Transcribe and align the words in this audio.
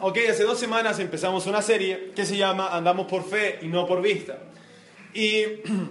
ok, 0.00 0.18
hace 0.30 0.44
dos 0.44 0.58
semanas 0.58 0.98
empezamos 0.98 1.46
una 1.46 1.62
serie 1.62 2.12
que 2.14 2.24
se 2.24 2.36
llama 2.36 2.74
Andamos 2.74 3.06
por 3.06 3.24
fe 3.28 3.58
y 3.62 3.66
no 3.66 3.86
por 3.86 4.02
vista. 4.02 4.38
Y 5.12 5.44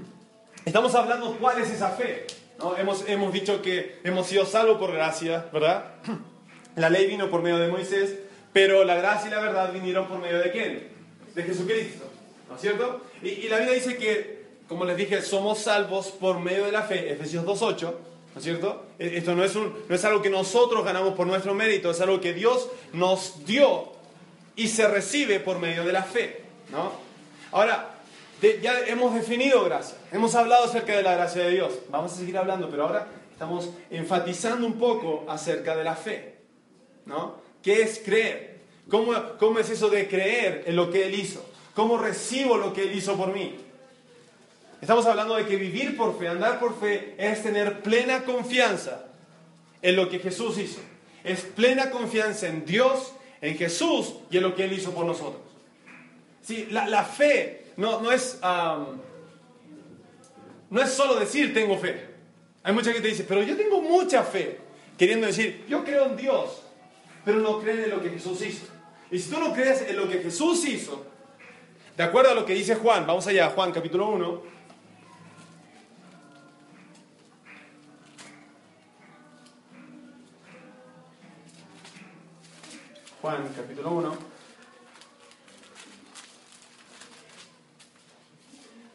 estamos 0.65 0.93
hablando 0.95 1.37
cuál 1.39 1.61
es 1.61 1.69
esa 1.69 1.89
fe. 1.89 2.27
¿no? 2.59 2.77
Hemos, 2.77 3.07
hemos 3.07 3.33
dicho 3.33 3.61
que 3.61 3.99
hemos 4.03 4.27
sido 4.27 4.45
salvos 4.45 4.77
por 4.77 4.93
gracia, 4.93 5.47
¿verdad? 5.51 5.95
La 6.75 6.89
ley 6.89 7.07
vino 7.07 7.29
por 7.29 7.41
medio 7.41 7.59
de 7.59 7.67
Moisés, 7.67 8.15
pero 8.51 8.83
la 8.83 8.95
gracia 8.95 9.27
y 9.27 9.31
la 9.31 9.39
verdad 9.39 9.71
vinieron 9.71 10.07
por 10.07 10.17
medio 10.17 10.39
de 10.39 10.51
quién? 10.51 10.87
De 11.35 11.43
Jesucristo, 11.43 12.05
¿no 12.49 12.55
es 12.55 12.61
cierto? 12.61 13.01
Y, 13.21 13.29
y 13.29 13.47
la 13.47 13.57
Biblia 13.57 13.75
dice 13.75 13.95
que, 13.95 14.45
como 14.67 14.83
les 14.83 14.97
dije, 14.97 15.21
somos 15.21 15.59
salvos 15.59 16.07
por 16.07 16.39
medio 16.39 16.65
de 16.65 16.71
la 16.71 16.81
fe, 16.81 17.11
Efesios 17.11 17.45
2.8, 17.45 17.93
¿no 18.33 18.39
es 18.39 18.43
cierto? 18.43 18.85
E- 18.99 19.17
Esto 19.17 19.35
no 19.35 19.43
es, 19.43 20.05
algo 20.05 20.21
que 20.21 20.29
nosotros 20.29 20.83
ganamos 20.83 21.13
por 21.13 21.27
nuestro 21.27 21.53
mérito, 21.53 21.91
es 21.91 22.01
algo 22.01 22.19
que 22.19 22.33
Dios 22.33 22.69
nos 22.93 23.45
dio 23.45 23.91
y 24.55 24.67
se 24.67 24.87
recibe 24.87 25.39
por 25.39 25.59
medio 25.59 25.83
de 25.83 25.93
la 25.93 26.03
fe, 26.03 26.41
¿no? 26.71 26.91
Ahora, 27.51 27.89
ya 28.61 28.79
hemos 28.87 29.13
definido 29.13 29.63
gracia, 29.63 29.97
hemos 30.11 30.35
hablado 30.35 30.65
acerca 30.65 30.95
de 30.95 31.03
la 31.03 31.13
gracia 31.15 31.43
de 31.43 31.51
Dios, 31.51 31.73
vamos 31.89 32.11
a 32.13 32.15
seguir 32.15 32.37
hablando, 32.37 32.69
pero 32.69 32.83
ahora 32.83 33.07
estamos 33.31 33.69
enfatizando 33.89 34.67
un 34.67 34.77
poco 34.77 35.25
acerca 35.29 35.75
de 35.75 35.83
la 35.83 35.95
fe, 35.95 36.35
¿no? 37.05 37.35
¿Qué 37.61 37.81
es 37.81 38.01
creer? 38.03 38.59
¿Cómo, 38.89 39.13
¿Cómo 39.39 39.59
es 39.59 39.69
eso 39.69 39.89
de 39.89 40.07
creer 40.09 40.63
en 40.67 40.75
lo 40.75 40.91
que 40.91 41.05
Él 41.05 41.15
hizo? 41.15 41.45
¿Cómo 41.73 41.97
recibo 41.97 42.57
lo 42.57 42.73
que 42.73 42.83
Él 42.83 42.95
hizo 42.95 43.15
por 43.15 43.33
mí? 43.33 43.55
Estamos 44.83 45.05
hablando 45.05 45.35
de 45.37 45.45
que 45.45 45.55
vivir 45.55 45.95
por 45.95 46.19
fe, 46.19 46.27
andar 46.27 46.59
por 46.59 46.77
fe, 46.77 47.15
es 47.17 47.41
tener 47.41 47.81
plena 47.81 48.25
confianza 48.25 49.05
en 49.81 49.95
lo 49.95 50.09
que 50.09 50.19
Jesús 50.19 50.57
hizo. 50.57 50.81
Es 51.23 51.39
plena 51.39 51.89
confianza 51.89 52.49
en 52.49 52.65
Dios, 52.65 53.13
en 53.39 53.55
Jesús 53.55 54.15
y 54.29 54.35
en 54.35 54.43
lo 54.43 54.53
que 54.53 54.65
Él 54.65 54.73
hizo 54.73 54.93
por 54.93 55.05
nosotros. 55.05 55.41
Sí, 56.41 56.67
la, 56.69 56.85
la 56.89 57.05
fe 57.05 57.67
no, 57.77 58.01
no 58.01 58.11
es, 58.11 58.41
no 60.69 60.81
es 60.81 60.91
solo 60.91 61.15
decir 61.15 61.53
tengo 61.53 61.77
fe. 61.77 62.09
Hay 62.61 62.73
mucha 62.73 62.91
gente 62.91 63.03
que 63.03 63.15
dice, 63.15 63.23
pero 63.23 63.41
yo 63.41 63.55
tengo 63.55 63.81
mucha 63.81 64.21
fe. 64.23 64.59
Queriendo 64.97 65.27
decir, 65.27 65.63
yo 65.69 65.85
creo 65.85 66.07
en 66.07 66.17
Dios, 66.17 66.61
pero 67.23 67.39
no 67.39 67.61
creen 67.61 67.85
en 67.85 67.89
lo 67.89 68.01
que 68.01 68.09
Jesús 68.09 68.41
hizo. 68.41 68.65
Y 69.09 69.17
si 69.17 69.29
tú 69.29 69.39
no 69.39 69.53
crees 69.53 69.83
en 69.83 69.95
lo 69.95 70.09
que 70.09 70.17
Jesús 70.17 70.65
hizo, 70.65 71.05
de 71.95 72.03
acuerdo 72.03 72.31
a 72.31 72.35
lo 72.35 72.45
que 72.45 72.53
dice 72.53 72.75
Juan, 72.75 73.07
vamos 73.07 73.25
allá, 73.27 73.49
Juan 73.51 73.71
capítulo 73.71 74.09
1. 74.09 74.52
Juan 83.23 83.49
capítulo 83.55 83.89
1. 83.91 84.15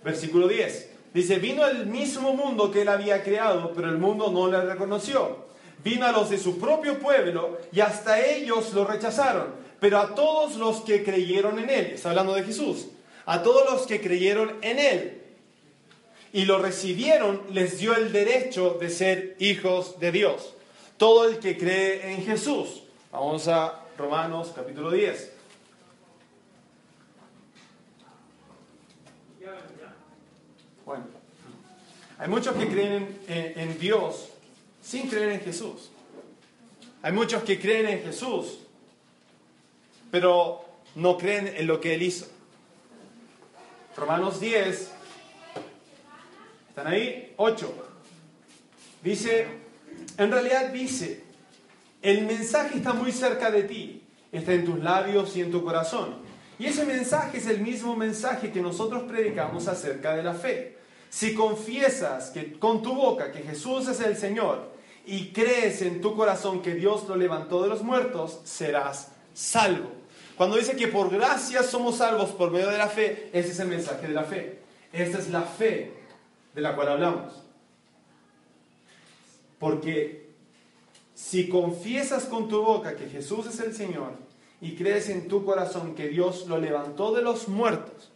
Versículo 0.05 0.47
10. 0.47 0.91
Dice, 1.15 1.39
vino 1.39 1.67
el 1.67 1.87
mismo 1.87 2.35
mundo 2.35 2.71
que 2.71 2.83
él 2.83 2.89
había 2.89 3.25
creado, 3.25 3.73
pero 3.75 3.89
el 3.89 3.97
mundo 3.97 4.31
no 4.31 4.47
le 4.49 4.61
reconoció. 4.61 5.47
Vino 5.83 6.05
a 6.05 6.13
los 6.13 6.29
de 6.29 6.37
su 6.37 6.59
propio 6.59 6.99
pueblo 6.99 7.57
y 7.73 7.81
hasta 7.81 8.23
ellos 8.23 8.75
lo 8.75 8.85
rechazaron. 8.85 9.47
Pero 9.81 9.97
a 9.97 10.15
todos 10.15 10.57
los 10.57 10.83
que 10.83 11.03
creyeron 11.03 11.59
en 11.59 11.71
él, 11.71 11.87
está 11.95 12.11
hablando 12.11 12.35
de 12.35 12.43
Jesús, 12.43 12.89
a 13.25 13.43
todos 13.43 13.65
los 13.73 13.87
que 13.87 14.03
creyeron 14.03 14.57
en 14.61 14.79
él 14.79 15.23
y 16.35 16.45
lo 16.45 16.59
recibieron, 16.59 17.45
les 17.53 17.79
dio 17.79 17.97
el 17.97 18.13
derecho 18.13 18.77
de 18.79 18.91
ser 18.91 19.37
hijos 19.39 19.99
de 20.01 20.13
Dios. 20.13 20.53
Todo 20.99 21.27
el 21.27 21.39
que 21.39 21.57
cree 21.57 22.13
en 22.13 22.27
Jesús. 22.27 22.83
Vamos 23.11 23.49
a 23.49 23.88
Romanos 23.99 24.53
capítulo 24.55 24.93
10. 24.93 25.33
Bueno, 30.87 31.05
hay 32.17 32.29
muchos 32.29 32.55
que 32.55 32.69
creen 32.69 33.19
en, 33.27 33.79
Dios 33.81 34.29
sin 34.81 35.09
creer 35.09 35.31
en 35.31 35.41
Jesús. 35.41 35.91
Hay 37.03 37.13
muchos 37.13 37.43
que 37.43 37.59
creen 37.59 37.87
en 37.89 38.03
Jesús, 38.05 38.61
pero 40.13 40.65
no 40.95 41.19
creen 41.19 41.49
en 41.49 41.67
lo 41.67 41.81
que 41.81 41.95
Él 41.95 42.03
hizo. 42.03 42.29
Romanos 43.97 44.39
10, 44.39 44.93
¿están 46.69 46.87
ahí? 46.87 47.35
8. 47.37 47.91
Dice, 49.03 49.49
en 50.17 50.31
realidad 50.31 50.71
dice, 50.71 51.28
el 52.11 52.25
mensaje 52.25 52.79
está 52.79 52.95
muy 52.95 53.13
cerca 53.13 53.51
de 53.51 53.65
ti, 53.65 54.03
está 54.33 54.55
en 54.55 54.65
tus 54.65 54.79
labios 54.83 55.37
y 55.37 55.43
en 55.43 55.51
tu 55.51 55.63
corazón. 55.63 56.17
Y 56.59 56.67
ese 56.67 56.85
mensaje 56.85 57.39
es 57.39 57.47
el 57.47 57.61
mismo 57.61 57.97
mensaje 57.97 58.51
que 58.51 58.63
nosotros 58.63 59.03
predicamos 59.03 59.69
acerca 59.69 60.17
de 60.17 60.23
la 60.23 60.35
fe. 60.35 60.79
Si 61.11 61.35
confiesas 61.35 62.31
que, 62.31 62.59
con 62.59 62.83
tu 62.83 62.95
boca 62.95 63.31
que 63.31 63.41
Jesús 63.41 63.89
es 63.89 64.01
el 64.01 64.17
Señor 64.17 64.73
y 65.07 65.33
crees 65.33 65.83
en 65.83 66.01
tu 66.01 66.17
corazón 66.17 66.63
que 66.63 66.75
Dios 66.75 67.07
lo 67.09 67.17
levantó 67.17 67.63
de 67.63 67.69
los 67.69 67.83
muertos, 67.83 68.41
serás 68.45 69.13
salvo. 69.35 69.91
Cuando 70.37 70.57
dice 70.57 70.77
que 70.77 70.89
por 70.89 71.11
gracia 71.11 71.63
somos 71.63 71.97
salvos 71.97 72.31
por 72.31 72.51
medio 72.51 72.71
de 72.71 72.79
la 72.79 72.89
fe, 72.89 73.29
ese 73.33 73.51
es 73.51 73.59
el 73.61 73.69
mensaje 73.69 74.07
de 74.07 74.15
la 74.15 74.25
fe. 74.25 74.61
Esta 74.93 75.19
es 75.19 75.29
la 75.29 75.43
fe 75.43 75.93
de 76.55 76.61
la 76.61 76.75
cual 76.75 76.89
hablamos. 76.89 77.35
Porque 79.59 80.28
si 81.19 81.49
confiesas 81.49 82.27
con 82.27 82.49
tu 82.49 82.63
boca 82.63 82.95
que 82.95 83.09
Jesús 83.09 83.45
es 83.47 83.59
el 83.59 83.75
Señor 83.75 84.13
y 84.61 84.77
crees 84.77 85.09
en 85.09 85.27
tu 85.27 85.45
corazón 85.45 85.97
que 85.97 86.07
Dios 86.07 86.47
lo 86.47 86.59
levantó 86.59 87.13
de 87.13 87.23
los 87.23 87.49
muertos, 87.49 88.13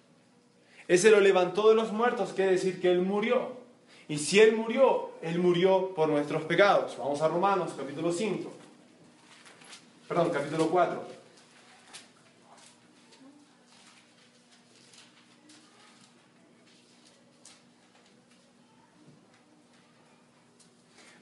ese 0.87 1.11
lo 1.11 1.19
levantó 1.19 1.69
de 1.69 1.75
los 1.75 1.93
muertos 1.93 2.33
quiere 2.33 2.53
decir 2.53 2.81
que 2.81 2.93
Él 2.93 3.03
murió. 3.03 3.61
Y 4.09 4.19
si 4.19 4.39
Él 4.39 4.57
murió, 4.57 5.11
Él 5.21 5.41
murió 5.41 5.93
por 5.97 6.09
nuestros 6.09 6.45
pecados. 6.45 6.97
Vamos 6.97 7.21
a 7.23 7.27
Romanos 7.27 7.73
capítulo 7.77 8.13
5. 8.13 8.53
Perdón, 10.07 10.31
capítulo 10.31 10.69
4. 10.69 11.05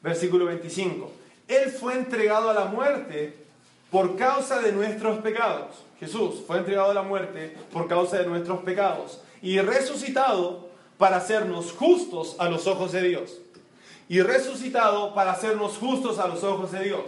Versículo 0.02 0.44
25. 0.44 1.20
Él 1.50 1.70
fue 1.70 1.94
entregado 1.94 2.48
a 2.48 2.54
la 2.54 2.66
muerte 2.66 3.34
por 3.90 4.16
causa 4.16 4.60
de 4.60 4.70
nuestros 4.70 5.18
pecados. 5.18 5.84
Jesús 5.98 6.36
fue 6.46 6.58
entregado 6.58 6.92
a 6.92 6.94
la 6.94 7.02
muerte 7.02 7.56
por 7.72 7.88
causa 7.88 8.18
de 8.18 8.26
nuestros 8.26 8.60
pecados 8.62 9.20
y 9.42 9.58
resucitado 9.58 10.70
para 10.96 11.16
hacernos 11.16 11.72
justos 11.72 12.36
a 12.38 12.48
los 12.48 12.68
ojos 12.68 12.92
de 12.92 13.02
Dios. 13.02 13.38
Y 14.08 14.22
resucitado 14.22 15.12
para 15.12 15.32
hacernos 15.32 15.76
justos 15.76 16.18
a 16.20 16.28
los 16.28 16.44
ojos 16.44 16.70
de 16.72 16.84
Dios. 16.84 17.04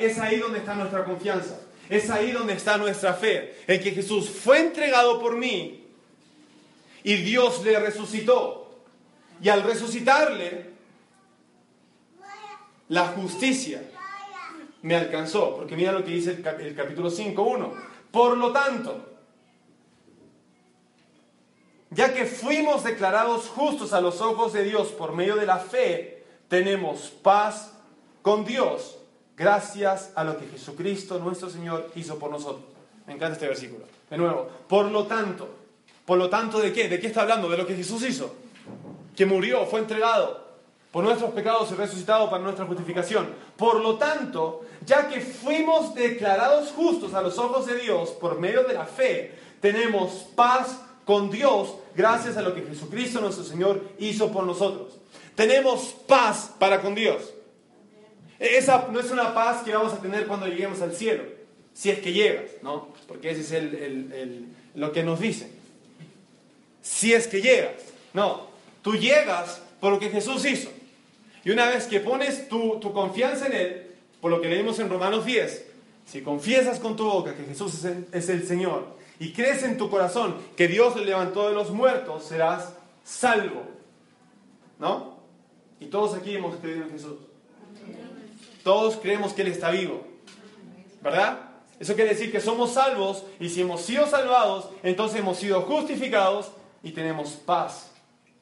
Es 0.00 0.18
ahí 0.18 0.38
donde 0.38 0.58
está 0.58 0.74
nuestra 0.74 1.04
confianza. 1.04 1.60
Es 1.88 2.10
ahí 2.10 2.32
donde 2.32 2.54
está 2.54 2.76
nuestra 2.76 3.14
fe. 3.14 3.54
En 3.68 3.80
que 3.80 3.92
Jesús 3.92 4.28
fue 4.28 4.58
entregado 4.58 5.20
por 5.20 5.36
mí 5.36 5.84
y 7.04 7.14
Dios 7.16 7.64
le 7.64 7.78
resucitó. 7.78 8.80
Y 9.42 9.48
al 9.48 9.62
resucitarle, 9.62 10.69
la 12.90 13.06
justicia 13.08 13.82
me 14.82 14.96
alcanzó. 14.96 15.56
Porque 15.56 15.76
mira 15.76 15.92
lo 15.92 16.04
que 16.04 16.10
dice 16.10 16.32
el, 16.32 16.42
cap 16.42 16.60
el 16.60 16.74
capítulo 16.74 17.10
5.1. 17.10 17.72
Por 18.10 18.36
lo 18.36 18.52
tanto, 18.52 19.06
ya 21.90 22.12
que 22.12 22.26
fuimos 22.26 22.84
declarados 22.84 23.48
justos 23.48 23.92
a 23.92 24.00
los 24.00 24.20
ojos 24.20 24.52
de 24.52 24.64
Dios 24.64 24.88
por 24.88 25.12
medio 25.12 25.36
de 25.36 25.46
la 25.46 25.58
fe, 25.58 26.24
tenemos 26.48 27.10
paz 27.22 27.72
con 28.22 28.44
Dios 28.44 28.98
gracias 29.36 30.12
a 30.16 30.24
lo 30.24 30.36
que 30.36 30.46
Jesucristo 30.46 31.18
nuestro 31.18 31.48
Señor 31.48 31.90
hizo 31.94 32.18
por 32.18 32.30
nosotros. 32.30 32.64
Me 33.06 33.14
encanta 33.14 33.34
este 33.34 33.46
versículo. 33.46 33.86
De 34.10 34.16
nuevo, 34.16 34.48
por 34.68 34.86
lo 34.86 35.06
tanto, 35.06 35.48
por 36.04 36.18
lo 36.18 36.28
tanto 36.28 36.58
de 36.58 36.72
qué? 36.72 36.88
¿De 36.88 36.98
qué 36.98 37.06
está 37.06 37.22
hablando? 37.22 37.48
De 37.48 37.56
lo 37.56 37.66
que 37.66 37.76
Jesús 37.76 38.02
hizo. 38.02 38.34
Que 39.16 39.26
murió, 39.26 39.64
fue 39.66 39.78
entregado 39.78 40.49
por 40.90 41.04
nuestros 41.04 41.30
pecados 41.32 41.70
y 41.70 41.74
resucitado 41.74 42.28
para 42.28 42.42
nuestra 42.42 42.66
justificación. 42.66 43.28
Por 43.56 43.80
lo 43.80 43.96
tanto, 43.96 44.62
ya 44.84 45.08
que 45.08 45.20
fuimos 45.20 45.94
declarados 45.94 46.70
justos 46.70 47.14
a 47.14 47.22
los 47.22 47.38
ojos 47.38 47.66
de 47.66 47.78
Dios 47.78 48.10
por 48.10 48.38
medio 48.38 48.64
de 48.64 48.74
la 48.74 48.86
fe, 48.86 49.34
tenemos 49.60 50.26
paz 50.34 50.80
con 51.04 51.30
Dios 51.30 51.74
gracias 51.94 52.36
a 52.36 52.42
lo 52.42 52.54
que 52.54 52.62
Jesucristo 52.62 53.20
nuestro 53.20 53.44
Señor 53.44 53.82
hizo 53.98 54.32
por 54.32 54.44
nosotros. 54.44 54.98
Tenemos 55.34 55.94
paz 56.06 56.52
para 56.58 56.80
con 56.80 56.94
Dios. 56.94 57.32
Esa 58.38 58.88
no 58.90 58.98
es 58.98 59.10
una 59.10 59.34
paz 59.34 59.62
que 59.62 59.74
vamos 59.74 59.92
a 59.92 60.00
tener 60.00 60.26
cuando 60.26 60.46
lleguemos 60.46 60.80
al 60.80 60.94
cielo, 60.94 61.24
si 61.74 61.90
es 61.90 62.00
que 62.00 62.12
llegas, 62.12 62.50
¿no? 62.62 62.88
Porque 63.06 63.30
ese 63.30 63.42
es 63.42 63.52
el, 63.52 64.46
lo 64.74 64.92
que 64.92 65.02
nos 65.02 65.20
dicen. 65.20 65.50
Si 66.82 67.12
es 67.12 67.26
que 67.26 67.42
llegas. 67.42 67.74
No, 68.14 68.48
tú 68.82 68.94
llegas 68.96 69.60
por 69.78 69.92
lo 69.92 69.98
que 69.98 70.08
Jesús 70.08 70.44
hizo. 70.46 70.70
Y 71.44 71.50
una 71.50 71.68
vez 71.68 71.86
que 71.86 72.00
pones 72.00 72.48
tu, 72.48 72.78
tu 72.80 72.92
confianza 72.92 73.46
en 73.46 73.52
Él, 73.52 73.86
por 74.20 74.30
lo 74.30 74.40
que 74.40 74.48
leímos 74.48 74.78
en 74.78 74.90
Romanos 74.90 75.24
10, 75.24 75.66
si 76.06 76.22
confiesas 76.22 76.78
con 76.78 76.96
tu 76.96 77.04
boca 77.04 77.34
que 77.34 77.44
Jesús 77.44 77.74
es 77.74 77.84
el, 77.84 78.06
es 78.12 78.28
el 78.28 78.46
Señor 78.46 78.98
y 79.18 79.32
crees 79.32 79.62
en 79.62 79.76
tu 79.76 79.90
corazón 79.90 80.36
que 80.56 80.66
Dios 80.66 80.96
le 80.96 81.04
levantó 81.04 81.48
de 81.48 81.54
los 81.54 81.70
muertos, 81.70 82.24
serás 82.24 82.72
salvo. 83.04 83.62
¿No? 84.78 85.18
Y 85.78 85.86
todos 85.86 86.14
aquí 86.14 86.34
hemos 86.34 86.56
creído 86.56 86.84
en 86.84 86.90
Jesús. 86.90 87.18
Todos 88.64 88.96
creemos 88.96 89.32
que 89.32 89.42
Él 89.42 89.48
está 89.48 89.70
vivo. 89.70 90.06
¿Verdad? 91.02 91.38
Eso 91.78 91.94
quiere 91.94 92.10
decir 92.10 92.30
que 92.30 92.40
somos 92.40 92.72
salvos 92.72 93.24
y 93.38 93.48
si 93.48 93.62
hemos 93.62 93.80
sido 93.80 94.06
salvados, 94.06 94.68
entonces 94.82 95.20
hemos 95.20 95.38
sido 95.38 95.62
justificados 95.62 96.50
y 96.82 96.92
tenemos 96.92 97.30
paz 97.30 97.90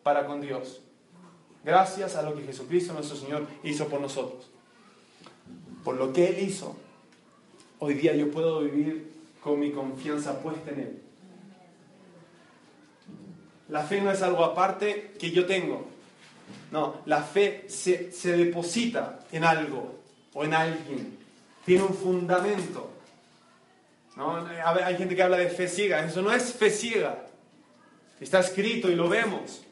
para 0.03 0.27
con 0.27 0.41
Dios. 0.41 0.81
Gracias 1.69 2.17
a 2.17 2.23
lo 2.23 2.35
que 2.35 2.45
Jesucristo 2.45 2.95
nuestro 2.95 3.15
Señor 3.15 3.47
hizo 3.63 3.89
por 3.89 4.01
nosotros. 4.01 4.49
Por 5.85 5.97
lo 5.97 6.15
que 6.15 6.29
Él 6.29 6.49
hizo, 6.49 6.75
hoy 7.79 7.93
día 7.93 8.17
yo 8.17 8.31
puedo 8.31 8.61
vivir 8.61 9.13
con 9.43 9.61
mi 9.61 9.71
confianza 9.71 10.41
puesta 10.41 10.71
en 10.71 10.81
Él. 10.81 11.03
La 13.69 13.83
fe 13.83 14.01
no 14.01 14.11
es 14.11 14.23
algo 14.23 14.47
aparte 14.47 15.13
que 15.19 15.31
yo 15.31 15.45
tengo. 15.45 15.87
No, 16.71 17.03
la 17.05 17.23
fe 17.23 17.67
se, 17.69 18.09
deposita 18.35 19.27
en 19.31 19.45
algo 19.45 19.99
o 20.33 20.45
en 20.45 20.55
alguien. 20.55 21.19
Tiene 21.67 21.83
un 21.83 21.93
fundamento. 21.93 22.93
Hay 24.17 24.97
gente 24.97 25.15
que 25.15 25.23
habla 25.23 25.37
de 25.37 25.51
fe 25.51 25.69
ciega. 25.69 26.03
Eso 26.03 26.23
no 26.23 26.33
es 26.33 26.51
fe 26.51 26.71
ciega. 26.71 27.27
Está 28.19 28.41
escrito 28.41 28.91
y 28.91 28.95
lo 28.95 29.11
vemos. 29.11 29.65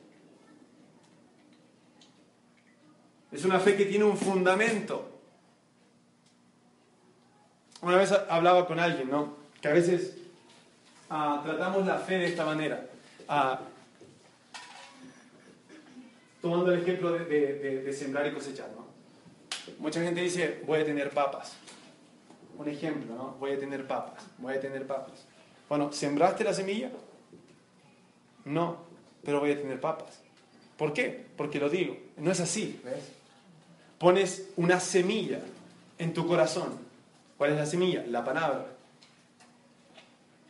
Es 3.32 3.44
una 3.44 3.60
fe 3.60 3.76
que 3.76 3.86
tiene 3.86 4.04
un 4.04 4.16
fundamento. 4.16 5.10
Una 7.82 7.96
vez 7.96 8.12
hablaba 8.12 8.66
con 8.66 8.78
alguien, 8.78 9.10
¿no? 9.10 9.36
Que 9.60 9.68
a 9.68 9.72
veces 9.72 10.16
ah, 11.10 11.42
tratamos 11.44 11.86
la 11.86 11.98
fe 11.98 12.18
de 12.18 12.26
esta 12.26 12.44
manera. 12.44 12.86
Ah, 13.28 13.60
tomando 16.40 16.72
el 16.72 16.80
ejemplo 16.80 17.12
de, 17.12 17.24
de, 17.24 17.92
sembrar 17.92 18.26
y 18.26 18.32
cosechar, 18.32 18.70
¿no? 18.70 18.86
Mucha 19.78 20.00
gente 20.00 20.20
dice, 20.20 20.62
voy 20.66 20.80
a 20.80 20.84
tener 20.84 21.10
papas 21.10 21.56
un 22.58 22.68
ejemplo, 22.68 23.14
¿no? 23.14 23.36
Voy 23.38 23.52
a 23.52 23.58
tener 23.58 23.86
papas, 23.86 24.24
voy 24.38 24.54
a 24.54 24.60
tener 24.60 24.86
papas. 24.86 25.26
Bueno, 25.68 25.92
¿sembraste 25.92 26.44
la 26.44 26.54
semilla? 26.54 26.90
No, 28.44 28.78
pero 29.24 29.40
voy 29.40 29.52
a 29.52 29.58
tener 29.58 29.80
papas. 29.80 30.22
¿Por 30.76 30.92
qué? 30.92 31.26
Porque 31.36 31.58
lo 31.58 31.68
digo. 31.68 31.96
No 32.16 32.30
es 32.30 32.40
así, 32.40 32.80
¿ves? 32.84 33.12
Pones 33.98 34.48
una 34.56 34.80
semilla 34.80 35.40
en 35.98 36.12
tu 36.12 36.26
corazón. 36.26 36.78
¿Cuál 37.36 37.52
es 37.52 37.56
la 37.56 37.66
semilla? 37.66 38.04
La 38.06 38.24
palabra. 38.24 38.66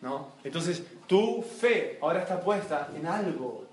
¿No? 0.01 0.33
Entonces, 0.45 0.83
tu 1.07 1.43
fe 1.43 1.99
ahora 2.01 2.23
está 2.23 2.41
puesta 2.41 2.91
en 2.95 3.07
algo. 3.07 3.67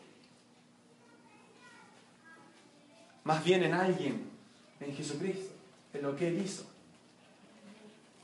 Más 3.23 3.43
bien 3.43 3.63
en 3.63 3.73
alguien, 3.73 4.29
en 4.79 4.95
Jesucristo, 4.95 5.53
en 5.93 6.01
lo 6.01 6.15
que 6.15 6.27
Él 6.27 6.41
hizo. 6.41 6.65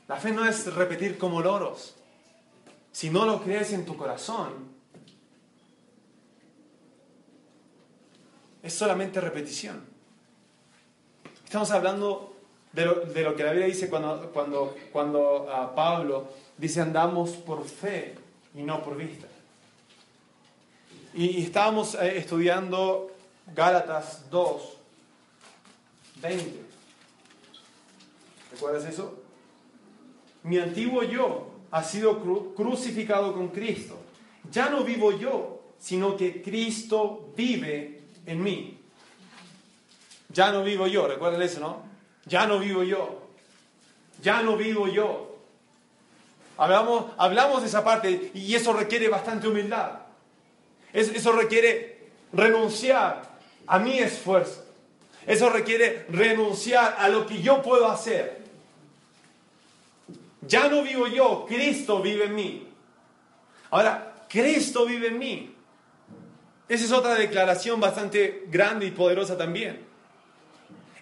La 0.08 0.16
fe 0.16 0.32
no 0.32 0.44
es 0.44 0.74
repetir 0.74 1.18
como 1.18 1.40
loros. 1.40 1.94
Si 2.92 3.10
no 3.10 3.24
lo 3.24 3.42
crees 3.42 3.72
en 3.72 3.84
tu 3.84 3.96
corazón, 3.96 4.68
es 8.62 8.74
solamente 8.74 9.20
repetición. 9.20 9.84
Estamos 11.44 11.70
hablando 11.70 12.36
de 12.72 12.84
lo, 12.84 13.36
que 13.36 13.42
la 13.42 13.50
Biblia 13.50 13.66
dice 13.66 13.88
cuando, 13.88 14.30
cuando, 14.32 14.76
cuando 14.92 15.48
ah, 15.50 15.74
Pablo 15.74 16.28
dice 16.56 16.80
andamos 16.80 17.30
por 17.30 17.64
fe 17.64 18.14
y 18.54 18.62
no 18.62 18.82
por 18.82 18.96
vista. 18.96 19.26
Y, 21.14 21.42
estábamos 21.42 21.94
eh, 21.96 22.18
estudiando 22.18 23.10
Gálatas 23.54 24.30
2, 24.30 24.62
20. 26.22 26.60
¿Recuerdas 28.52 28.84
eso? 28.84 29.18
Mi 30.44 30.58
antiguo 30.58 31.02
yo 31.02 31.50
ha 31.70 31.82
sido 31.82 32.54
crucificado 32.54 33.34
con 33.34 33.48
Cristo. 33.48 33.96
Ya 34.50 34.68
no 34.70 34.84
vivo 34.84 35.18
yo, 35.18 35.60
sino 35.78 36.16
que 36.16 36.42
Cristo 36.42 37.32
vive 37.36 37.99
en 38.26 38.42
mí. 38.42 38.78
Ya 40.28 40.52
no 40.52 40.62
vivo 40.62 40.86
yo, 40.86 41.08
recuerden 41.08 41.42
eso, 41.42 41.60
¿no? 41.60 41.82
Ya 42.26 42.46
no 42.46 42.58
vivo 42.58 42.82
yo. 42.82 43.20
Ya 44.22 44.42
no 44.42 44.56
vivo 44.56 44.86
yo. 44.86 45.38
Hablamos, 46.56 47.12
hablamos 47.16 47.62
de 47.62 47.68
esa 47.68 47.82
parte 47.82 48.30
y 48.34 48.54
eso 48.54 48.72
requiere 48.72 49.08
bastante 49.08 49.48
humildad. 49.48 50.00
Eso 50.92 51.32
requiere 51.32 52.10
renunciar 52.32 53.22
a 53.66 53.78
mi 53.78 53.98
esfuerzo. 53.98 54.64
Eso 55.26 55.48
requiere 55.48 56.06
renunciar 56.10 56.96
a 56.98 57.08
lo 57.08 57.26
que 57.26 57.40
yo 57.40 57.62
puedo 57.62 57.90
hacer. 57.90 58.40
Ya 60.42 60.68
no 60.68 60.82
vivo 60.82 61.06
yo, 61.06 61.46
Cristo 61.46 62.00
vive 62.02 62.24
en 62.24 62.34
mí. 62.34 62.68
Ahora, 63.70 64.24
Cristo 64.28 64.86
vive 64.86 65.08
en 65.08 65.18
mí. 65.18 65.54
Esa 66.70 66.84
es 66.84 66.92
otra 66.92 67.16
declaración 67.16 67.80
bastante 67.80 68.44
grande 68.46 68.86
y 68.86 68.92
poderosa 68.92 69.36
también. 69.36 69.84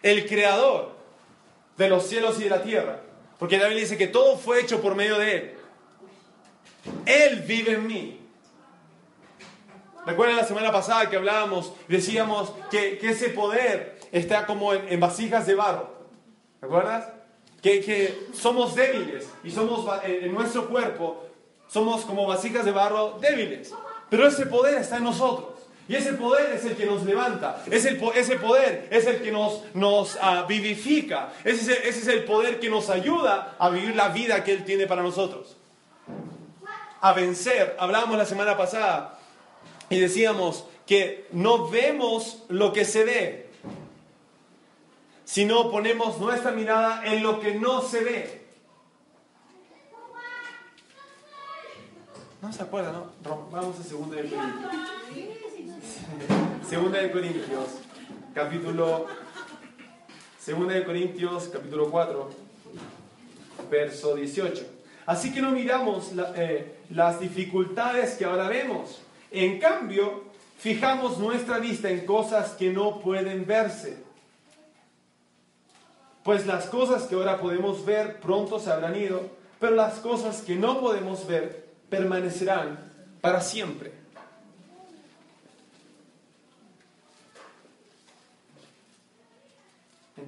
El 0.02 0.26
creador 0.26 0.96
de 1.76 1.88
los 1.90 2.06
cielos 2.06 2.40
y 2.40 2.44
de 2.44 2.50
la 2.50 2.62
tierra. 2.62 3.02
Porque 3.38 3.58
Biblia 3.58 3.76
dice 3.76 3.98
que 3.98 4.08
todo 4.08 4.38
fue 4.38 4.62
hecho 4.62 4.80
por 4.80 4.96
medio 4.96 5.18
de 5.18 5.36
Él. 5.36 5.54
Él 7.04 7.40
vive 7.46 7.72
en 7.72 7.86
mí. 7.86 8.20
Recuerden 10.06 10.36
la 10.36 10.44
semana 10.44 10.72
pasada 10.72 11.10
que 11.10 11.16
hablábamos, 11.16 11.74
decíamos 11.86 12.52
que, 12.70 12.98
ese 13.02 13.28
poder 13.28 14.00
está 14.10 14.46
como 14.46 14.72
en, 14.72 14.88
en 14.88 14.98
vasijas 14.98 15.46
de 15.46 15.54
barro. 15.54 15.92
¿Recuerdas? 16.62 17.08
que, 17.60 18.28
somos 18.32 18.74
débiles 18.74 19.28
y 19.44 19.50
somos 19.50 19.86
en 20.04 20.32
nuestro 20.32 20.68
cuerpo 20.68 21.24
somos 21.68 22.06
como 22.06 22.26
vasijas 22.26 22.64
de 22.64 22.72
barro 22.72 23.18
débiles. 23.20 23.74
Pero 24.08 24.26
ese 24.26 24.46
poder 24.46 24.78
está 24.78 24.96
en 24.96 25.04
nosotros. 25.04 25.57
Y 25.88 25.96
ese 25.96 26.12
poder 26.12 26.54
es 26.54 26.66
el 26.66 26.76
que 26.76 26.84
nos 26.84 27.02
levanta. 27.04 27.64
Es 27.70 27.86
el, 27.86 27.98
ese 28.14 28.36
poder 28.36 28.88
es 28.90 29.06
el 29.06 29.22
que 29.22 29.32
nos, 29.32 29.62
uh, 29.74 30.46
vivifica. 30.46 31.32
Ese 31.42 31.88
es, 31.88 32.06
el 32.06 32.24
poder 32.24 32.60
que 32.60 32.68
nos 32.68 32.90
ayuda 32.90 33.56
a 33.58 33.70
vivir 33.70 33.96
la 33.96 34.10
vida 34.10 34.44
que 34.44 34.52
Él 34.52 34.64
tiene 34.64 34.86
para 34.86 35.02
nosotros. 35.02 35.56
A 37.00 37.14
vencer. 37.14 37.74
Hablábamos 37.80 38.18
la 38.18 38.26
semana 38.26 38.54
pasada 38.54 39.18
y 39.88 39.98
decíamos 39.98 40.66
que 40.86 41.26
no 41.32 41.68
vemos 41.68 42.44
lo 42.48 42.74
que 42.74 42.84
se 42.84 43.04
ve, 43.04 43.48
si 45.24 45.46
no 45.46 45.70
ponemos 45.70 46.18
nuestra 46.18 46.50
mirada 46.52 47.02
en 47.06 47.22
lo 47.22 47.40
que 47.40 47.54
no 47.54 47.80
se 47.80 48.04
ve. 48.04 48.48
¿No 52.42 52.52
se 52.52 52.62
acuerdan, 52.62 52.92
no? 52.92 53.48
Vamos 53.50 53.80
a 53.80 53.82
Segunda 53.82 54.16
de. 54.16 55.37
Segunda 56.68 56.98
de 56.98 57.10
Corintios, 57.10 57.66
capítulo... 58.34 59.06
Segunda 60.38 60.74
de 60.74 60.84
Corintios, 60.84 61.48
capítulo 61.52 61.90
4, 61.90 62.30
verso 63.70 64.14
18. 64.14 64.66
Así 65.06 65.32
que 65.32 65.42
no 65.42 65.50
miramos 65.50 66.12
eh, 66.36 66.78
las 66.90 67.20
dificultades 67.20 68.14
que 68.16 68.24
ahora 68.24 68.48
vemos. 68.48 69.00
En 69.30 69.58
cambio, 69.58 70.24
fijamos 70.58 71.18
nuestra 71.18 71.58
vista 71.58 71.90
en 71.90 72.06
cosas 72.06 72.52
que 72.52 72.72
no 72.72 73.00
pueden 73.00 73.46
verse 73.46 74.08
pues 76.28 76.44
las 76.44 76.66
cosas 76.66 77.04
que 77.04 77.14
ahora 77.14 77.40
podemos 77.40 77.86
ver 77.86 78.20
pronto 78.20 78.60
se 78.60 78.70
habrán 78.70 78.94
ido, 78.96 79.30
pero 79.58 79.74
las 79.74 79.94
cosas 79.94 80.42
que 80.42 80.56
no 80.56 80.78
podemos 80.78 81.26
ver 81.26 81.70
permanecerán 81.88 82.92
para 83.22 83.40
siempre. 83.40 83.92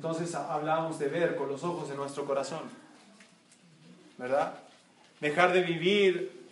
Entonces 0.00 0.34
hablamos 0.34 0.98
de 0.98 1.08
ver 1.08 1.36
con 1.36 1.50
los 1.50 1.62
ojos 1.62 1.90
de 1.90 1.94
nuestro 1.94 2.24
corazón, 2.24 2.62
¿verdad? 4.16 4.54
Dejar 5.20 5.52
de 5.52 5.60
vivir 5.60 6.48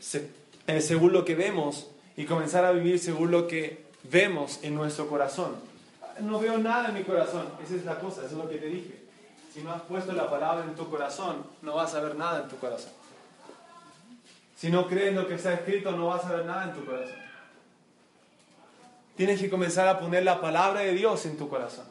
eh, 0.66 0.80
según 0.82 1.14
lo 1.14 1.24
que 1.24 1.34
vemos 1.34 1.88
y 2.14 2.26
comenzar 2.26 2.66
a 2.66 2.72
vivir 2.72 2.98
según 2.98 3.30
lo 3.30 3.46
que 3.46 3.86
vemos 4.02 4.58
en 4.60 4.74
nuestro 4.74 5.08
corazón. 5.08 5.56
No 6.20 6.38
veo 6.40 6.58
nada 6.58 6.88
en 6.90 6.94
mi 6.96 7.04
corazón, 7.04 7.46
esa 7.64 7.76
es 7.76 7.86
la 7.86 7.98
cosa, 7.98 8.20
eso 8.26 8.32
es 8.32 8.44
lo 8.44 8.50
que 8.50 8.58
te 8.58 8.66
dije. 8.66 9.02
Si 9.54 9.62
no 9.62 9.72
has 9.72 9.80
puesto 9.80 10.12
la 10.12 10.28
palabra 10.28 10.66
en 10.66 10.74
tu 10.74 10.86
corazón, 10.90 11.42
no 11.62 11.76
vas 11.76 11.94
a 11.94 12.00
ver 12.00 12.16
nada 12.16 12.42
en 12.42 12.48
tu 12.50 12.58
corazón. 12.58 12.92
Si 14.56 14.68
no 14.70 14.86
crees 14.86 15.14
lo 15.14 15.26
que 15.26 15.36
está 15.36 15.54
escrito, 15.54 15.92
no 15.92 16.08
vas 16.08 16.22
a 16.26 16.36
ver 16.36 16.44
nada 16.44 16.64
en 16.64 16.74
tu 16.74 16.84
corazón. 16.84 17.16
Tienes 19.16 19.40
que 19.40 19.48
comenzar 19.48 19.88
a 19.88 19.98
poner 19.98 20.22
la 20.22 20.38
palabra 20.38 20.80
de 20.80 20.92
Dios 20.92 21.24
en 21.24 21.38
tu 21.38 21.48
corazón. 21.48 21.87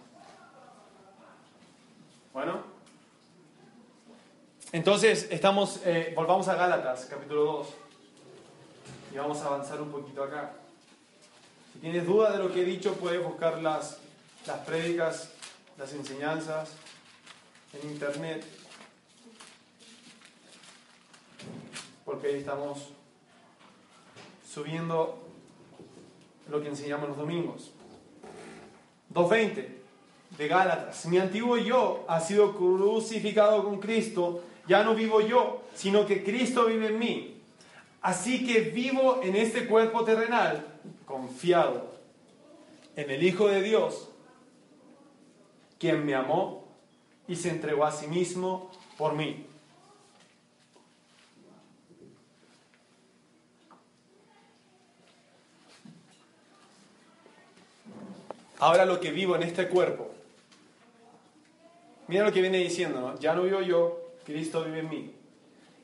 Bueno, 2.38 2.62
entonces, 4.72 5.28
estamos, 5.32 5.82
eh, 5.86 6.14
volvamos 6.16 6.48
a 6.48 6.54
Gálatas, 6.54 7.08
capítulo 7.10 7.44
2. 7.46 7.68
Y 9.12 9.18
vamos 9.18 9.42
a 9.42 9.48
avanzar 9.48 9.82
un 9.82 9.90
poquito 9.90 10.24
acá. 10.24 10.54
Si 11.74 11.80
tienes 11.80 12.06
duda 12.06 12.34
de 12.34 12.38
lo 12.38 12.54
que 12.54 12.62
he 12.62 12.64
dicho, 12.64 12.94
puedes 12.94 13.24
buscar 13.24 13.60
las, 13.64 13.98
las 14.46 14.60
prédicas, 14.60 15.32
las 15.80 15.92
enseñanzas 15.94 16.74
en 17.74 17.90
internet. 17.90 18.46
Porque 22.06 22.28
ahí 22.28 22.36
estamos 22.36 22.90
subiendo 24.48 25.28
lo 26.48 26.62
que 26.62 26.68
enseñamos 26.68 27.10
los 27.10 27.18
domingos. 27.18 27.72
2.20 29.12 29.77
de 30.32 30.48
Gálatas. 30.48 31.06
Mi 31.06 31.18
antiguo 31.18 31.58
yo 31.58 32.06
ha 32.08 32.20
sido 32.20 32.56
crucificado 32.56 33.64
con 33.64 33.80
Cristo. 33.80 34.44
Ya 34.68 34.84
no 34.84 34.96
vivo 34.96 35.22
yo, 35.22 35.64
sino 35.74 36.06
que 36.06 36.24
Cristo 36.24 36.66
vive 36.66 36.88
en 36.88 37.00
mí. 37.00 37.42
Así 38.02 38.46
que 38.46 38.62
vivo 38.62 39.22
en 39.24 39.36
este 39.36 39.68
cuerpo 39.68 40.04
terrenal 40.04 40.66
confiado 41.06 41.92
en 42.96 43.10
el 43.12 43.24
Hijo 43.24 43.48
de 43.48 43.62
Dios, 43.62 44.10
quien 45.80 46.06
me 46.06 46.16
amó 46.16 46.66
y 47.28 47.36
se 47.36 47.50
entregó 47.50 47.86
a 47.86 47.92
sí 47.92 48.08
mismo 48.08 48.72
por 48.98 49.14
mí. 49.14 49.46
Ahora 58.60 58.86
lo 58.86 59.00
que 59.00 59.12
vivo 59.12 59.36
en 59.36 59.44
este 59.44 59.68
cuerpo. 59.68 60.17
Mira 62.08 62.24
lo 62.24 62.32
que 62.32 62.42
viene 62.42 62.58
diciendo. 62.58 63.16
Ya 63.20 63.34
no 63.34 63.44
vivo 63.44 63.62
yo, 63.62 64.00
Cristo 64.26 64.64
vive 64.64 64.80
en 64.80 64.90
mí. 64.90 65.12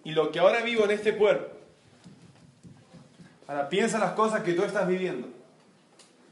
Y 0.06 0.12
lo 0.12 0.32
que 0.32 0.40
ahora 0.40 0.62
vivo 0.62 0.86
en 0.86 0.92
este 0.92 1.16
cuerpo. 1.16 1.58
Ahora 3.48 3.70
piensa 3.70 4.00
las 4.00 4.14
cosas 4.14 4.42
que 4.44 4.54
tú 4.54 4.64
estás 4.64 4.88
viviendo. 4.88 5.28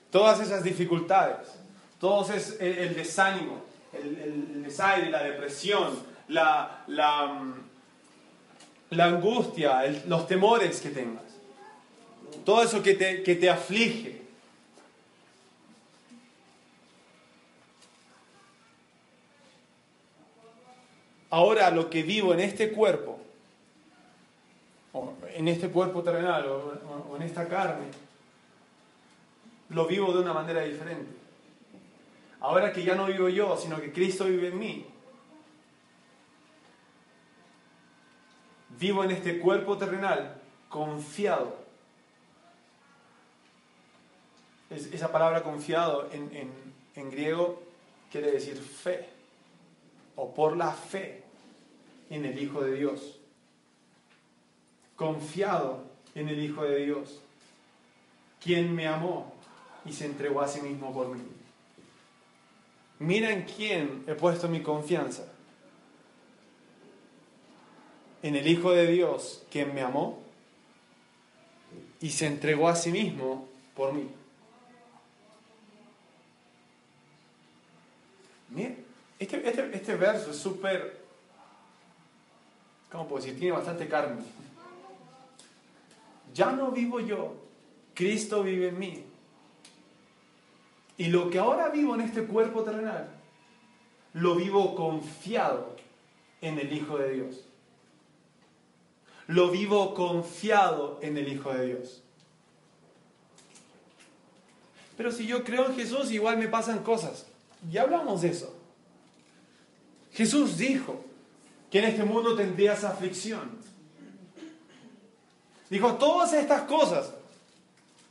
Todas 0.09 0.39
esas 0.41 0.63
dificultades, 0.63 1.47
todo 1.99 2.33
es 2.33 2.57
el, 2.59 2.95
desánimo, 2.95 3.61
el, 3.93 4.63
desaire, 4.63 5.09
la 5.09 5.23
depresión, 5.23 5.97
la, 6.27 6.83
la, 6.87 7.27
mm, 7.27 8.99
angustia, 8.99 9.83
los 10.07 10.27
temores 10.27 10.81
que 10.81 10.89
tengas. 10.89 11.23
Todo 12.43 12.63
eso 12.63 12.81
que 12.83 12.95
te, 12.95 13.23
que 13.23 13.35
te 13.35 13.49
aflige 13.49 14.20
ahora 21.31 21.71
lo 21.71 21.89
que 21.89 22.03
vivo 22.03 22.33
en 22.33 22.41
este 22.41 22.71
cuerpo, 22.71 23.19
o 24.93 25.13
en 25.33 25.47
este 25.47 25.69
cuerpo 25.69 26.03
terrenal, 26.03 26.45
o, 26.47 27.15
en 27.15 27.21
esta 27.23 27.47
carne, 27.47 27.85
lo 29.69 29.87
vivo 29.87 30.13
de 30.13 30.19
una 30.19 30.33
manera 30.33 30.61
diferente. 30.61 31.11
Ahora 32.41 32.73
que 32.73 32.83
ya 32.83 32.95
no 32.95 33.05
vivo 33.05 33.29
yo, 33.29 33.57
sino 33.57 33.79
que 33.79 33.91
Cristo 33.91 34.25
vive 34.25 34.49
en 34.49 34.59
mí, 34.59 34.85
vivo 38.77 39.03
en 39.03 39.11
este 39.11 39.39
cuerpo 39.39 39.77
terrenal 39.77 40.35
confiado. 40.69 41.59
esa 44.69 45.11
palabra 45.11 45.43
confiado 45.43 46.09
en 46.13 47.11
griego 47.11 47.61
quiere 48.09 48.31
decir 48.31 48.57
fe, 48.57 49.09
o 50.15 50.33
por 50.33 50.55
la 50.55 50.71
fe 50.71 51.20
en 52.11 52.25
el 52.25 52.37
Hijo 52.37 52.61
de 52.61 52.75
Dios. 52.75 53.17
Confiado 54.95 55.83
en 56.13 56.27
el 56.27 56.43
Hijo 56.43 56.63
de 56.63 56.85
Dios, 56.85 57.19
quien 58.43 58.75
me 58.75 58.85
amó 58.85 59.33
y 59.85 59.93
se 59.93 60.05
entregó 60.05 60.41
a 60.41 60.47
sí 60.47 60.61
mismo 60.61 60.93
por 60.93 61.07
mí. 61.07 61.21
Mira 62.99 63.31
en 63.31 63.43
quién 63.45 64.03
he 64.05 64.13
puesto 64.13 64.47
mi 64.47 64.61
confianza. 64.61 65.25
En 68.21 68.35
el 68.35 68.45
Hijo 68.45 68.71
de 68.73 68.85
Dios, 68.87 69.43
quien 69.49 69.73
me 69.73 69.81
amó 69.81 70.21
y 72.01 72.09
se 72.09 72.27
entregó 72.27 72.67
a 72.67 72.75
sí 72.75 72.91
mismo 72.91 73.47
por 73.73 73.93
mí. 73.93 74.07
Mira, 78.49 78.75
este, 79.17 79.47
este, 79.47 79.75
este 79.75 79.95
verso 79.95 80.31
es 80.31 80.37
súper 80.37 81.00
¿cómo 82.91 83.07
puedo 83.07 83.23
decir? 83.23 83.39
Tiene 83.39 83.55
bastante 83.55 83.87
carne. 83.87 84.21
Ya 86.33 86.51
no 86.51 86.71
vivo 86.71 86.99
yo, 86.99 87.33
Cristo 87.93 88.43
vive 88.43 88.69
en 88.69 88.79
mí. 88.79 89.03
Y 90.97 91.07
lo 91.07 91.29
que 91.29 91.39
ahora 91.39 91.69
vivo 91.69 91.95
en 91.95 92.01
este 92.01 92.25
cuerpo 92.25 92.63
terrenal, 92.63 93.09
lo 94.13 94.35
vivo 94.35 94.75
confiado 94.75 95.75
en 96.41 96.59
el 96.59 96.71
Hijo 96.73 96.97
de 96.97 97.11
Dios. 97.11 97.45
Lo 99.27 99.49
vivo 99.49 99.93
confiado 99.93 100.99
en 101.01 101.17
el 101.17 101.31
Hijo 101.31 101.53
de 101.53 101.65
Dios. 101.67 102.03
Pero 104.97 105.11
si 105.11 105.25
yo 105.25 105.43
creo 105.43 105.67
en 105.67 105.75
Jesús, 105.75 106.11
igual 106.11 106.37
me 106.37 106.47
pasan 106.47 106.83
cosas. 106.83 107.25
Ya 107.71 107.83
hablamos 107.83 108.21
de 108.21 108.29
eso. 108.29 108.55
Jesús 110.11 110.57
dijo, 110.57 111.03
que 111.71 111.79
en 111.79 111.85
este 111.85 112.03
mundo 112.03 112.35
tendrías 112.35 112.83
aflicción. 112.83 113.49
Dijo, 115.69 115.95
todas 115.95 116.33
estas 116.33 116.63
cosas, 116.63 117.13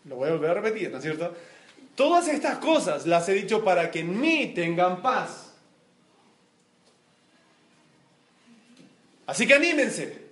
lo 0.07 0.17
voy 0.17 0.31
a 0.31 0.33
volver 0.33 0.51
a 0.51 0.55
repetir, 0.55 0.91
¿no 0.91 0.97
es 0.97 1.03
cierto? 1.03 1.37
Todas 1.95 2.27
estas 2.29 2.57
cosas 2.57 3.07
las 3.07 3.29
he 3.29 3.35
dicho 3.35 3.63
para 3.63 3.91
que 3.91 4.01
en 4.01 4.19
mí 4.19 4.53
tengan 4.55 5.03
paz. 5.03 5.53
Así 9.27 9.47
que 9.47 9.53
anímense. 9.53 10.31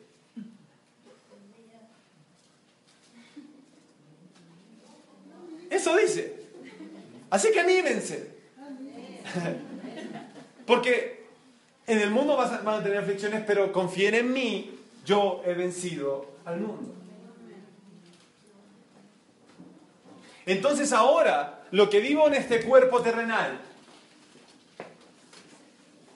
Eso 5.68 5.96
dice. 5.98 6.34
Así 7.28 7.52
que 7.52 7.60
anímense. 7.60 8.32
Porque 10.66 11.17
mundo 12.18 12.36
van 12.36 12.68
a 12.68 12.82
tener 12.82 12.98
aflicciones, 12.98 13.44
pero 13.46 13.72
confíen 13.72 14.14
en 14.14 14.32
mí, 14.32 14.78
yo 15.04 15.42
he 15.44 15.54
vencido 15.54 16.32
al 16.44 16.60
mundo. 16.60 16.94
Entonces 20.46 20.92
ahora, 20.92 21.64
lo 21.72 21.90
que 21.90 22.00
vivo 22.00 22.26
en 22.26 22.34
este 22.34 22.62
cuerpo 22.62 23.02
terrenal, 23.02 23.60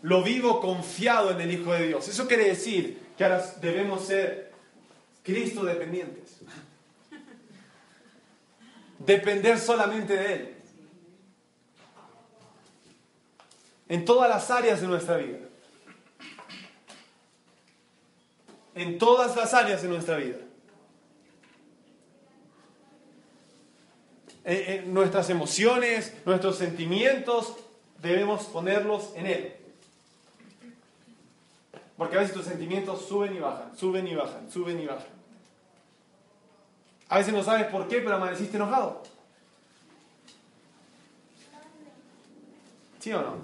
lo 0.03 0.23
vivo 0.23 0.61
confiado 0.61 1.31
en 1.31 1.41
el 1.41 1.53
Hijo 1.53 1.73
de 1.73 1.89
Dios. 1.89 2.09
Eso 2.09 2.27
quiere 2.27 2.49
decir 2.49 3.01
que 3.17 3.25
ahora 3.25 3.45
debemos 3.61 4.07
ser 4.07 4.53
Cristo 5.23 5.65
dependientes. 5.65 6.41
Depender 8.99 9.59
solamente 9.59 10.17
de 10.17 10.33
Él. 10.33 10.55
En 13.89 14.05
todas 14.05 14.29
las 14.29 14.51
áreas 14.51 14.81
de 14.81 14.87
nuestra 14.87 15.19
vida. 15.19 15.52
En 18.75 18.99
todas 18.99 19.37
las 19.37 19.55
áreas 19.55 19.83
de 19.83 19.89
nuestra 19.89 20.17
vida. 20.17 20.39
En, 24.45 24.93
nuestras 24.93 25.31
emociones, 25.31 26.15
nuestros 26.25 26.57
sentimientos, 26.57 27.55
debemos 28.01 28.45
ponerlos 28.45 29.13
en 29.15 29.27
Él. 29.27 29.57
Porque 31.97 32.17
a 32.17 32.21
veces 32.21 32.35
tus 32.35 32.47
sentimientos 32.47 33.07
suben 33.07 33.37
y 33.37 33.39
bajan, 33.39 33.77
suben 33.77 34.09
y 34.09 34.15
bajan, 34.15 34.51
suben 34.51 34.81
y 34.81 34.87
bajan. 34.87 35.07
A 37.09 37.19
veces 37.19 37.33
no 37.33 37.45
sabes 37.45 37.67
por 37.67 37.87
qué, 37.89 37.99
pero 37.99 38.17
amaneciste 38.17 38.57
enojado. 38.57 39.03
¿Sí 42.99 43.13
o 43.13 43.21
no? 43.21 43.37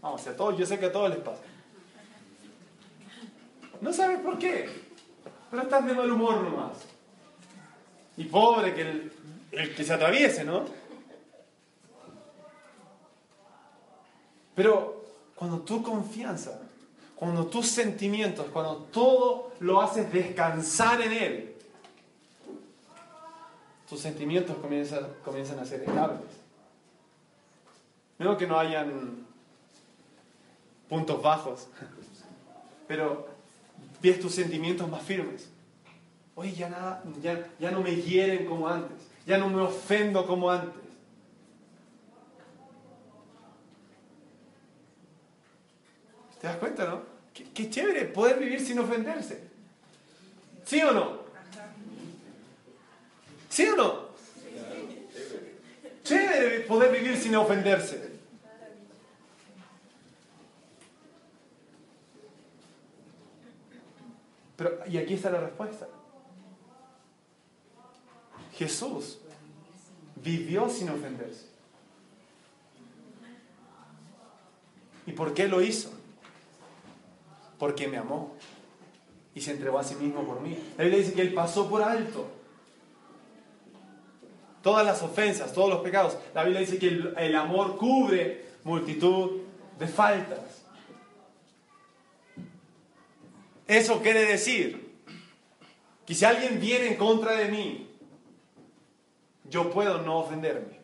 Vamos, 0.00 0.26
a 0.26 0.36
todos, 0.36 0.56
yo 0.58 0.66
sé 0.66 0.78
que 0.78 0.86
a 0.86 0.92
todos 0.92 1.10
les 1.10 1.18
pasa. 1.18 1.42
No 3.84 3.92
sabes 3.92 4.20
por 4.20 4.38
qué, 4.38 4.66
pero 5.50 5.62
estás 5.62 5.84
de 5.84 5.92
mal 5.92 6.10
humor 6.10 6.40
nomás. 6.40 6.78
Y 8.16 8.24
pobre 8.24 8.74
que 8.74 8.80
el, 9.52 9.74
que 9.74 9.84
se 9.84 9.92
atraviese, 9.92 10.42
¿no? 10.42 10.64
Pero 14.54 15.04
cuando 15.34 15.58
tu 15.58 15.82
confianza, 15.82 16.62
cuando 17.14 17.44
tus 17.44 17.68
sentimientos, 17.68 18.46
cuando 18.54 18.76
todo 18.90 19.52
lo 19.60 19.82
haces 19.82 20.10
descansar 20.10 21.02
en 21.02 21.12
Él, 21.12 21.56
tus 23.86 24.00
sentimientos 24.00 24.56
comienzan, 24.56 25.58
a 25.58 25.66
ser 25.66 25.82
estables. 25.82 26.30
No 28.18 28.38
que 28.38 28.46
no 28.46 28.58
hayan 28.58 29.26
puntos 30.88 31.20
bajos, 31.22 31.68
pero 32.88 33.33
pies 34.04 34.20
tus 34.20 34.34
sentimientos 34.34 34.86
más 34.90 35.02
firmes. 35.02 35.48
Oye, 36.34 36.52
ya, 36.52 36.68
nada, 36.68 37.02
ya, 37.22 37.48
ya 37.58 37.70
no 37.70 37.80
me 37.80 37.96
hieren 37.96 38.44
como 38.44 38.68
antes, 38.68 38.98
ya 39.26 39.38
no 39.38 39.48
me 39.48 39.62
ofendo 39.62 40.26
como 40.26 40.50
antes. 40.50 40.82
¿Te 46.38 46.46
das 46.46 46.58
cuenta, 46.58 46.84
no? 46.84 47.00
Qué, 47.32 47.44
qué 47.44 47.70
chévere 47.70 48.04
poder 48.04 48.38
vivir 48.38 48.60
sin 48.60 48.78
ofenderse. 48.78 49.42
¿Sí 50.66 50.82
o 50.82 50.92
no? 50.92 51.20
¿Sí 53.48 53.66
o 53.68 53.74
no? 53.74 54.08
Chévere 56.02 56.60
poder 56.60 56.92
vivir 56.92 57.16
sin 57.16 57.34
ofenderse. 57.36 58.13
Pero, 64.56 64.78
y 64.86 64.98
aquí 64.98 65.14
está 65.14 65.30
la 65.30 65.40
respuesta. 65.40 65.86
Jesús 68.54 69.18
vivió 70.16 70.68
sin 70.68 70.88
ofenderse. 70.90 71.46
¿Y 75.06 75.12
por 75.12 75.34
qué 75.34 75.48
lo 75.48 75.60
hizo? 75.60 75.90
Porque 77.58 77.88
me 77.88 77.98
amó 77.98 78.34
y 79.34 79.40
se 79.40 79.50
entregó 79.50 79.78
a 79.78 79.84
sí 79.84 79.96
mismo 79.96 80.24
por 80.24 80.40
mí. 80.40 80.56
La 80.78 80.84
Biblia 80.84 81.02
dice 81.02 81.14
que 81.14 81.22
Él 81.22 81.34
pasó 81.34 81.68
por 81.68 81.82
alto 81.82 82.26
todas 84.62 84.86
las 84.86 85.02
ofensas, 85.02 85.52
todos 85.52 85.68
los 85.68 85.80
pecados. 85.80 86.16
La 86.34 86.42
Biblia 86.42 86.60
dice 86.60 86.78
que 86.78 86.88
el, 86.88 87.14
el 87.18 87.36
amor 87.36 87.76
cubre 87.76 88.46
multitud 88.64 89.42
de 89.78 89.86
faltas. 89.86 90.40
Eso 93.66 94.02
quiere 94.02 94.24
decir 94.26 94.94
que 96.06 96.14
si 96.14 96.24
alguien 96.24 96.60
viene 96.60 96.88
en 96.88 96.96
contra 96.96 97.32
de 97.32 97.48
mí, 97.48 97.90
yo 99.48 99.70
puedo 99.70 100.02
no 100.02 100.18
ofenderme. 100.18 100.80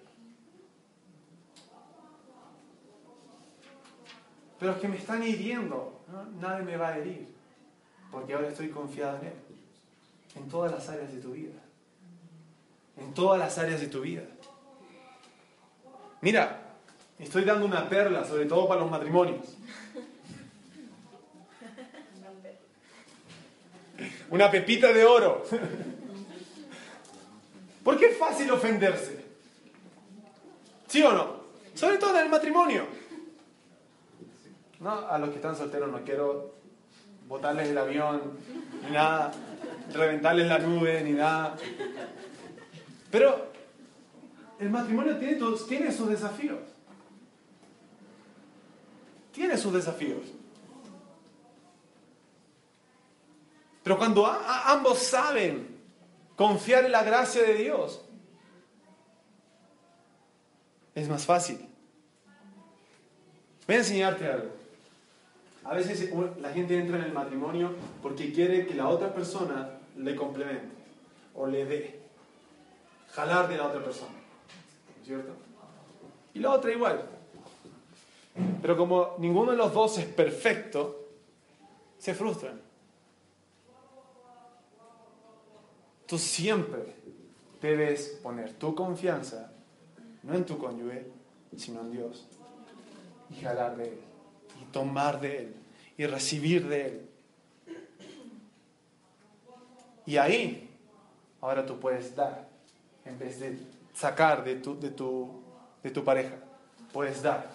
Pero 4.58 4.72
los 4.72 4.80
que 4.80 4.88
me 4.88 4.96
están 4.96 5.22
hiriendo, 5.22 6.00
nadie 6.38 6.64
me 6.64 6.76
va 6.76 6.88
a 6.88 6.98
herir, 6.98 7.26
porque 8.10 8.34
ahora 8.34 8.48
estoy 8.48 8.68
confiado 8.68 9.18
en 9.18 9.28
Él, 9.28 9.32
en 10.36 10.48
todas 10.48 10.70
las 10.70 10.88
áreas 10.88 11.12
de 11.12 11.20
tu 11.20 11.32
vida, 11.32 11.58
en 12.98 13.14
todas 13.14 13.38
las 13.38 13.56
áreas 13.56 13.80
de 13.80 13.86
tu 13.86 14.02
vida. 14.02 14.22
Mira, 16.20 16.74
estoy 17.18 17.44
dando 17.44 17.64
una 17.64 17.88
perla, 17.88 18.24
sobre 18.26 18.44
todo 18.44 18.68
para 18.68 18.82
los 18.82 18.90
matrimonios. 18.90 19.56
Una 24.30 24.50
pepita 24.50 24.92
de 24.92 25.04
oro. 25.04 25.44
¿Por 27.84 27.98
qué 27.98 28.06
es 28.06 28.18
fácil 28.18 28.50
ofenderse? 28.50 29.24
¿Sí 30.86 31.02
o 31.02 31.12
no? 31.12 31.40
Sobre 31.74 31.98
todo 31.98 32.16
en 32.16 32.24
el 32.24 32.28
matrimonio. 32.28 32.86
No, 34.80 34.90
a 34.90 35.18
los 35.18 35.30
que 35.30 35.36
están 35.36 35.56
solteros 35.56 35.90
no 35.90 36.02
quiero 36.02 36.54
botarles 37.28 37.68
el 37.68 37.78
avión, 37.78 38.38
ni 38.84 38.92
nada, 38.92 39.32
reventarles 39.92 40.48
la 40.48 40.58
nube, 40.58 41.02
ni 41.02 41.12
nada. 41.12 41.56
Pero 43.10 43.50
el 44.58 44.70
matrimonio 44.70 45.16
tiene, 45.18 45.38
tiene 45.68 45.92
sus 45.92 46.08
desafíos. 46.08 46.58
Tiene 49.32 49.56
sus 49.56 49.72
desafíos. 49.72 50.22
Pero 53.82 53.96
cuando 53.98 54.26
ambos 54.26 54.98
saben 54.98 55.78
confiar 56.36 56.84
en 56.84 56.92
la 56.92 57.02
gracia 57.02 57.42
de 57.42 57.54
Dios, 57.54 58.04
es 60.94 61.08
más 61.08 61.24
fácil. 61.24 61.66
Voy 63.66 63.76
a 63.76 63.78
enseñarte 63.78 64.26
algo. 64.26 64.50
A 65.64 65.74
veces 65.74 66.10
la 66.40 66.50
gente 66.50 66.78
entra 66.78 66.96
en 66.96 67.04
el 67.04 67.12
matrimonio 67.12 67.72
porque 68.02 68.32
quiere 68.32 68.66
que 68.66 68.74
la 68.74 68.88
otra 68.88 69.14
persona 69.14 69.78
le 69.96 70.16
complemente 70.16 70.74
o 71.34 71.46
le 71.46 71.64
dé. 71.64 72.00
Jalar 73.12 73.48
de 73.48 73.56
la 73.56 73.66
otra 73.66 73.82
persona. 73.82 74.14
¿Cierto? 75.04 75.32
Y 76.34 76.40
la 76.40 76.50
otra 76.50 76.72
igual. 76.72 77.04
Pero 78.62 78.76
como 78.76 79.16
ninguno 79.18 79.52
de 79.52 79.56
los 79.56 79.72
dos 79.72 79.98
es 79.98 80.06
perfecto, 80.06 81.08
se 81.98 82.14
frustran. 82.14 82.60
Tú 86.10 86.18
siempre 86.18 86.92
debes 87.62 88.18
poner 88.20 88.52
tu 88.54 88.74
confianza 88.74 89.52
no 90.24 90.34
en 90.34 90.44
tu 90.44 90.58
cónyuge, 90.58 91.06
sino 91.56 91.82
en 91.82 91.92
Dios. 91.92 92.26
Y 93.30 93.40
jalar 93.40 93.76
de 93.76 93.90
Él, 93.90 94.00
y 94.60 94.64
tomar 94.72 95.20
de 95.20 95.38
Él, 95.38 95.54
y 95.96 96.06
recibir 96.06 96.68
de 96.68 96.86
Él. 96.86 97.08
Y 100.04 100.16
ahí, 100.16 100.68
ahora 101.40 101.64
tú 101.64 101.78
puedes 101.78 102.16
dar, 102.16 102.48
en 103.04 103.16
vez 103.16 103.38
de 103.38 103.56
sacar 103.94 104.42
de 104.42 104.56
tu, 104.56 104.80
de 104.80 104.90
tu, 104.90 105.30
de 105.80 105.90
tu 105.92 106.02
pareja, 106.02 106.34
puedes 106.92 107.22
dar 107.22 107.48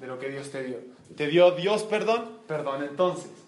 de 0.00 0.06
lo 0.08 0.18
que 0.18 0.28
Dios 0.28 0.50
te 0.50 0.64
dio. 0.64 0.80
¿Te 1.16 1.28
dio 1.28 1.52
Dios 1.52 1.84
perdón? 1.84 2.40
Perdón 2.48 2.82
entonces. 2.82 3.45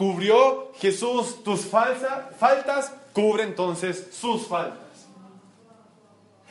¿Cubrió 0.00 0.72
Jesús 0.76 1.44
tus 1.44 1.66
faltas? 1.66 2.90
Cubre 3.12 3.42
entonces 3.42 4.08
sus 4.12 4.46
faltas. 4.46 5.06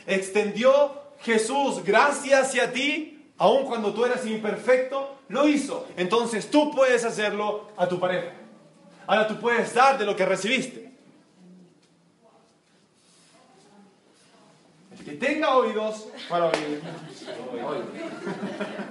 ¿Extendió 0.06 0.92
Jesús 1.18 1.82
gracia 1.82 2.42
hacia 2.42 2.72
ti? 2.72 3.32
Aun 3.38 3.64
cuando 3.64 3.92
tú 3.92 4.04
eras 4.04 4.24
imperfecto, 4.24 5.16
lo 5.26 5.48
hizo. 5.48 5.88
Entonces 5.96 6.48
tú 6.48 6.70
puedes 6.70 7.04
hacerlo 7.04 7.72
a 7.76 7.88
tu 7.88 7.98
pareja. 7.98 8.34
Ahora 9.04 9.26
tú 9.26 9.40
puedes 9.40 9.74
dar 9.74 9.98
de 9.98 10.06
lo 10.06 10.14
que 10.14 10.24
recibiste. 10.24 10.92
El 14.96 15.04
que 15.04 15.12
tenga 15.14 15.56
oídos 15.56 16.06
para 16.28 16.46
oír. 16.46 16.80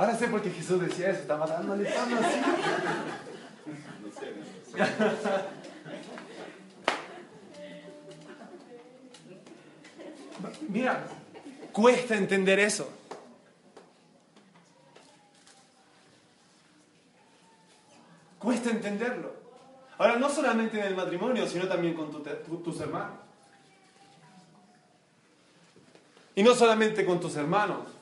Ahora 0.00 0.16
sé 0.16 0.28
por 0.28 0.40
qué 0.40 0.48
Jesús 0.48 0.80
decía 0.80 1.10
eso, 1.10 1.20
estaba 1.20 1.46
dándole 1.46 1.84
pan 1.92 2.10
así. 2.14 2.40
Mira, 10.70 11.04
cuesta 11.70 12.16
entender 12.16 12.60
eso. 12.60 12.90
Cuesta 18.38 18.70
entenderlo. 18.70 19.34
Ahora, 19.98 20.16
no 20.16 20.30
solamente 20.30 20.80
en 20.80 20.86
el 20.86 20.96
matrimonio, 20.96 21.46
sino 21.46 21.68
también 21.68 21.92
con 21.92 22.10
tus 22.62 22.80
hermanos. 22.80 23.18
Y 26.34 26.42
no 26.42 26.54
solamente 26.54 27.04
con 27.04 27.20
tus 27.20 27.36
hermanos, 27.36 27.99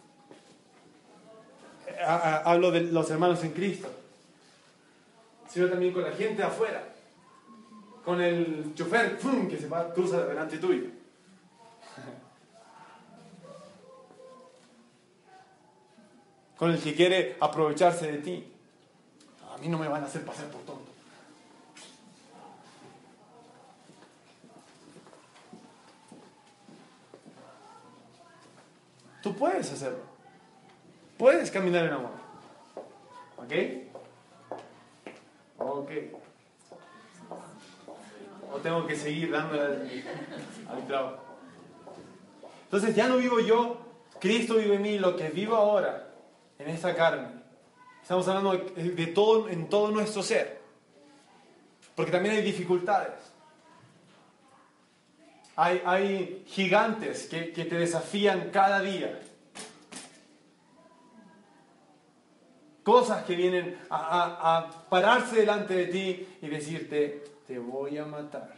hablo 2.05 2.71
de 2.71 2.83
los 2.83 3.11
hermanos 3.11 3.43
en 3.45 3.53
Cristo, 3.53 3.91
sino 5.49 5.69
también 5.69 5.93
con 5.93 6.03
la 6.03 6.13
gente 6.13 6.43
afuera, 6.43 6.85
con 8.05 8.21
el 8.21 8.73
chofer 8.75 9.19
que 9.19 9.57
se 9.59 9.69
va, 9.69 9.93
cruza 9.93 10.25
delante 10.27 10.59
tuyo. 10.59 10.91
Con 16.57 16.73
el 16.73 16.83
que 16.83 16.95
quiere 16.95 17.37
aprovecharse 17.39 18.11
de 18.11 18.19
ti. 18.19 18.53
A 19.55 19.59
mí 19.59 19.69
no 19.69 19.79
me 19.79 19.87
van 19.87 20.03
a 20.03 20.07
hacer 20.07 20.25
pasar 20.25 20.47
por 20.47 20.61
tonto. 20.63 20.91
Tú 29.23 29.35
puedes 29.37 29.71
hacerlo. 29.71 30.18
Puedes 31.19 31.51
caminar 31.51 31.85
en 31.87 31.93
amor. 31.95 32.13
¿Ok? 33.37 33.53
Ok. 35.59 35.91
O 38.53 38.59
tengo 38.59 38.87
que 38.87 38.97
seguir 38.97 39.33
dándole 39.33 40.05
al, 40.71 40.87
trabajo. 40.87 41.19
Entonces 42.65 42.95
ya 42.95 43.09
no 43.09 43.17
vivo 43.17 43.41
yo, 43.41 43.79
Cristo 44.21 44.55
vive 44.55 44.77
en 44.77 44.83
mí, 44.83 44.99
lo 44.99 45.17
que 45.17 45.29
vivo 45.31 45.57
ahora, 45.57 46.09
en 46.59 46.69
esta 46.71 46.95
carne. 46.95 47.29
Estamos 48.01 48.27
hablando 48.29 48.53
de, 48.57 49.07
todo, 49.09 49.49
en 49.49 49.69
todo 49.69 49.91
nuestro 49.91 50.23
ser. 50.23 50.61
Porque 51.97 52.13
también 52.13 52.37
hay 52.37 52.43
dificultades. 52.43 53.19
Hay, 55.57 55.83
hay 55.85 56.45
gigantes 56.47 57.27
que 57.27 57.43
te 57.43 57.75
desafían 57.77 58.51
cada 58.51 58.81
día. 58.81 59.21
Cosas 62.89 63.23
que 63.25 63.37
vienen 63.37 63.77
a, 63.91 64.67
pararse 64.89 65.37
delante 65.37 65.75
de 65.75 65.87
ti 65.89 66.27
y 66.41 66.49
decirte, 66.49 67.23
te 67.47 67.59
voy 67.59 67.99
a 67.99 68.07
matar, 68.07 68.51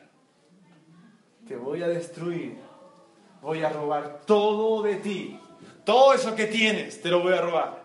te 1.48 1.56
voy 1.56 1.82
a 1.82 1.88
destruir, 1.88 2.56
voy 3.42 3.64
a 3.64 3.70
robar 3.70 4.20
todo 4.24 4.82
de 4.82 4.94
ti, 4.98 5.36
todo 5.84 6.14
eso 6.14 6.36
que 6.36 6.46
tienes, 6.46 7.02
te 7.02 7.08
lo 7.08 7.22
voy 7.24 7.32
a 7.32 7.40
robar. 7.40 7.82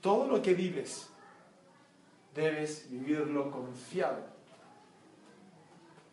Todo 0.00 0.28
lo 0.28 0.40
que 0.40 0.54
vives, 0.54 1.10
debes 2.34 2.86
vivirlo 2.88 3.50
confiado 3.50 4.24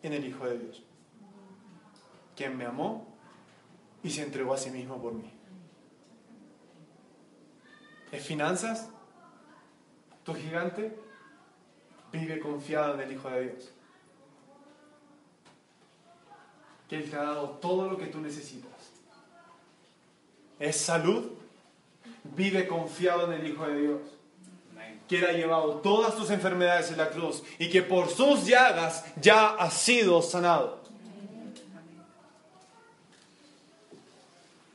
en 0.02 0.12
el 0.12 0.26
Hijo 0.26 0.44
de 0.46 0.58
Dios, 0.58 0.83
quien 2.36 2.56
me 2.56 2.66
amó 2.66 3.06
y 4.02 4.10
se 4.10 4.22
entregó 4.22 4.54
a 4.54 4.58
sí 4.58 4.70
mismo 4.70 5.00
por 5.00 5.14
mí. 5.14 5.32
¿Es 8.12 8.24
finanzas? 8.24 8.88
¿Tu 10.24 10.34
gigante? 10.34 10.96
Vive 12.12 12.38
confiado 12.38 12.94
en 12.94 13.00
el 13.00 13.12
Hijo 13.12 13.28
de 13.28 13.42
Dios. 13.42 13.72
Que 16.88 16.96
Él 16.96 17.10
te 17.10 17.16
ha 17.16 17.22
dado 17.24 17.48
todo 17.60 17.90
lo 17.90 17.98
que 17.98 18.06
tú 18.06 18.20
necesitas. 18.20 18.70
¿Es 20.60 20.76
salud? 20.76 21.32
Vive 22.22 22.68
confiado 22.68 23.32
en 23.32 23.40
el 23.40 23.50
Hijo 23.50 23.66
de 23.66 23.80
Dios. 23.80 24.00
Que 25.08 25.18
Él 25.18 25.26
ha 25.26 25.32
llevado 25.32 25.80
todas 25.80 26.14
tus 26.14 26.30
enfermedades 26.30 26.90
en 26.92 26.98
la 26.98 27.10
cruz 27.10 27.42
y 27.58 27.68
que 27.68 27.82
por 27.82 28.08
sus 28.08 28.46
llagas 28.46 29.04
ya 29.20 29.56
has 29.56 29.74
sido 29.74 30.22
sanado. 30.22 30.83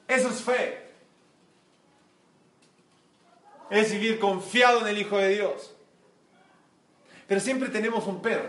Eso 0.10 0.30
es 0.30 0.42
fe. 0.42 0.82
Es 3.70 3.92
vivir 3.92 4.20
confiado 4.20 4.82
en 4.82 4.88
el 4.88 4.98
Hijo 4.98 5.18
de 5.18 5.30
Dios. 5.30 5.72
Pero 7.28 7.40
siempre 7.40 7.70
tenemos 7.70 8.08
un 8.08 8.20
pero. 8.20 8.44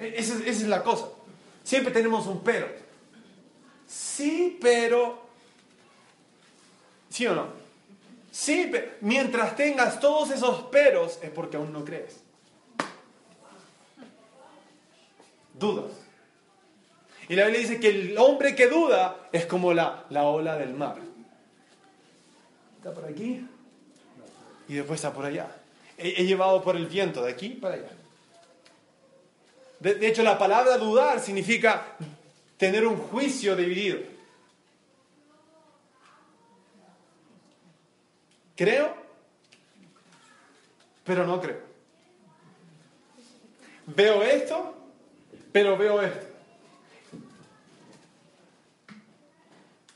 E-, 0.00 0.14
esa, 0.16 0.34
esa 0.34 0.50
es 0.50 0.62
la 0.64 0.82
cosa. 0.82 1.06
Siempre 1.62 1.92
tenemos 1.92 2.26
un 2.26 2.42
pero. 2.42 2.68
Sí, 3.86 4.58
pero... 4.60 5.22
¿Sí 7.08 7.26
o 7.28 7.34
no? 7.34 7.46
Sí, 8.32 8.68
pero 8.72 8.90
mientras 9.02 9.54
tengas 9.54 10.00
todos 10.00 10.30
esos 10.30 10.62
peros 10.64 11.20
es 11.22 11.30
porque 11.30 11.58
aún 11.58 11.72
no 11.72 11.84
crees. 11.84 12.20
Dudas. 15.54 16.01
Y 17.32 17.34
la 17.34 17.46
Biblia 17.46 17.62
dice 17.62 17.80
que 17.80 17.88
el 17.88 18.18
hombre 18.18 18.54
que 18.54 18.68
duda 18.68 19.16
es 19.32 19.46
como 19.46 19.72
la, 19.72 20.04
la 20.10 20.24
ola 20.24 20.58
del 20.58 20.74
mar. 20.74 20.96
Está 22.76 22.92
por 22.92 23.06
aquí 23.06 23.48
y 24.68 24.74
después 24.74 24.98
está 24.98 25.14
por 25.14 25.24
allá. 25.24 25.48
He, 25.96 26.26
llevado 26.26 26.62
por 26.62 26.76
el 26.76 26.86
viento 26.88 27.24
de 27.24 27.32
aquí 27.32 27.48
para 27.48 27.76
allá. 27.76 27.88
de 29.80 30.06
hecho, 30.06 30.22
la 30.22 30.38
palabra 30.38 30.76
dudar 30.76 31.20
significa 31.20 31.96
tener 32.58 32.86
un 32.86 32.98
juicio 32.98 33.56
dividido. 33.56 34.00
Creo, 38.54 38.94
pero 41.02 41.26
no 41.26 41.40
creo. 41.40 41.62
Veo 43.86 44.22
esto, 44.22 44.74
pero 45.50 45.78
veo 45.78 46.02
esto. 46.02 46.31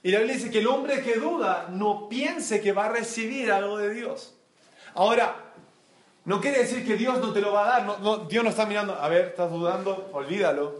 Y 0.06 0.12
la 0.12 0.20
Biblia 0.20 0.36
dice 0.36 0.52
que 0.52 0.60
el 0.60 0.68
hombre 0.68 1.02
que 1.02 1.14
duda 1.14 1.66
no 1.68 2.08
piense 2.08 2.60
que 2.60 2.70
va 2.70 2.84
a 2.84 2.90
recibir 2.90 3.50
algo 3.50 3.76
de 3.78 3.92
Dios. 3.92 4.34
Ahora, 4.94 5.34
no 6.24 6.40
quiere 6.40 6.58
decir 6.60 6.86
que 6.86 6.94
Dios 6.94 7.18
no 7.18 7.32
te 7.32 7.40
lo 7.40 7.52
va 7.52 7.64
a 7.64 7.80
dar. 7.80 8.00
No, 8.00 8.18
Dios 8.18 8.44
no 8.44 8.50
está 8.50 8.66
mirando, 8.66 8.94
a 8.94 9.08
ver, 9.08 9.26
estás 9.30 9.50
dudando, 9.50 10.08
olvídalo. 10.12 10.76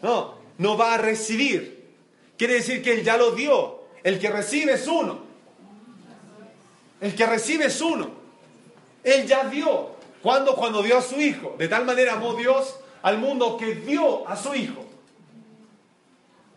No, 0.00 0.36
no 0.56 0.78
va 0.78 0.94
a 0.94 0.96
recibir. 0.96 1.90
Quiere 2.38 2.54
decir 2.54 2.82
que 2.82 2.94
Él 2.94 3.04
ya 3.04 3.18
lo 3.18 3.32
dio. 3.32 3.80
El 4.02 4.18
que 4.18 4.30
recibe 4.30 4.72
es 4.72 4.88
uno. 4.88 5.18
El 7.02 7.14
que 7.14 7.26
recibe 7.26 7.66
es 7.66 7.78
uno. 7.82 8.12
Él 9.02 9.26
ya 9.26 9.44
dio. 9.44 9.90
¿Cuándo? 10.22 10.56
Cuando 10.56 10.82
dio 10.82 10.96
a 10.96 11.02
su 11.02 11.20
Hijo. 11.20 11.54
De 11.58 11.68
tal 11.68 11.84
manera 11.84 12.14
amó 12.14 12.32
Dios 12.32 12.76
al 13.02 13.18
mundo 13.18 13.58
que 13.58 13.74
dio 13.74 14.26
a 14.26 14.38
su 14.38 14.54
Hijo. 14.54 14.86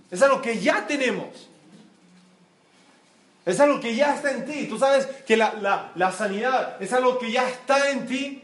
Es 0.09 0.21
algo 0.21 0.41
que 0.41 0.57
ya 0.57 0.87
tenemos. 0.87 1.49
Es 3.47 3.59
algo 3.59 3.79
que 3.79 3.95
ya 3.95 4.13
está 4.13 4.31
en 4.31 4.45
ti. 4.45 4.67
Tú 4.67 4.77
sabes 4.77 5.07
que 5.25 5.35
la, 5.35 5.91
la 5.95 6.11
sanidad 6.11 6.79
es 6.79 6.93
algo 6.93 7.17
que 7.17 7.31
ya 7.31 7.49
está 7.49 7.89
en 7.89 8.05
ti. 8.05 8.43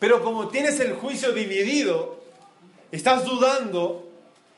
Pero 0.00 0.24
como 0.24 0.48
tienes 0.48 0.80
el 0.80 0.94
juicio 0.94 1.32
dividido, 1.32 2.24
estás 2.90 3.24
dudando 3.24 4.04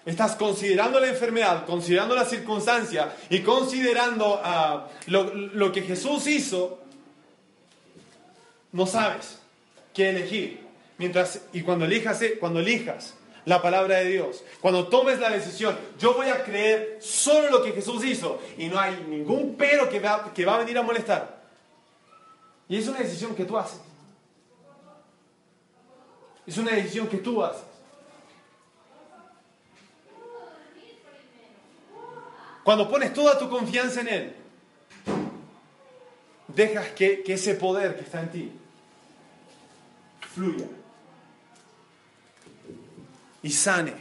Estás 0.07 0.37
considerando 0.37 1.01
la 1.01 1.09
enfermedad, 1.09 1.67
considerando 1.67 2.15
la 2.15 2.25
circunstancia 2.25 3.17
y 3.29 3.41
considerando 3.41 4.41
ah, 4.43 4.87
lo, 5.09 5.73
que 5.73 5.83
Jesús 5.83 6.29
hizo, 6.29 6.79
no 8.71 8.87
sabes 8.87 9.41
qué 9.93 10.11
elegir. 10.11 10.61
Mientras, 10.99 11.41
y 11.53 11.63
cuando 11.63 11.87
elijas, 11.87 12.23
cuando 12.39 12.61
elijas 12.61 13.15
la 13.47 13.63
palabra 13.63 13.99
de 13.99 14.07
Dios, 14.07 14.43
cuando 14.61 14.89
tomes 14.89 15.21
la 15.21 15.31
decisión, 15.31 15.79
yo 15.99 16.15
voy 16.15 16.29
a 16.29 16.43
creer 16.43 16.99
solo 17.01 17.49
lo 17.49 17.63
que 17.63 17.73
Jesús 17.73 18.05
hizo 18.05 18.41
y 18.59 18.67
no 18.67 18.79
hay 18.79 19.07
ningún 19.09 19.55
pero 19.57 19.89
que 19.89 20.01
va, 20.01 20.35
que 20.35 20.45
va 20.45 20.57
a 20.57 20.59
venir 20.59 20.77
a 20.77 20.83
molestar. 20.83 21.41
Y 22.69 22.77
es 22.77 22.89
una 22.89 22.99
decisión 22.99 23.37
que 23.37 23.45
tú 23.45 23.57
haces. 23.57 23.81
Es 26.45 26.59
una 26.59 26.73
decisión 26.73 27.07
que 27.07 27.19
tú 27.19 27.43
haces. 27.43 27.63
Cuando 32.65 32.91
pones 32.91 33.15
toda 33.15 33.39
tu 33.39 33.49
confianza 33.49 34.01
en 34.01 34.09
Él, 34.09 34.37
dejas 36.49 36.89
que, 36.89 37.23
ese 37.25 37.55
poder 37.55 37.95
que 37.95 38.03
está 38.03 38.23
en 38.23 38.31
ti 38.33 38.53
fluya 40.35 40.67
y 43.43 43.51
sane 43.51 43.95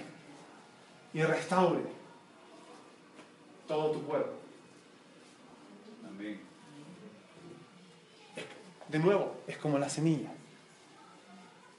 y 1.13 1.21
restaure 1.23 1.83
todo 3.67 3.91
tu 3.91 4.03
cuerpo. 4.03 4.33
De 8.89 8.99
nuevo, 8.99 9.41
es 9.47 9.57
como 9.57 9.77
la 9.77 9.89
semilla. 9.89 10.31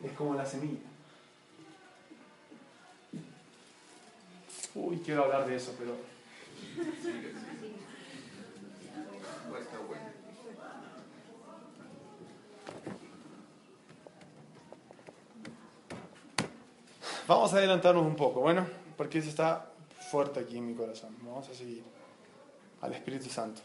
Es 0.02 0.12
como 0.12 0.34
la 0.34 0.44
semilla. 0.44 0.80
Uy, 4.74 5.00
quiero 5.04 5.24
hablar 5.24 5.46
de 5.46 5.56
eso, 5.56 5.74
pero 5.78 5.96
Vamos 17.28 17.52
a 17.52 17.56
adelantarnos 17.56 18.06
un 18.06 18.14
poco, 18.14 18.40
bueno, 18.40 18.64
porque 18.96 19.18
eso 19.18 19.28
está 19.28 19.66
fuerte 20.10 20.38
aquí 20.38 20.58
en 20.58 20.66
mi 20.68 20.74
corazón. 20.74 21.16
Vamos 21.22 21.48
a 21.48 21.54
seguir 21.54 21.82
al 22.80 22.92
Espíritu 22.92 23.28
Santo. 23.28 23.62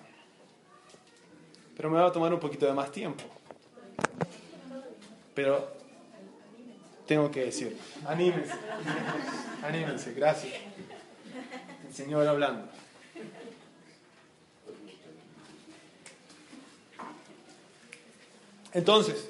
Pero 1.75 1.91
me 1.91 1.99
va 1.99 2.07
a 2.07 2.11
tomar 2.11 2.33
un 2.33 2.39
poquito 2.39 2.65
de 2.65 2.73
más 2.73 2.91
tiempo. 2.91 3.23
Pero 5.35 5.71
tengo 7.05 7.29
que 7.29 7.45
decir, 7.45 7.77
anímense, 8.07 8.53
anímense, 9.63 10.13
gracias. 10.13 10.53
El 11.87 11.93
Señor 11.93 12.27
hablando. 12.27 12.67
Entonces, 18.73 19.29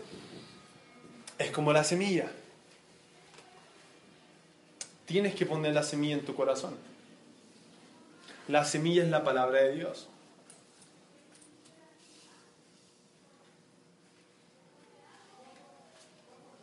es 1.37 1.51
como 1.51 1.73
la 1.73 1.83
semilla. 1.83 2.31
Tienes 5.11 5.35
que 5.35 5.45
poner 5.45 5.73
la 5.73 5.83
semilla 5.83 6.13
en 6.13 6.23
tu 6.23 6.33
corazón. 6.33 6.73
La 8.47 8.63
semilla 8.63 9.03
es 9.03 9.09
la 9.09 9.25
palabra 9.25 9.59
de 9.59 9.75
Dios. 9.75 10.07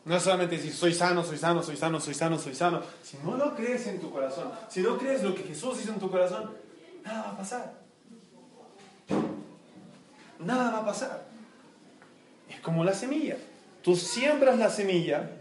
No 0.06 0.16
es 0.16 0.22
solamente 0.22 0.56
decir 0.56 0.72
soy 0.72 0.94
sano, 0.94 1.22
soy 1.22 1.36
sano, 1.36 1.62
soy 1.62 1.76
sano, 1.76 2.00
soy 2.00 2.14
sano, 2.14 2.38
soy 2.38 2.54
sano. 2.54 2.80
Si 3.02 3.18
no 3.18 3.36
lo 3.36 3.54
crees 3.54 3.86
en 3.86 4.00
tu 4.00 4.10
corazón, 4.10 4.50
si 4.70 4.80
no 4.80 4.96
crees 4.96 5.22
lo 5.22 5.34
que 5.34 5.42
Jesús 5.42 5.82
hizo 5.82 5.92
en 5.92 6.00
tu 6.00 6.10
corazón, 6.10 6.50
nada 7.04 7.24
va 7.24 7.30
a 7.32 7.36
pasar. 7.36 7.74
Nada 10.38 10.70
va 10.70 10.78
a 10.78 10.86
pasar. 10.86 11.26
Es 12.48 12.60
como 12.60 12.82
la 12.82 12.94
semilla. 12.94 13.36
Tú 13.82 13.94
siembras 13.94 14.58
la 14.58 14.70
semilla 14.70 15.37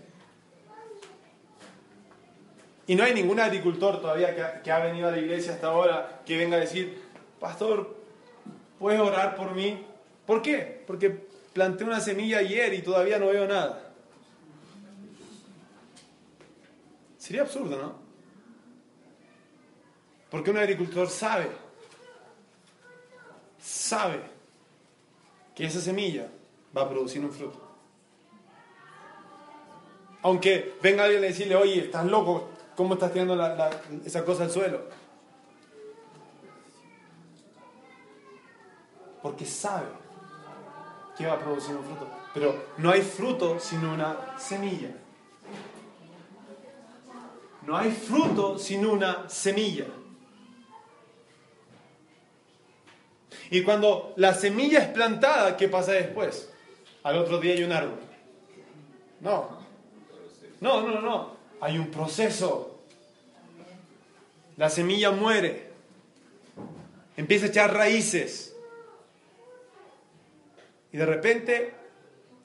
Y 2.87 2.95
no 2.95 3.03
hay 3.03 3.13
ningún 3.13 3.37
agricultor 3.39 3.99
todavía 3.99 4.61
que, 4.63 4.71
ha 4.71 4.79
venido 4.79 5.09
a 5.09 5.11
la 5.11 5.17
iglesia 5.17 5.53
hasta 5.53 5.67
ahora 5.67 6.21
que 6.25 6.37
venga 6.37 6.55
a 6.55 6.61
decir, 6.61 7.03
pastor, 7.37 7.97
¿puedes 8.79 8.99
orar 8.99 9.35
por 9.35 9.53
mí? 9.53 9.85
¿Por 10.25 10.41
qué? 10.41 10.83
Porque 10.87 11.09
planté 11.09 11.83
una 11.83 11.99
semilla 11.99 12.37
ayer 12.37 12.73
y 12.73 12.81
todavía 12.81 13.19
no 13.19 13.27
veo 13.27 13.45
nada. 13.45 13.91
Sería 17.17 17.41
absurdo, 17.41 17.75
¿no? 17.75 17.95
Porque 20.29 20.51
un 20.51 20.57
agricultor 20.57 21.09
sabe, 21.09 21.47
sabe 23.59 24.21
que 25.53 25.65
esa 25.65 25.81
semilla 25.81 26.29
va 26.75 26.83
a 26.83 26.89
producir 26.89 27.23
un 27.23 27.31
fruto. 27.31 27.61
Aunque 30.21 30.75
venga 30.81 31.03
alguien 31.03 31.23
a 31.23 31.27
decirle, 31.27 31.55
oye, 31.55 31.79
estás 31.79 32.05
loco, 32.05 32.49
¿cómo 32.77 32.93
estás 32.93 33.11
tirando 33.11 33.35
esa 34.05 34.23
cosa 34.23 34.43
al 34.43 34.51
suelo? 34.51 34.81
Porque 39.21 39.45
sabe 39.45 39.87
que 41.17 41.25
va 41.25 41.33
a 41.33 41.39
producir 41.39 41.75
un 41.75 41.83
fruto. 41.83 42.07
Pero 42.33 42.65
no 42.77 42.91
hay 42.91 43.01
fruto 43.01 43.59
sin 43.59 43.83
una 43.83 44.37
semilla. 44.37 44.91
No 47.63 47.75
hay 47.75 47.91
fruto 47.91 48.59
sin 48.59 48.85
una 48.85 49.27
semilla. 49.27 49.87
Y 53.49 53.63
cuando 53.63 54.13
la 54.17 54.33
semilla 54.33 54.79
es 54.79 54.89
plantada, 54.89 55.57
¿qué 55.57 55.67
pasa 55.67 55.93
después? 55.93 56.53
Al 57.03 57.17
otro 57.17 57.39
día 57.39 57.55
hay 57.55 57.63
un 57.63 57.71
árbol. 57.71 57.99
No. 59.19 59.57
No, 60.61 60.81
no, 60.81 61.01
no. 61.01 61.36
Hay 61.59 61.77
un 61.77 61.89
proceso. 61.89 62.79
La 64.57 64.69
semilla 64.69 65.11
muere. 65.11 65.71
Empieza 67.15 67.45
a 67.45 67.49
echar 67.49 67.73
raíces. 67.73 68.55
Y 70.91 70.97
de 70.97 71.05
repente, 71.05 71.73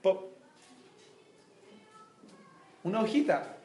pop, 0.02 0.32
una 2.84 3.00
hojita. 3.00 3.56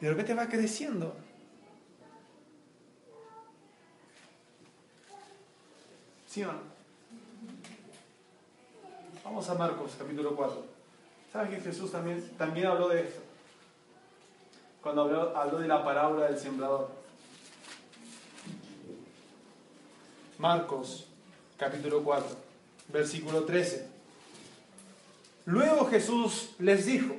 Y 0.00 0.04
de 0.04 0.10
repente 0.10 0.34
va 0.34 0.48
creciendo. 0.48 1.16
¿Sí 6.26 6.44
o 6.44 6.52
no? 6.52 6.60
Vamos 9.24 9.48
a 9.48 9.54
Marcos 9.54 9.96
capítulo 9.98 10.36
4. 10.36 10.77
¿Sabes 11.32 11.50
que 11.50 11.60
Jesús 11.60 11.92
también, 11.92 12.26
también 12.38 12.66
habló 12.66 12.88
de 12.88 13.02
esto? 13.02 13.20
Cuando 14.82 15.02
habló, 15.02 15.36
habló 15.36 15.58
de 15.58 15.68
la 15.68 15.84
parábola 15.84 16.26
del 16.26 16.38
sembrador. 16.38 16.90
Marcos 20.38 21.06
capítulo 21.58 22.02
4, 22.02 22.28
versículo 22.88 23.44
13. 23.44 23.88
Luego 25.46 25.86
Jesús 25.86 26.54
les 26.58 26.86
dijo, 26.86 27.14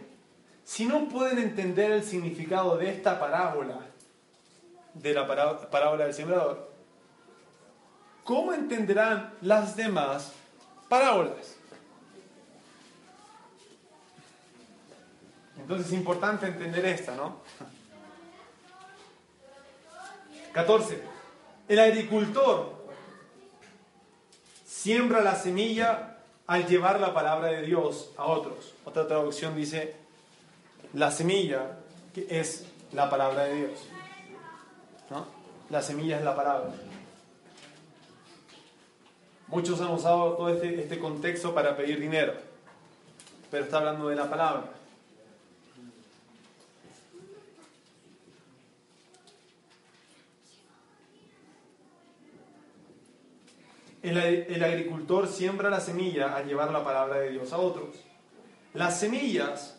si 0.63 0.86
no 0.86 1.10
pueden 1.10 1.38
entender 1.38 1.91
el 1.91 2.04
significado 2.04 2.78
de 2.78 2.91
esta 2.91 3.19
parábola, 3.19 3.80
de 4.93 5.13
la 5.13 5.28
parábola 5.28 6.06
del 6.06 6.13
sembrador, 6.13 6.69
¿cómo 8.24 8.54
entenderán 8.54 9.34
las 9.41 9.76
demás 9.76 10.32
parábolas? 10.88 11.59
Entonces 15.70 15.94
es 15.94 16.00
importante 16.00 16.48
entender 16.48 16.84
esta, 16.84 17.14
¿no? 17.14 17.42
14. 20.52 21.00
El 21.68 21.78
agricultor 21.78 22.88
siembra 24.66 25.22
la 25.22 25.36
semilla 25.36 26.18
al 26.48 26.66
llevar 26.66 27.00
la 27.00 27.14
palabra 27.14 27.50
de 27.50 27.62
Dios 27.62 28.10
a 28.18 28.26
otros. 28.26 28.74
Otra 28.84 29.06
traducción 29.06 29.56
dice, 29.56 29.96
la 30.94 31.12
semilla 31.12 31.78
que 32.16 32.26
es 32.28 32.66
la 32.92 33.08
palabra 33.08 33.44
de 33.44 33.56
Dios. 33.58 33.80
¿No? 35.12 35.28
La 35.70 35.84
semilla 35.84 36.18
es 36.18 36.24
la 36.24 36.36
palabra. 36.36 36.72
Muchos 39.50 39.80
han 39.82 39.92
usado 39.92 40.34
todo 40.34 40.50
este, 40.50 40.82
este 40.82 40.98
contexto 40.98 41.54
para 41.54 41.78
pedir 41.78 42.00
dinero, 42.00 42.34
pero 43.52 43.66
está 43.66 43.78
hablando 43.78 44.08
de 44.08 44.16
la 44.16 44.28
palabra. 44.28 44.79
El, 54.02 54.18
el, 54.18 54.64
agricultor 54.64 55.28
siembra 55.28 55.70
la 55.70 55.82
semilla 55.82 56.36
al 56.36 56.48
llevar 56.48 56.72
la 56.72 56.84
palabra 56.84 57.20
de 57.20 57.32
Dios 57.32 57.52
a 57.52 57.58
otros. 57.58 57.96
Las 58.74 59.00
semillas 59.00 59.78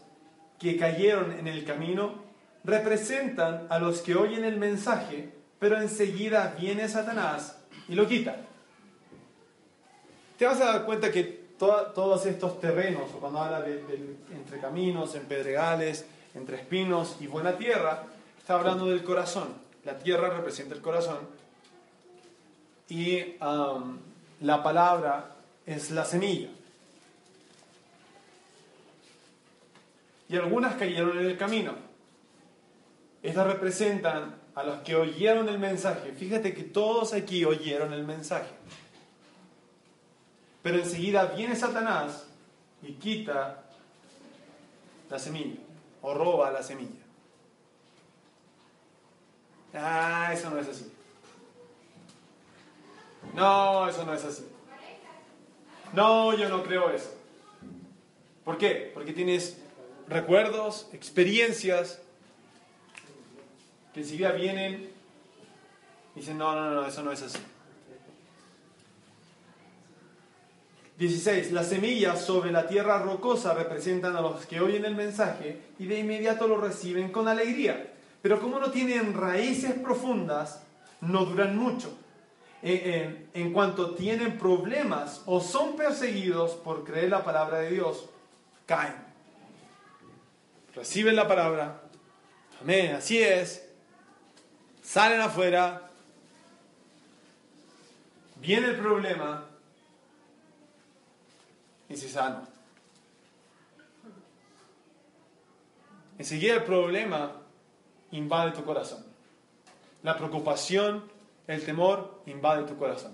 que 0.58 0.76
cayeron 0.76 1.32
en 1.38 1.46
el 1.46 1.64
camino 1.64 2.22
representan 2.64 3.66
a 3.70 3.78
los 3.78 4.02
que 4.02 4.14
oyen 4.14 4.44
el 4.44 4.58
mensaje, 4.58 5.30
pero 5.58 5.80
enseguida 5.80 6.54
viene 6.58 6.88
Satanás 6.88 7.58
y 7.88 7.94
lo 7.94 8.06
quita. 8.06 8.36
Te 10.38 10.46
vas 10.46 10.60
a 10.60 10.66
dar 10.66 10.84
cuenta 10.84 11.10
que 11.10 11.22
todos 11.58 12.24
estos 12.24 12.60
terrenos, 12.60 13.10
cuando 13.20 13.40
habla 13.40 13.60
de, 13.60 14.16
entre 14.32 14.58
caminos, 14.60 15.14
en 15.14 15.24
pedregales, 15.24 16.06
entre 16.34 16.56
espinos 16.56 17.16
y 17.20 17.26
buena 17.26 17.58
tierra, 17.58 18.04
está 18.38 18.54
hablando 18.58 18.86
del 18.86 19.04
corazón. 19.04 19.48
La 19.84 19.98
tierra 19.98 20.30
representa 20.30 20.74
el 20.74 20.80
corazón 20.80 21.18
y 22.88 23.36
um, 23.42 23.98
la 24.40 24.62
palabra 24.62 25.36
es 25.66 25.90
la 25.90 26.04
semilla. 26.04 26.48
y 30.30 30.36
algunas 30.36 30.76
cayeron 30.76 31.18
en 31.18 31.26
el 31.26 31.36
camino. 31.36 31.74
Estas 33.20 33.48
representan 33.48 34.36
a 34.54 34.62
los 34.62 34.80
que 34.82 34.94
oyeron 34.94 35.48
el 35.48 35.58
mensaje. 35.58 36.12
Fíjate 36.12 36.54
que 36.54 36.62
todos 36.62 37.12
aquí 37.12 37.44
oyeron 37.44 37.92
el 37.92 38.04
mensaje. 38.04 38.50
Pero 40.62 40.78
enseguida 40.78 41.24
viene 41.24 41.56
Satanás 41.56 42.26
y 42.80 42.92
quita 42.92 43.64
la 45.10 45.18
semilla 45.18 45.58
o 46.00 46.14
roba 46.14 46.52
la 46.52 46.62
semilla. 46.62 46.90
Ah, 49.74 50.30
eso 50.32 50.48
no 50.48 50.58
es 50.60 50.68
así. 50.68 50.92
No, 53.34 53.88
eso 53.88 54.04
no 54.04 54.14
es 54.14 54.24
así. 54.24 54.46
No, 55.92 56.36
yo 56.36 56.48
no 56.48 56.62
creo 56.62 56.90
eso. 56.90 57.12
¿Por 58.44 58.58
qué? 58.58 58.90
Porque 58.94 59.12
tienes 59.12 59.58
recuerdos, 60.08 60.88
experiencias, 60.92 62.00
que 63.92 64.00
enseguida 64.00 64.32
vienen 64.32 64.90
y 66.14 66.20
dicen, 66.20 66.38
no, 66.38 66.54
no, 66.54 66.70
no, 66.70 66.86
eso 66.86 67.02
no 67.02 67.12
es 67.12 67.22
así. 67.22 67.38
16. 70.98 71.52
Las 71.52 71.68
semillas 71.68 72.22
sobre 72.22 72.52
la 72.52 72.68
tierra 72.68 72.98
rocosa 72.98 73.54
representan 73.54 74.16
a 74.16 74.20
los 74.20 74.44
que 74.44 74.60
oyen 74.60 74.84
el 74.84 74.94
mensaje 74.94 75.58
y 75.78 75.86
de 75.86 75.98
inmediato 75.98 76.46
lo 76.46 76.58
reciben 76.58 77.10
con 77.10 77.26
alegría. 77.26 77.94
Pero 78.20 78.38
como 78.38 78.58
no 78.58 78.70
tienen 78.70 79.14
raíces 79.14 79.72
profundas, 79.72 80.62
no 81.00 81.24
duran 81.24 81.56
mucho. 81.56 81.96
En, 82.62 83.30
en, 83.32 83.52
cuanto 83.54 83.94
tienen 83.94 84.36
problemas 84.36 85.22
o 85.24 85.40
son 85.40 85.76
perseguidos 85.76 86.52
por 86.52 86.84
creer 86.84 87.08
la 87.08 87.24
palabra 87.24 87.60
de 87.60 87.70
Dios, 87.70 88.04
caen. 88.66 88.94
Reciben 90.74 91.16
la 91.16 91.26
palabra, 91.26 91.80
amén, 92.60 92.94
así 92.94 93.18
es, 93.18 93.66
salen 94.82 95.20
afuera, 95.20 95.90
viene 98.36 98.68
el 98.68 98.76
problema. 98.76 99.46
Y 101.88 101.96
se 101.96 102.08
sana. 102.08 102.46
Enseguida 106.18 106.54
el 106.54 106.64
problema 106.64 107.32
invade 108.10 108.52
tu 108.52 108.62
corazón. 108.62 109.04
La 110.02 110.16
preocupación, 110.16 111.10
el 111.50 111.64
temor 111.64 112.22
invade 112.26 112.64
tu 112.64 112.76
corazón. 112.76 113.12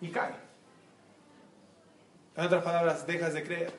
Y 0.00 0.08
cae. 0.08 0.32
En 2.36 2.44
otras 2.44 2.62
palabras, 2.62 3.06
dejas 3.06 3.34
de 3.34 3.42
creer. 3.42 3.72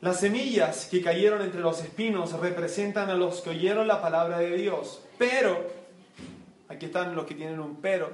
Las 0.00 0.20
semillas 0.20 0.86
que 0.86 1.02
cayeron 1.02 1.42
entre 1.42 1.60
los 1.60 1.82
espinos 1.82 2.32
representan 2.38 3.10
a 3.10 3.14
los 3.14 3.40
que 3.40 3.50
oyeron 3.50 3.88
la 3.88 4.00
palabra 4.00 4.38
de 4.38 4.54
Dios. 4.56 5.02
Pero, 5.16 5.66
aquí 6.68 6.86
están 6.86 7.16
los 7.16 7.26
que 7.26 7.34
tienen 7.34 7.58
un 7.58 7.76
pero, 7.76 8.10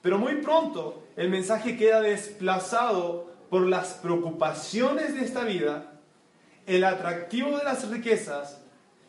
Pero 0.00 0.18
muy 0.18 0.36
pronto 0.36 1.04
el 1.14 1.28
mensaje 1.28 1.76
queda 1.76 2.00
desplazado 2.00 3.30
por 3.50 3.66
las 3.66 3.94
preocupaciones 3.94 5.14
de 5.14 5.24
esta 5.24 5.44
vida, 5.44 5.91
el 6.66 6.84
atractivo 6.84 7.58
de 7.58 7.64
las 7.64 7.88
riquezas 7.88 8.58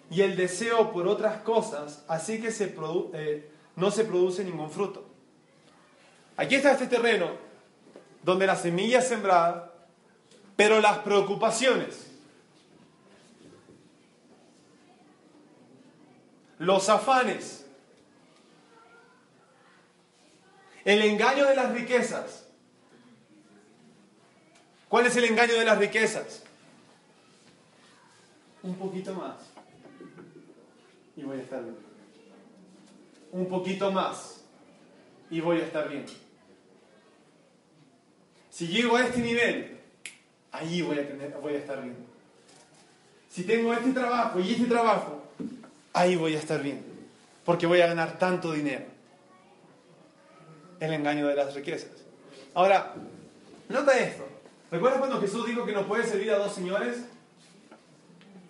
y 0.10 0.22
el 0.22 0.36
deseo 0.36 0.92
por 0.92 1.08
otras 1.08 1.42
cosas, 1.42 2.04
así 2.08 2.42
que 2.42 2.52
se 2.52 2.76
eh, 3.13 3.50
no 3.76 3.92
se 3.92 4.06
produce 4.06 4.44
ningún 4.44 4.70
fruto. 4.70 5.06
Aquí 6.38 6.56
está 6.56 6.72
este 6.72 6.88
terreno 6.88 7.32
donde 8.24 8.48
la 8.48 8.56
semilla 8.56 9.00
es 9.00 9.08
sembrada, 9.08 9.74
pero 10.56 10.80
las 10.80 11.00
preocupaciones, 11.00 12.08
los 16.60 16.89
afanes, 16.89 17.66
el 20.86 21.02
engaño 21.02 21.48
de 21.48 21.56
las 21.56 21.72
riquezas. 21.72 22.46
¿Cuál 24.89 25.08
es 25.08 25.16
el 25.16 25.26
engaño 25.26 25.56
de 25.56 25.66
las 25.66 25.78
riquezas? 25.78 26.44
Un 28.63 28.76
poquito 28.76 29.13
más 29.13 29.36
y 31.15 31.23
voy 31.23 31.38
a 31.38 31.41
estar 31.41 31.62
bien. 31.62 31.76
Un 33.32 33.47
poquito 33.47 33.91
más 33.91 34.41
y 35.30 35.41
voy 35.41 35.60
a 35.60 35.65
estar 35.65 35.89
bien. 35.89 36.06
Si 38.49 38.67
llego 38.67 38.95
a 38.95 39.06
este 39.06 39.19
nivel, 39.19 39.80
ahí 40.52 40.82
voy 40.82 40.99
a, 40.99 41.38
voy 41.39 41.54
a 41.56 41.58
estar 41.58 41.82
bien. 41.82 41.95
Si 43.30 43.43
tengo 43.43 43.73
este 43.73 43.91
trabajo 43.91 44.39
y 44.39 44.52
este 44.52 44.65
trabajo, 44.65 45.23
ahí 45.91 46.15
voy 46.15 46.36
a 46.36 46.39
estar 46.39 46.62
bien. 46.62 46.84
Porque 47.43 47.65
voy 47.65 47.82
a 47.82 47.88
ganar 47.88 48.17
tanto 48.17 48.52
dinero. 48.52 48.86
El 50.80 50.93
engaño 50.93 51.28
de 51.28 51.36
las 51.36 51.54
riquezas. 51.56 51.89
Ahora, 52.54 52.93
nota 53.69 53.97
esto. 53.97 54.28
¿Recuerdas 54.71 54.99
cuando 54.99 55.19
Jesús 55.19 55.47
dijo 55.47 55.65
que 55.65 55.73
no 55.73 55.88
puede 55.88 56.06
servir 56.06 56.32
a 56.32 56.38
dos 56.38 56.54
señores? 56.54 57.06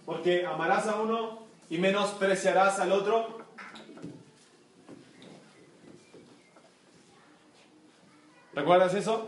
Porque 0.06 0.46
amarás 0.46 0.88
a 0.88 1.02
uno 1.02 1.44
y 1.70 1.78
menospreciarás 1.78 2.80
al 2.80 2.92
otro? 2.92 3.40
¿Recuerdas 8.54 8.94
eso? 8.94 9.28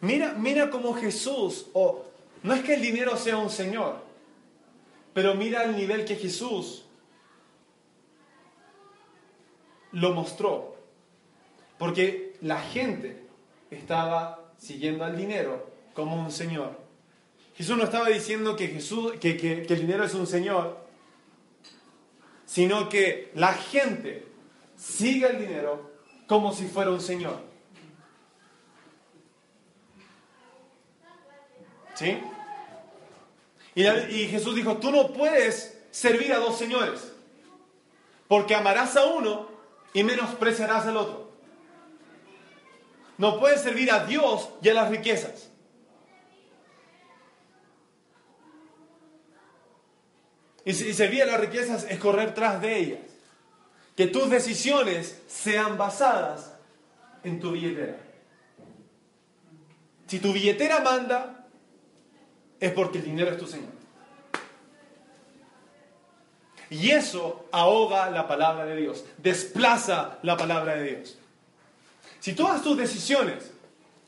Mira, 0.00 0.32
mira 0.32 0.70
cómo 0.70 0.94
Jesús, 0.94 1.66
o 1.74 2.06
no 2.42 2.54
es 2.54 2.62
que 2.62 2.74
el 2.74 2.80
dinero 2.80 3.16
sea 3.16 3.36
un 3.36 3.50
Señor, 3.50 4.02
pero 5.12 5.34
mira 5.34 5.64
el 5.64 5.76
nivel 5.76 6.06
que 6.06 6.16
Jesús 6.16 6.86
lo 9.92 10.14
mostró. 10.14 10.76
Porque 11.78 12.36
la 12.40 12.60
gente 12.60 13.22
estaba 13.70 14.52
siguiendo 14.56 15.04
al 15.04 15.16
dinero 15.16 15.70
como 15.94 16.16
un 16.16 16.30
Señor. 16.30 16.79
Jesús 17.54 17.76
no 17.76 17.84
estaba 17.84 18.08
diciendo 18.08 18.56
que, 18.56 18.68
Jesús, 18.68 19.12
que, 19.20 19.36
que, 19.36 19.62
el 19.62 19.80
dinero 19.80 20.04
es 20.04 20.14
un 20.14 20.26
Señor, 20.26 20.86
sino 22.46 22.88
que 22.88 23.30
la 23.34 23.52
gente 23.54 24.26
sigue 24.76 25.26
el 25.26 25.38
dinero 25.40 25.90
como 26.26 26.54
si 26.54 26.66
fuera 26.66 26.90
un 26.90 27.00
Señor. 27.00 27.38
¿Sí? 31.94 32.18
Y, 33.74 33.86
y, 33.86 34.28
Jesús 34.28 34.54
dijo, 34.54 34.78
tú 34.78 34.90
no 34.90 35.12
puedes 35.12 35.78
servir 35.90 36.32
a 36.32 36.38
dos 36.38 36.56
señores, 36.56 37.12
porque 38.26 38.54
amarás 38.54 38.96
a 38.96 39.04
uno 39.04 39.50
y 39.92 40.02
menospreciarás 40.02 40.86
al 40.86 40.96
otro. 40.96 41.30
No 43.18 43.38
puedes 43.38 43.60
servir 43.60 43.92
a 43.92 44.06
Dios 44.06 44.48
y 44.62 44.70
a 44.70 44.74
las 44.74 44.88
riquezas. 44.88 45.49
Y, 50.64 50.74
servir 50.74 51.22
a 51.22 51.26
las 51.26 51.40
riquezas 51.40 51.86
es 51.88 51.98
correr 51.98 52.34
tras 52.34 52.60
de 52.60 52.78
ellas. 52.78 53.00
Que 53.96 54.06
tus 54.06 54.30
decisiones 54.30 55.20
sean 55.26 55.76
basadas 55.78 56.52
en 57.22 57.40
tu 57.40 57.52
billetera. 57.52 57.96
Si 60.06 60.18
tu 60.18 60.32
billetera 60.32 60.80
manda, 60.80 61.46
es 62.58 62.72
porque 62.72 62.98
el 62.98 63.04
dinero 63.04 63.30
es 63.30 63.38
tu 63.38 63.46
Señor. 63.46 63.80
Y 66.68 66.90
eso 66.90 67.48
ahoga 67.50 68.10
la 68.10 68.28
palabra 68.28 68.64
de 68.64 68.76
Dios, 68.76 69.04
desplaza 69.18 70.18
la 70.22 70.36
palabra 70.36 70.76
de 70.76 70.96
Dios. 70.96 71.18
Si 72.20 72.32
todas 72.32 72.62
tus 72.62 72.76
decisiones 72.76 73.50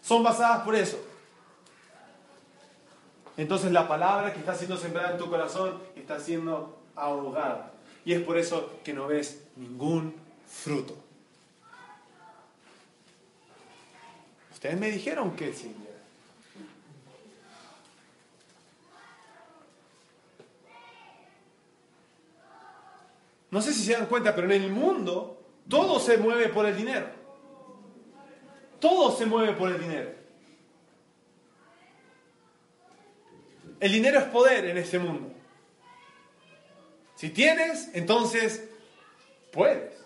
son 0.00 0.22
basadas 0.22 0.62
por 0.62 0.76
eso, 0.76 0.98
entonces 3.36 3.72
la 3.72 3.88
palabra 3.88 4.32
que 4.32 4.40
está 4.40 4.54
siendo 4.54 4.76
sembrada 4.76 5.12
en 5.12 5.18
tu 5.18 5.30
corazón 5.30 5.78
está 5.96 6.20
siendo 6.20 6.78
ahogada. 6.94 7.72
Y 8.04 8.12
es 8.12 8.20
por 8.20 8.36
eso 8.36 8.78
que 8.84 8.92
no 8.92 9.06
ves 9.06 9.42
ningún 9.56 10.14
fruto. 10.46 10.96
Ustedes 14.52 14.78
me 14.78 14.90
dijeron 14.90 15.34
que 15.34 15.52
sí. 15.52 15.74
No 23.50 23.60
sé 23.60 23.72
si 23.72 23.84
se 23.84 23.92
dan 23.92 24.06
cuenta, 24.06 24.34
pero 24.34 24.50
en 24.50 24.62
el 24.62 24.70
mundo 24.70 25.38
todo 25.68 26.00
se 26.00 26.16
mueve 26.16 26.48
por 26.48 26.64
el 26.64 26.76
dinero. 26.76 27.06
Todo 28.80 29.16
se 29.16 29.26
mueve 29.26 29.52
por 29.52 29.70
el 29.70 29.80
dinero. 29.80 30.21
El 33.82 33.90
dinero 33.90 34.20
es 34.20 34.26
poder 34.26 34.66
en 34.66 34.78
este 34.78 34.96
mundo. 34.96 35.32
Si 37.16 37.30
tienes, 37.30 37.90
entonces 37.94 38.62
puedes. 39.50 40.00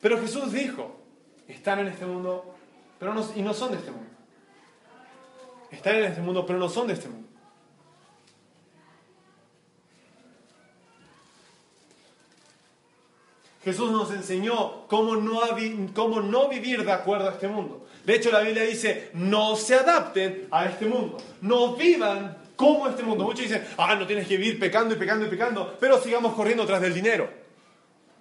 Pero 0.00 0.20
Jesús 0.20 0.52
dijo, 0.52 0.96
están 1.48 1.80
en 1.80 1.88
este 1.88 2.06
mundo, 2.06 2.54
pero 3.00 3.14
no, 3.14 3.28
y 3.34 3.42
no 3.42 3.52
son 3.52 3.72
de 3.72 3.78
este 3.78 3.90
mundo. 3.90 4.10
Están 5.72 5.96
en 5.96 6.04
este 6.04 6.20
mundo, 6.20 6.46
pero 6.46 6.60
no 6.60 6.68
son 6.68 6.86
de 6.86 6.92
este 6.92 7.08
mundo. 7.08 7.28
Jesús 13.64 13.90
nos 13.90 14.12
enseñó 14.12 14.86
cómo 14.86 15.16
no, 15.16 15.40
cómo 15.96 16.20
no 16.20 16.48
vivir 16.48 16.84
de 16.84 16.92
acuerdo 16.92 17.28
a 17.28 17.32
este 17.32 17.48
mundo. 17.48 17.88
De 18.04 18.14
hecho, 18.14 18.30
la 18.30 18.40
Biblia 18.40 18.62
dice, 18.64 19.10
no 19.14 19.56
se 19.56 19.74
adapten 19.74 20.48
a 20.50 20.66
este 20.66 20.86
mundo, 20.86 21.18
no 21.42 21.74
vivan 21.76 22.36
como 22.56 22.88
este 22.88 23.02
mundo. 23.02 23.24
Muchos 23.24 23.44
dicen, 23.44 23.66
ah, 23.76 23.94
no 23.94 24.06
tienes 24.06 24.26
que 24.26 24.36
vivir 24.36 24.58
pecando 24.58 24.94
y 24.94 24.98
pecando 24.98 25.26
y 25.26 25.28
pecando, 25.28 25.76
pero 25.78 26.00
sigamos 26.00 26.34
corriendo 26.34 26.66
tras 26.66 26.80
del 26.80 26.94
dinero. 26.94 27.28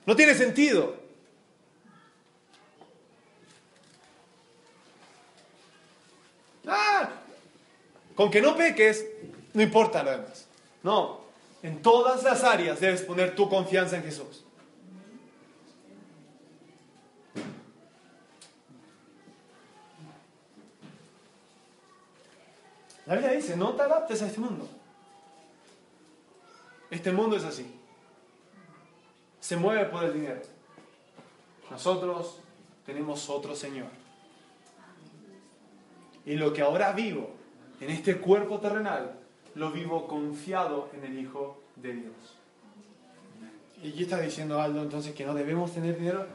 No 0.06 0.16
tiene 0.16 0.34
sentido. 0.34 0.96
Ah, 6.68 7.10
con 8.16 8.30
que 8.30 8.42
no 8.42 8.56
peques, 8.56 9.06
no 9.54 9.62
importa 9.62 10.04
lo 10.04 10.12
demás. 10.12 10.48
No, 10.84 11.22
en 11.64 11.82
todas 11.82 12.24
las 12.24 12.44
áreas 12.44 12.80
debes 12.80 13.02
poner 13.02 13.36
tu 13.36 13.50
confianza 13.50 13.98
en 13.98 14.04
Jesús. 14.04 14.44
La 23.10 23.16
Biblia 23.16 23.32
dice, 23.32 23.58
no 23.58 23.72
te 23.72 23.82
adaptes 23.82 24.22
a 24.22 24.28
este 24.28 24.40
mundo. 24.40 24.70
Este 26.92 27.12
mundo 27.12 27.38
es 27.38 27.44
así. 27.44 27.66
Se 29.40 29.58
mueve 29.58 29.86
por 29.86 30.04
el 30.04 30.14
dinero. 30.14 30.42
Nosotros 31.72 32.38
tenemos 32.86 33.28
otro 33.28 33.56
Señor. 33.56 33.88
Y 36.24 36.36
lo 36.36 36.54
que 36.54 36.62
ahora 36.62 36.92
vivo 36.92 37.32
en 37.82 37.90
este 37.90 38.20
cuerpo 38.20 38.60
terrenal, 38.60 39.16
lo 39.56 39.72
vivo 39.72 40.08
confiado 40.08 40.90
en 40.94 41.04
el 41.04 41.18
Hijo 41.18 41.60
de 41.78 41.94
Dios. 41.94 42.14
¿Y 43.82 43.92
qué 43.94 44.04
está 44.04 44.22
diciendo 44.22 44.62
Aldo 44.62 44.84
entonces 44.84 45.16
que 45.16 45.26
no 45.26 45.34
debemos 45.34 45.72
tener 45.72 45.98
dinero? 45.98 46.28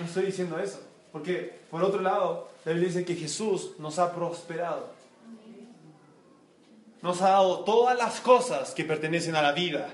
No 0.00 0.04
estoy 0.04 0.26
diciendo 0.26 0.58
eso. 0.58 0.80
Porque, 1.12 1.60
por 1.70 1.84
otro 1.84 2.00
lado, 2.00 2.48
la 2.64 2.72
Biblia 2.72 2.88
dice 2.88 3.04
que 3.04 3.14
Jesús 3.14 3.78
nos 3.78 4.00
ha 4.00 4.12
prosperado 4.12 4.97
nos 7.02 7.22
ha 7.22 7.30
dado 7.30 7.60
todas 7.64 7.96
las 7.96 8.20
cosas 8.20 8.72
que 8.72 8.84
pertenecen 8.84 9.36
a 9.36 9.42
la 9.42 9.52
vida 9.52 9.88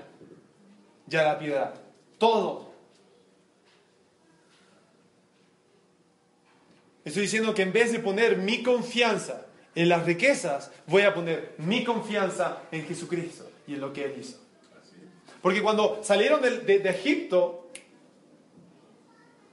y 1.09 1.15
a 1.15 1.23
la 1.23 1.39
piedad. 1.39 1.73
Todo. 2.17 2.71
Estoy 7.03 7.23
diciendo 7.23 7.53
que 7.53 7.61
en 7.61 7.71
vez 7.71 7.91
de 7.91 7.99
poner 7.99 8.37
mi 8.37 8.63
confianza 8.63 9.45
en 9.75 9.89
las 9.89 10.05
riquezas, 10.05 10.71
voy 10.87 11.03
a 11.03 11.13
poner 11.13 11.53
mi 11.59 11.83
confianza 11.83 12.63
en 12.71 12.85
Jesucristo 12.87 13.49
y 13.67 13.75
en 13.75 13.81
lo 13.81 13.93
que 13.93 14.05
Él 14.05 14.15
hizo. 14.19 14.39
Porque 15.41 15.61
cuando 15.61 15.99
salieron 16.03 16.41
de, 16.41 16.59
de- 16.61 16.89
Egipto, 16.89 17.69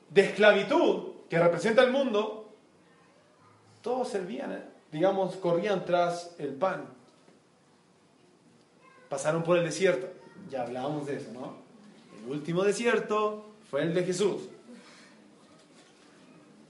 de 0.09 0.23
esclavitud, 0.23 1.13
que 1.29 1.39
representa 1.39 1.83
el 1.83 1.91
mundo, 1.91 2.55
todos 3.83 4.09
servían, 4.09 4.53
¿eh? 4.53 4.63
digamos, 4.91 5.37
corrían 5.37 5.85
tras 5.85 6.35
el 6.39 6.55
pan. 6.55 6.87
Pasaron 9.13 9.43
por 9.43 9.59
el 9.59 9.65
desierto. 9.65 10.09
Ya 10.51 10.63
hablábamos 10.63 11.07
de 11.07 11.19
eso, 11.19 11.33
¿no? 11.35 11.55
El 12.25 12.33
último 12.33 12.65
desierto 12.65 13.45
fue 13.71 13.83
el 13.83 13.93
de 13.93 14.05
Jesús. 14.05 14.45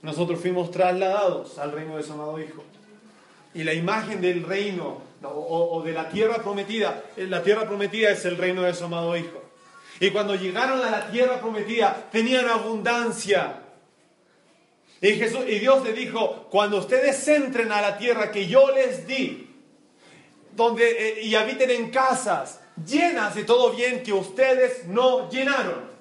Nosotros 0.01 0.41
fuimos 0.41 0.69
trasladados 0.69 1.57
al 1.57 1.71
reino 1.71 1.95
de 1.95 2.03
su 2.03 2.11
amado 2.11 2.37
Hijo. 2.41 2.65
Y 3.53 3.63
la 3.63 3.73
imagen 3.73 4.19
del 4.19 4.43
reino 4.43 5.01
o, 5.23 5.81
de 5.85 5.93
la 5.93 6.09
tierra 6.09 6.43
prometida, 6.43 7.05
eh, 7.15 7.27
la 7.27 7.41
tierra 7.41 7.65
prometida 7.65 8.09
es 8.09 8.25
el 8.25 8.35
reino 8.35 8.63
de 8.63 8.73
su 8.73 8.83
amado 8.83 9.15
Hijo. 9.15 9.41
Y 10.01 10.09
cuando 10.09 10.35
llegaron 10.35 10.81
a 10.81 10.91
la 10.91 11.09
tierra 11.09 11.39
prometida, 11.39 12.09
tenían 12.11 12.49
abundancia. 12.49 13.61
Y, 14.99 15.13
Jesús, 15.13 15.45
y 15.47 15.59
Dios 15.59 15.81
le 15.85 15.93
dijo, 15.93 16.49
cuando 16.51 16.79
ustedes 16.79 17.25
entren 17.25 17.71
a 17.71 17.79
la 17.79 17.97
tierra 17.97 18.33
que 18.33 18.47
yo 18.47 18.69
les 18.75 19.07
di, 19.07 19.52
donde, 20.55 21.19
eh, 21.19 21.21
y 21.23 21.35
habiten 21.35 21.69
en 21.69 21.91
casas 21.91 22.59
llenas 22.85 23.35
de 23.35 23.43
todo 23.43 23.71
bien 23.71 24.03
que 24.03 24.13
ustedes 24.13 24.85
no 24.87 25.29
llenaron. 25.29 25.91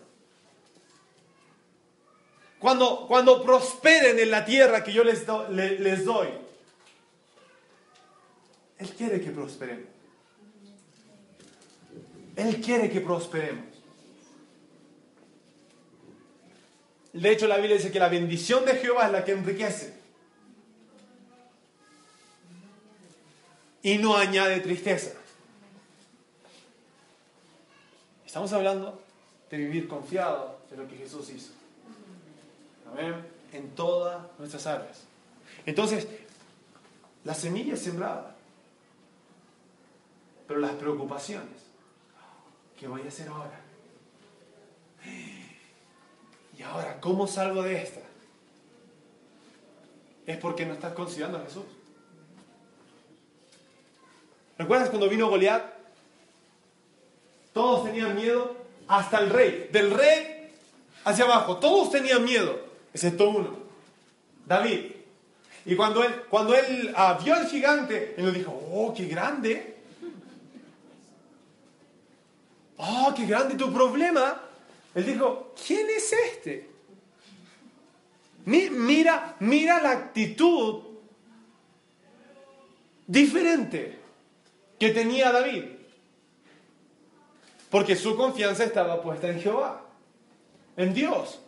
Cuando, 2.58 3.06
cuando 3.08 3.42
prosperen 3.42 4.18
en 4.18 4.30
la 4.30 4.44
tierra 4.44 4.84
que 4.84 4.92
yo 4.92 5.02
les, 5.02 5.26
les 5.50 6.04
doy, 6.04 6.28
Él 8.78 8.88
quiere 8.90 9.20
que 9.20 9.30
prosperemos. 9.30 9.86
Él 12.36 12.60
quiere 12.60 12.88
que 12.88 13.00
prosperemos. 13.00 13.64
De 17.12 17.30
hecho, 17.30 17.46
la 17.46 17.56
Biblia 17.58 17.76
dice 17.76 17.92
que 17.92 17.98
la 17.98 18.08
bendición 18.08 18.64
de 18.64 18.76
Jehová 18.76 19.06
es 19.06 19.12
la 19.12 19.24
que 19.24 19.32
enriquece. 19.32 20.01
Y 23.82 23.98
no 23.98 24.16
añade 24.16 24.60
tristeza. 24.60 25.12
Estamos 28.24 28.52
hablando 28.52 29.02
de 29.50 29.56
vivir 29.56 29.88
confiado 29.88 30.60
de 30.70 30.76
lo 30.76 30.88
que 30.88 30.96
Jesús 30.96 31.28
hizo. 31.30 31.52
Amén. 32.90 33.14
En 33.52 33.70
todas 33.74 34.22
nuestras 34.38 34.66
áreas. 34.66 35.02
Entonces, 35.66 36.06
la 37.24 37.34
semilla 37.34 37.74
es 37.74 37.82
sembrada. 37.82 38.36
Pero 40.46 40.60
las 40.60 40.72
preocupaciones, 40.72 41.62
¿qué 42.78 42.86
voy 42.88 43.02
a 43.02 43.08
hacer 43.08 43.28
ahora? 43.28 43.60
¿Y 46.56 46.62
ahora 46.62 47.00
cómo 47.00 47.26
salgo 47.26 47.62
de 47.62 47.82
esta? 47.82 48.00
Es 50.26 50.36
porque 50.38 50.64
no 50.66 50.74
estás 50.74 50.92
considerando 50.94 51.38
a 51.38 51.42
Jesús. 51.42 51.64
¿Recuerdas 54.58 54.88
cuando 54.90 55.08
vino 55.08 55.28
Goliat? 55.28 55.64
Todos 57.52 57.84
tenían 57.84 58.14
miedo, 58.14 58.56
hasta 58.88 59.18
el 59.18 59.30
rey. 59.30 59.68
Del 59.72 59.90
rey 59.90 60.50
hacia 61.04 61.24
abajo, 61.24 61.56
todos 61.58 61.90
tenían 61.90 62.24
miedo, 62.24 62.58
excepto 62.94 63.28
uno, 63.28 63.56
David. 64.46 64.92
Y 65.64 65.76
cuando 65.76 66.02
él, 66.02 66.12
cuando 66.28 66.54
él 66.54 66.92
ah, 66.96 67.18
vio 67.22 67.34
al 67.34 67.46
gigante, 67.46 68.14
él 68.16 68.26
le 68.26 68.32
dijo, 68.38 68.52
oh, 68.72 68.92
qué 68.96 69.06
grande. 69.06 69.76
Oh, 72.78 73.12
qué 73.14 73.26
grande 73.26 73.54
tu 73.54 73.72
problema. 73.72 74.40
Él 74.94 75.06
dijo, 75.06 75.54
¿quién 75.66 75.86
es 75.90 76.12
este? 76.12 76.68
Mi- 78.44 78.70
Mira, 78.70 79.36
mira 79.40 79.80
la 79.80 79.90
actitud 79.92 80.82
diferente 83.06 84.00
que 84.82 84.90
tenía 84.90 85.30
David. 85.30 85.62
Porque 87.70 87.94
su 87.94 88.16
confianza 88.16 88.64
estaba 88.64 89.00
puesta 89.00 89.28
en 89.28 89.40
Jehová, 89.40 89.80
en 90.76 90.92
Dios. 90.92 91.38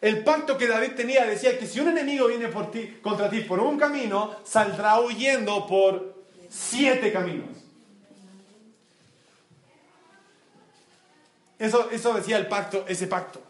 El 0.00 0.22
pacto 0.22 0.56
que 0.56 0.68
David 0.68 0.92
tenía 0.92 1.26
decía 1.26 1.58
que 1.58 1.66
si 1.66 1.80
un 1.80 1.88
enemigo 1.88 2.28
viene 2.28 2.46
por 2.46 2.70
ti, 2.70 2.98
contra 3.02 3.28
ti 3.28 3.40
por 3.40 3.58
un 3.58 3.76
camino, 3.76 4.36
saldrá 4.44 5.00
huyendo 5.00 5.66
por 5.66 6.22
siete 6.48 7.12
caminos. 7.12 7.48
Eso, 11.58 11.90
eso 11.90 12.14
decía 12.14 12.36
el 12.36 12.46
pacto, 12.46 12.84
ese 12.86 13.08
pacto. 13.08 13.42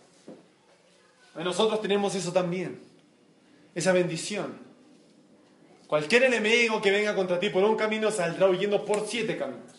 Nosotros 1.34 1.82
tenemos 1.82 2.14
eso 2.14 2.32
también, 2.32 2.80
esa 3.74 3.92
bendición. 3.92 4.69
Cualquier 5.90 6.22
enemigo 6.22 6.80
que 6.80 6.92
venga 6.92 7.16
contra 7.16 7.40
ti 7.40 7.50
por 7.50 7.64
un 7.64 7.74
camino 7.76 8.12
saldrá 8.12 8.46
huyendo 8.46 8.84
por 8.84 9.08
siete 9.08 9.36
caminos. 9.36 9.72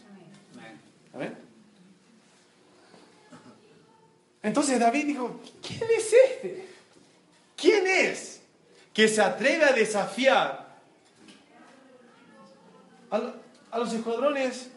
¿Amén? 1.13 1.37
Entonces 4.43 4.77
David 4.77 5.05
dijo, 5.05 5.39
¿quién 5.65 5.89
es 5.97 6.11
este? 6.11 6.67
¿Quién 7.55 7.87
es 7.87 8.41
que 8.93 9.07
se 9.07 9.21
atreve 9.21 9.63
a 9.63 9.71
desafiar 9.71 10.75
a, 13.09 13.33
a 13.71 13.79
los 13.79 13.93
escuadrones 13.93 14.69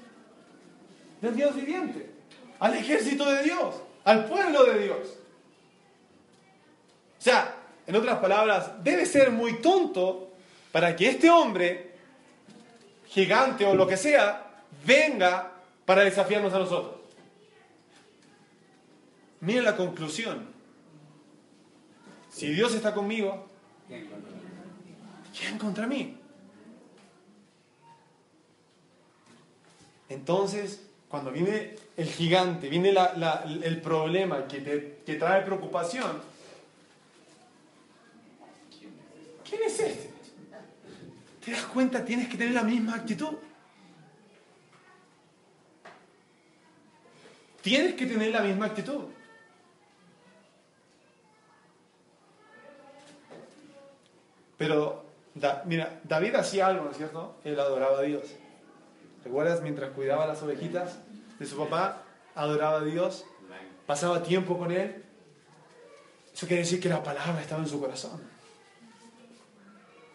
del 1.21 1.35
Dios 1.35 1.57
viviente, 1.57 2.11
al 2.61 2.75
ejército 2.75 3.29
de 3.29 3.43
Dios, 3.43 3.75
al 4.05 4.27
pueblo 4.27 4.63
de 4.67 4.85
Dios? 4.85 5.09
O 7.19 7.23
sea, 7.23 7.57
en 7.89 7.97
otras 7.97 8.21
palabras, 8.21 8.85
debe 8.85 9.05
ser 9.05 9.33
muy 9.33 9.61
tonto 9.61 10.31
para 10.75 10.97
que 10.97 11.09
este 11.09 11.31
hombre, 11.31 11.93
gigante 13.07 13.65
o 13.65 13.77
lo 13.77 13.87
que 13.87 13.97
sea, 13.97 14.65
venga 14.85 15.53
para 15.87 16.03
desafiarnos 16.03 16.53
a 16.53 16.59
nosotros. 16.59 16.97
Miren 19.39 19.63
la 19.63 19.77
conclusión. 19.77 20.49
Si 22.29 22.49
Dios 22.49 22.75
está 22.75 22.93
conmigo, 22.93 23.47
¿quién 25.39 25.59
contra 25.59 25.87
mí? 25.87 26.17
Entonces, 30.09 30.85
cuando 31.09 31.31
viene 31.31 31.77
el 31.97 32.09
gigante, 32.09 32.69
viene 32.69 32.93
el 33.63 33.81
problema 33.81 34.49
que, 34.49 35.03
que 35.07 35.15
trae 35.15 35.43
preocupación, 35.43 36.21
¿quién 39.49 39.63
es 39.63 39.79
este? 39.79 40.14
¿Te 41.45 41.51
das 41.51 41.65
cuenta? 41.67 42.05
Tienes 42.05 42.29
que 42.29 42.39
tener 42.39 42.55
la 42.55 42.63
misma 42.63 42.95
actitud. 42.95 43.35
Tienes 47.61 47.95
que 47.95 48.07
tener 48.07 48.31
la 48.33 48.41
misma 48.41 48.67
actitud. 48.67 49.05
Pero, 54.57 55.05
mira, 55.67 56.01
David 56.05 56.35
hacía 56.37 56.69
algo, 56.69 56.85
¿no 56.85 56.91
es 56.93 56.97
cierto? 56.97 57.37
Él 57.45 57.59
adoraba 57.59 57.99
a 57.99 58.03
Dios. 58.03 58.25
¿Recuerdas? 59.25 59.61
Mientras 59.63 59.91
cuidaba 59.91 60.27
las 60.27 60.43
ovejitas 60.43 60.99
de 61.39 61.47
su 61.47 61.57
papá, 61.57 62.03
adoraba 62.35 62.79
a 62.79 62.85
Dios, 62.85 63.27
pasaba 63.87 64.23
tiempo 64.23 64.57
con 64.57 64.71
él. 64.71 65.05
Eso 66.33 66.47
quiere 66.47 66.63
decir 66.63 66.81
que 66.81 66.89
la 66.89 67.03
palabra 67.03 67.41
estaba 67.41 67.63
en 67.63 67.69
su 67.69 67.81
corazón. 67.81 68.34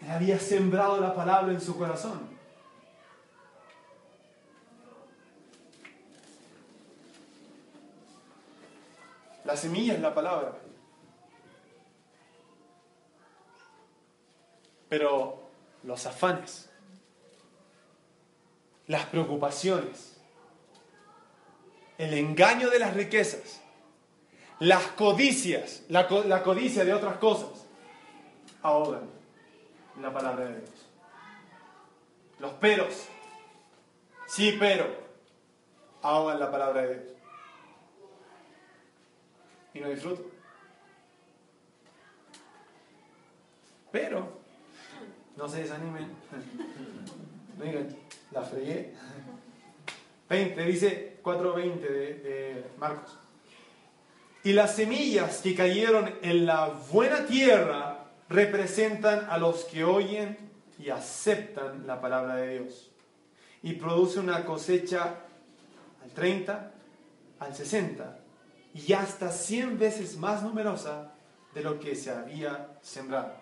Él 0.02 0.10
había 0.12 0.40
sembrado 0.40 1.00
la 1.00 1.14
palabra 1.14 1.52
en 1.52 1.62
su 1.62 1.78
corazón. 1.78 2.38
La 9.46 9.56
semilla 9.56 9.94
es 9.94 10.00
la 10.00 10.14
palabra. 10.14 10.54
Pero 14.90 15.50
los 15.84 16.06
afanes, 16.06 16.70
las 18.88 19.06
preocupaciones, 19.06 20.18
el 21.98 22.14
engaño 22.14 22.70
de 22.70 22.80
las 22.80 22.94
riquezas, 22.94 23.62
las 24.60 24.84
codicias, 24.88 25.84
la, 25.90 26.08
co- 26.08 26.24
la 26.24 26.44
codicia 26.44 26.84
de 26.86 26.94
otras 26.94 27.18
cosas, 27.18 27.66
ahogan 28.62 29.10
la 30.02 30.14
palabra 30.14 30.46
de 30.46 30.60
Dios. 30.60 30.90
Los 32.40 32.54
peros, 32.54 33.08
sí, 34.28 34.56
pero, 34.60 34.88
ahogan 36.02 36.40
la 36.40 36.52
palabra 36.52 36.82
de 36.84 36.96
Dios. 36.96 37.14
Y 39.74 39.80
no 39.82 39.90
disfruto. 39.90 40.26
Pero, 43.92 44.40
no 45.36 45.48
se 45.50 45.62
desanimen. 45.62 46.08
Miren, 47.60 47.96
la 48.32 48.42
fregué. 48.42 48.94
20, 50.30 50.64
dice 50.64 51.18
4.20 51.24 51.80
de, 51.80 52.14
de 52.14 52.66
Marcos. 52.78 53.18
Y 54.44 54.54
las 54.54 54.76
semillas 54.76 55.42
que 55.42 55.56
cayeron 55.56 56.16
en 56.22 56.46
la 56.46 56.68
buena 56.92 57.26
tierra 57.26 57.99
representan 58.30 59.28
a 59.30 59.38
los 59.38 59.66
que 59.66 59.84
oyen 59.84 60.38
y 60.78 60.90
aceptan 60.90 61.86
la 61.86 62.00
palabra 62.00 62.36
de 62.36 62.60
Dios. 62.60 62.92
Y 63.64 63.74
produce 63.74 64.20
una 64.20 64.46
cosecha 64.46 65.16
al 66.04 66.12
30, 66.12 66.72
al 67.40 67.56
60 67.56 68.20
y 68.74 68.94
hasta 68.94 69.32
100 69.32 69.80
veces 69.80 70.18
más 70.18 70.44
numerosa 70.44 71.12
de 71.54 71.62
lo 71.62 71.80
que 71.80 71.96
se 71.96 72.12
había 72.12 72.68
sembrado. 72.82 73.34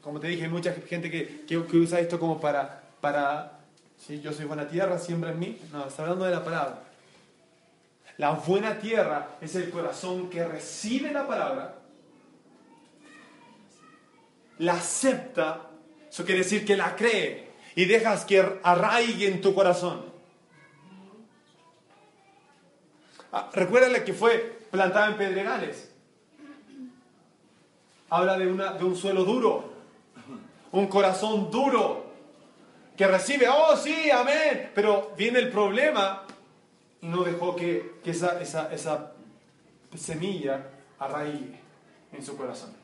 Como 0.00 0.20
te 0.20 0.28
dije, 0.28 0.44
hay 0.44 0.48
mucha 0.48 0.72
gente 0.72 1.10
que, 1.10 1.44
que, 1.46 1.58
usa 1.58 2.00
esto 2.00 2.18
como 2.18 2.40
para, 2.40 2.82
para, 3.00 3.58
si 3.98 4.20
yo 4.20 4.32
soy 4.32 4.46
buena 4.46 4.66
tierra, 4.66 4.98
siembra 4.98 5.32
en 5.32 5.38
mí. 5.38 5.58
No, 5.72 5.86
está 5.86 6.02
hablando 6.02 6.24
de 6.24 6.30
la 6.30 6.44
palabra. 6.44 6.82
La 8.16 8.32
buena 8.32 8.78
tierra 8.78 9.36
es 9.40 9.54
el 9.56 9.70
corazón 9.70 10.30
que 10.30 10.46
recibe 10.46 11.12
la 11.12 11.26
palabra, 11.26 11.74
la 14.60 14.74
acepta, 14.74 15.70
eso 16.08 16.24
quiere 16.24 16.42
decir 16.42 16.66
que 16.66 16.76
la 16.76 16.94
cree 16.94 17.50
y 17.74 17.86
dejas 17.86 18.26
que 18.26 18.60
arraigue 18.62 19.26
en 19.26 19.40
tu 19.40 19.54
corazón. 19.54 20.04
Ah, 23.32 23.48
recuerda 23.54 24.04
que 24.04 24.12
fue 24.12 24.58
plantada 24.70 25.08
en 25.08 25.16
pedregales. 25.16 25.90
Habla 28.10 28.36
de, 28.36 28.48
una, 28.48 28.72
de 28.72 28.84
un 28.84 28.96
suelo 28.96 29.24
duro, 29.24 29.72
un 30.72 30.88
corazón 30.88 31.50
duro, 31.50 32.10
que 32.96 33.06
recibe, 33.06 33.48
oh 33.48 33.76
sí, 33.76 34.10
amén, 34.10 34.72
pero 34.74 35.14
viene 35.16 35.38
el 35.38 35.48
problema 35.48 36.24
y 37.00 37.06
no 37.06 37.22
dejó 37.22 37.56
que, 37.56 37.94
esa, 38.04 38.38
esa, 38.42 38.70
esa 38.74 39.12
semilla 39.96 40.66
arraigue 40.98 41.60
en 42.12 42.22
su 42.22 42.36
corazón. 42.36 42.79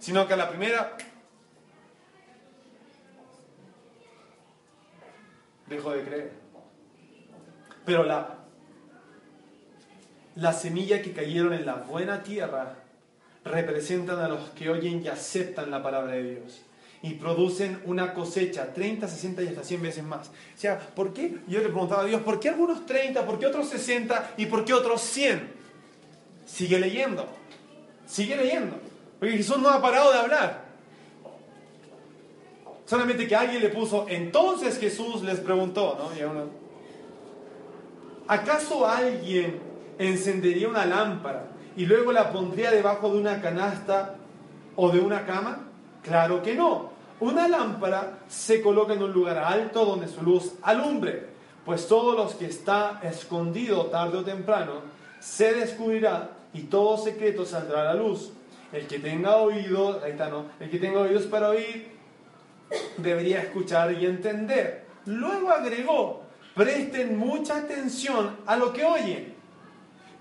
Sino 0.00 0.26
que 0.26 0.34
a 0.34 0.36
la 0.36 0.48
primera 0.48 0.96
dejó 5.68 5.92
de 5.92 6.02
creer. 6.02 6.32
Pero 7.84 8.02
la 8.02 8.40
la 10.40 10.52
semilla 10.52 11.02
que 11.02 11.12
cayeron 11.12 11.52
en 11.52 11.66
la 11.66 11.74
buena 11.74 12.22
tierra 12.22 12.76
representan 13.44 14.18
a 14.20 14.28
los 14.28 14.50
que 14.50 14.70
oyen 14.70 15.02
y 15.04 15.08
aceptan 15.08 15.70
la 15.70 15.82
palabra 15.82 16.12
de 16.12 16.22
Dios 16.22 16.62
y 17.02 17.14
producen 17.14 17.80
una 17.86 18.12
cosecha 18.12 18.72
30, 18.72 19.08
60 19.08 19.42
y 19.42 19.48
hasta 19.48 19.64
100 19.64 19.82
veces 19.82 20.04
más. 20.04 20.28
O 20.28 20.58
sea, 20.58 20.78
¿por 20.78 21.14
qué? 21.14 21.38
Yo 21.48 21.60
le 21.60 21.66
preguntaba 21.66 22.02
a 22.02 22.04
Dios, 22.04 22.20
¿por 22.22 22.38
qué 22.38 22.50
algunos 22.50 22.84
30, 22.84 23.24
por 23.24 23.38
qué 23.38 23.46
otros 23.46 23.68
60 23.68 24.34
y 24.36 24.46
por 24.46 24.64
qué 24.64 24.74
otros 24.74 25.00
100? 25.00 25.60
Sigue 26.44 26.78
leyendo, 26.78 27.26
sigue 28.06 28.36
leyendo, 28.36 28.78
porque 29.20 29.36
Jesús 29.36 29.58
no 29.58 29.68
ha 29.68 29.82
parado 29.82 30.10
de 30.12 30.18
hablar. 30.18 30.64
Solamente 32.86 33.28
que 33.28 33.36
alguien 33.36 33.62
le 33.62 33.68
puso, 33.68 34.06
entonces 34.08 34.78
Jesús 34.80 35.22
les 35.22 35.38
preguntó. 35.38 36.10
¿Acaso 38.26 38.86
alguien 38.88 39.60
encendería 39.98 40.68
una 40.68 40.86
lámpara 40.86 41.44
y 41.76 41.84
luego 41.84 42.10
la 42.12 42.32
pondría 42.32 42.70
debajo 42.70 43.10
de 43.10 43.18
una 43.18 43.42
canasta 43.42 44.16
o 44.74 44.90
de 44.90 45.00
una 45.00 45.26
cama? 45.26 45.68
Claro 46.02 46.42
que 46.42 46.54
no. 46.54 46.90
Una 47.20 47.46
lámpara 47.46 48.20
se 48.26 48.62
coloca 48.62 48.94
en 48.94 49.02
un 49.02 49.12
lugar 49.12 49.36
alto 49.36 49.84
donde 49.84 50.08
su 50.08 50.22
luz 50.22 50.54
alumbre, 50.62 51.28
pues 51.66 51.86
todos 51.86 52.16
los 52.16 52.34
que 52.34 52.46
está 52.46 53.00
escondido 53.02 53.86
tarde 53.86 54.16
o 54.16 54.24
temprano 54.24 54.80
se 55.20 55.52
descubrirá 55.52 56.30
y 56.54 56.62
todo 56.62 56.96
secreto 56.96 57.44
saldrá 57.44 57.82
a 57.82 57.94
la 57.94 57.94
luz. 57.94 58.32
El 58.72 58.86
que 58.86 58.98
tenga 58.98 59.36
oído, 59.36 60.00
ahí 60.04 60.12
está, 60.12 60.28
¿no? 60.28 60.46
El 60.60 60.70
que 60.70 60.78
tenga 60.78 61.00
oídos 61.00 61.24
para 61.24 61.50
oír, 61.50 61.90
debería 62.96 63.42
escuchar 63.42 63.92
y 63.92 64.06
entender. 64.06 64.86
Luego 65.06 65.50
agregó, 65.50 66.22
presten 66.54 67.18
mucha 67.18 67.58
atención 67.58 68.38
a 68.46 68.56
lo 68.56 68.72
que 68.72 68.84
oyen 68.84 69.40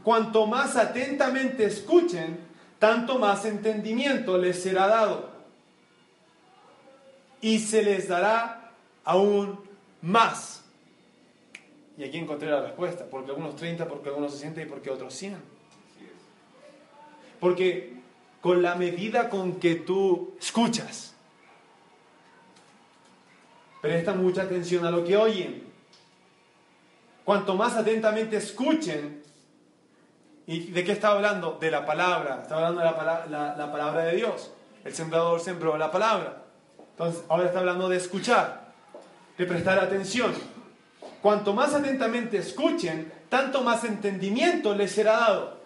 Cuanto 0.04 0.48
más 0.48 0.76
atentamente 0.78 1.66
escuchen, 1.66 2.40
tanto 2.80 3.20
más 3.20 3.46
entendimiento 3.46 4.38
les 4.38 4.62
será 4.62 4.88
dado. 4.88 5.30
Y 7.42 7.60
se 7.60 7.84
les 7.84 8.08
dará 8.08 8.72
aún 9.04 9.60
más. 10.02 10.64
Y 11.98 12.04
aquí 12.04 12.18
encontré 12.18 12.50
la 12.50 12.62
respuesta, 12.62 13.06
porque 13.06 13.32
algunos 13.32 13.56
30, 13.58 13.88
porque 13.88 14.10
algunos 14.10 14.32
60 14.32 14.62
y 14.62 14.66
porque 14.66 14.90
otros 14.90 15.14
100. 15.14 15.38
Porque 17.40 17.99
con 18.42 18.62
la 18.62 18.76
medida 18.76 19.30
con 19.30 19.60
que 19.60 19.76
tú 19.76 20.36
escuchas, 20.40 21.14
presta 23.82 24.14
mucha 24.14 24.44
atención 24.44 24.86
a 24.86 24.92
lo 24.92 25.04
que 25.04 25.18
oyen. 25.18 25.64
Cuanto 27.26 27.56
más 27.56 27.76
atentamente 27.76 28.38
escuchen, 28.38 29.20
¿Y 30.50 30.72
de 30.72 30.84
qué 30.84 30.94
está 30.94 31.10
hablando? 31.10 31.60
De 31.62 31.70
la 31.70 31.86
palabra. 31.86 32.40
Está 32.42 32.56
hablando 32.56 32.82
de 32.82 32.88
la, 32.88 33.56
la, 33.56 33.72
palabra 33.72 34.06
de 34.06 34.16
Dios. 34.16 34.52
El 34.84 34.96
sembrador 34.96 35.40
sembró 35.40 35.78
la 35.78 35.92
palabra. 35.92 36.42
Entonces, 36.90 37.24
ahora 37.30 37.46
está 37.46 37.60
hablando 37.60 37.88
de 37.88 37.98
escuchar, 37.98 38.72
de 39.38 39.46
prestar 39.46 39.78
atención. 39.78 40.34
Cuanto 41.22 41.54
más 41.54 41.76
atentamente 41.76 42.38
escuchen, 42.38 43.14
tanto 43.30 43.62
más 43.62 43.84
entendimiento 43.84 44.74
les 44.74 44.92
será 44.92 45.20
dado. 45.20 45.60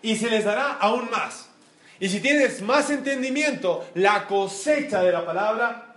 Y 0.00 0.16
se 0.16 0.30
les 0.30 0.46
dará 0.46 0.78
aún 0.80 1.10
más. 1.10 1.47
Y 2.00 2.08
si 2.08 2.20
tienes 2.20 2.62
más 2.62 2.90
entendimiento, 2.90 3.88
la 3.94 4.26
cosecha 4.26 5.02
de 5.02 5.12
la 5.12 5.24
palabra 5.24 5.96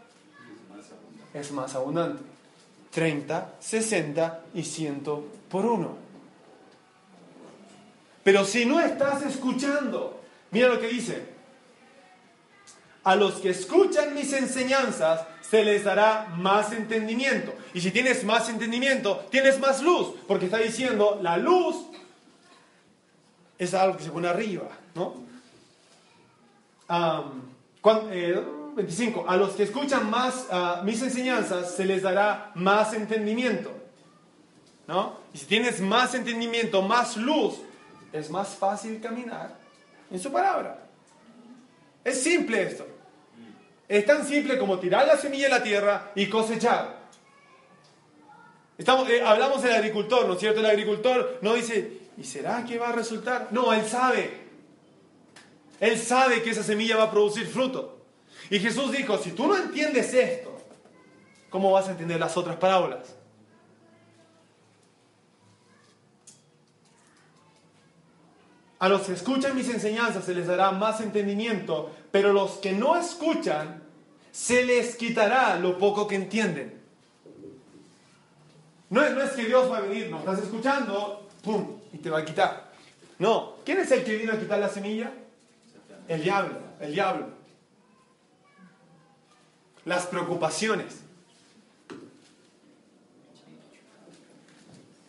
es 1.33 1.51
más 1.51 1.75
abundante. 1.75 2.23
30, 2.91 3.53
60 3.59 4.41
y 4.53 4.63
100 4.63 5.03
por 5.49 5.65
uno. 5.65 5.95
Pero 8.23 8.45
si 8.45 8.65
no 8.65 8.79
estás 8.79 9.23
escuchando, 9.23 10.21
mira 10.51 10.67
lo 10.67 10.79
que 10.79 10.87
dice. 10.87 11.23
A 13.03 13.15
los 13.15 13.35
que 13.35 13.49
escuchan 13.49 14.13
mis 14.13 14.31
enseñanzas 14.33 15.25
se 15.41 15.63
les 15.63 15.83
dará 15.83 16.27
más 16.37 16.71
entendimiento. 16.71 17.53
Y 17.73 17.81
si 17.81 17.91
tienes 17.91 18.23
más 18.23 18.49
entendimiento, 18.49 19.25
tienes 19.31 19.59
más 19.59 19.81
luz. 19.81 20.13
Porque 20.27 20.45
está 20.45 20.57
diciendo, 20.57 21.19
la 21.21 21.37
luz 21.37 21.77
es 23.57 23.73
algo 23.73 23.97
que 23.97 24.03
se 24.03 24.11
pone 24.11 24.27
arriba, 24.27 24.69
¿no? 24.93 25.30
25. 28.75 29.19
Eh, 29.21 29.25
a 29.27 29.35
los 29.37 29.51
que 29.51 29.63
escuchan 29.63 30.09
más 30.09 30.47
ah, 30.51 30.81
mis 30.83 31.01
enseñanzas 31.01 31.75
se 31.75 31.85
les 31.85 32.01
dará 32.01 32.51
más 32.55 32.93
entendimiento. 32.93 33.71
¿No? 34.87 35.17
Y 35.33 35.37
si 35.37 35.45
tienes 35.45 35.79
más 35.79 36.13
entendimiento, 36.15 36.81
más 36.81 37.15
luz, 37.15 37.59
es 38.11 38.29
más 38.29 38.49
fácil 38.49 38.99
caminar 38.99 39.55
en 40.09 40.19
su 40.19 40.31
palabra. 40.31 40.79
Es 42.03 42.21
simple 42.21 42.63
esto. 42.63 42.85
Es 43.87 44.05
tan 44.05 44.25
simple 44.25 44.57
como 44.57 44.79
tirar 44.79 45.05
la 45.05 45.17
semilla 45.17 45.45
en 45.45 45.51
la 45.51 45.63
tierra 45.63 46.11
y 46.15 46.27
cosechar. 46.27 47.01
Eh, 48.77 49.21
hablamos 49.23 49.61
del 49.61 49.73
agricultor, 49.73 50.27
¿no 50.27 50.33
es 50.33 50.39
cierto? 50.39 50.59
El 50.59 50.65
agricultor 50.65 51.39
no 51.41 51.53
dice, 51.53 51.99
¿y 52.17 52.23
será 52.23 52.65
que 52.65 52.79
va 52.79 52.89
a 52.89 52.93
resultar? 52.93 53.49
No, 53.51 53.71
él 53.73 53.85
sabe. 53.85 54.40
Él 55.81 55.97
sabe 55.97 56.43
que 56.43 56.51
esa 56.51 56.61
semilla 56.61 56.95
va 56.95 57.05
a 57.05 57.11
producir 57.11 57.47
fruto. 57.47 57.97
Y 58.51 58.59
Jesús 58.59 58.91
dijo, 58.91 59.17
si 59.17 59.31
tú 59.31 59.47
no 59.47 59.57
entiendes 59.57 60.13
esto, 60.13 60.55
¿cómo 61.49 61.71
vas 61.71 61.87
a 61.87 61.91
entender 61.91 62.19
las 62.19 62.37
otras 62.37 62.57
parábolas? 62.57 63.15
A 68.77 68.89
los 68.89 69.01
que 69.01 69.13
escuchan 69.13 69.55
mis 69.55 69.69
enseñanzas 69.69 70.23
se 70.23 70.35
les 70.35 70.45
dará 70.45 70.69
más 70.71 71.01
entendimiento, 71.01 71.91
pero 72.11 72.31
los 72.31 72.51
que 72.53 72.73
no 72.73 72.95
escuchan 72.95 73.81
se 74.31 74.63
les 74.63 74.95
quitará 74.95 75.57
lo 75.57 75.79
poco 75.79 76.07
que 76.07 76.15
entienden. 76.15 76.79
No 78.91 79.03
es, 79.03 79.13
no 79.13 79.23
es 79.23 79.31
que 79.31 79.45
Dios 79.45 79.71
va 79.71 79.77
a 79.77 79.81
venir, 79.81 80.11
no 80.11 80.19
estás 80.19 80.39
escuchando, 80.39 81.27
¡pum! 81.41 81.79
y 81.91 81.97
te 81.97 82.11
va 82.11 82.19
a 82.19 82.25
quitar. 82.25 82.71
No, 83.17 83.55
¿quién 83.65 83.79
es 83.79 83.89
el 83.91 84.03
que 84.03 84.15
vino 84.15 84.33
a 84.33 84.39
quitar 84.39 84.59
la 84.59 84.69
semilla? 84.69 85.11
El 86.07 86.23
diablo, 86.23 86.57
el 86.79 86.93
diablo. 86.93 87.29
Las 89.85 90.05
preocupaciones. 90.05 91.01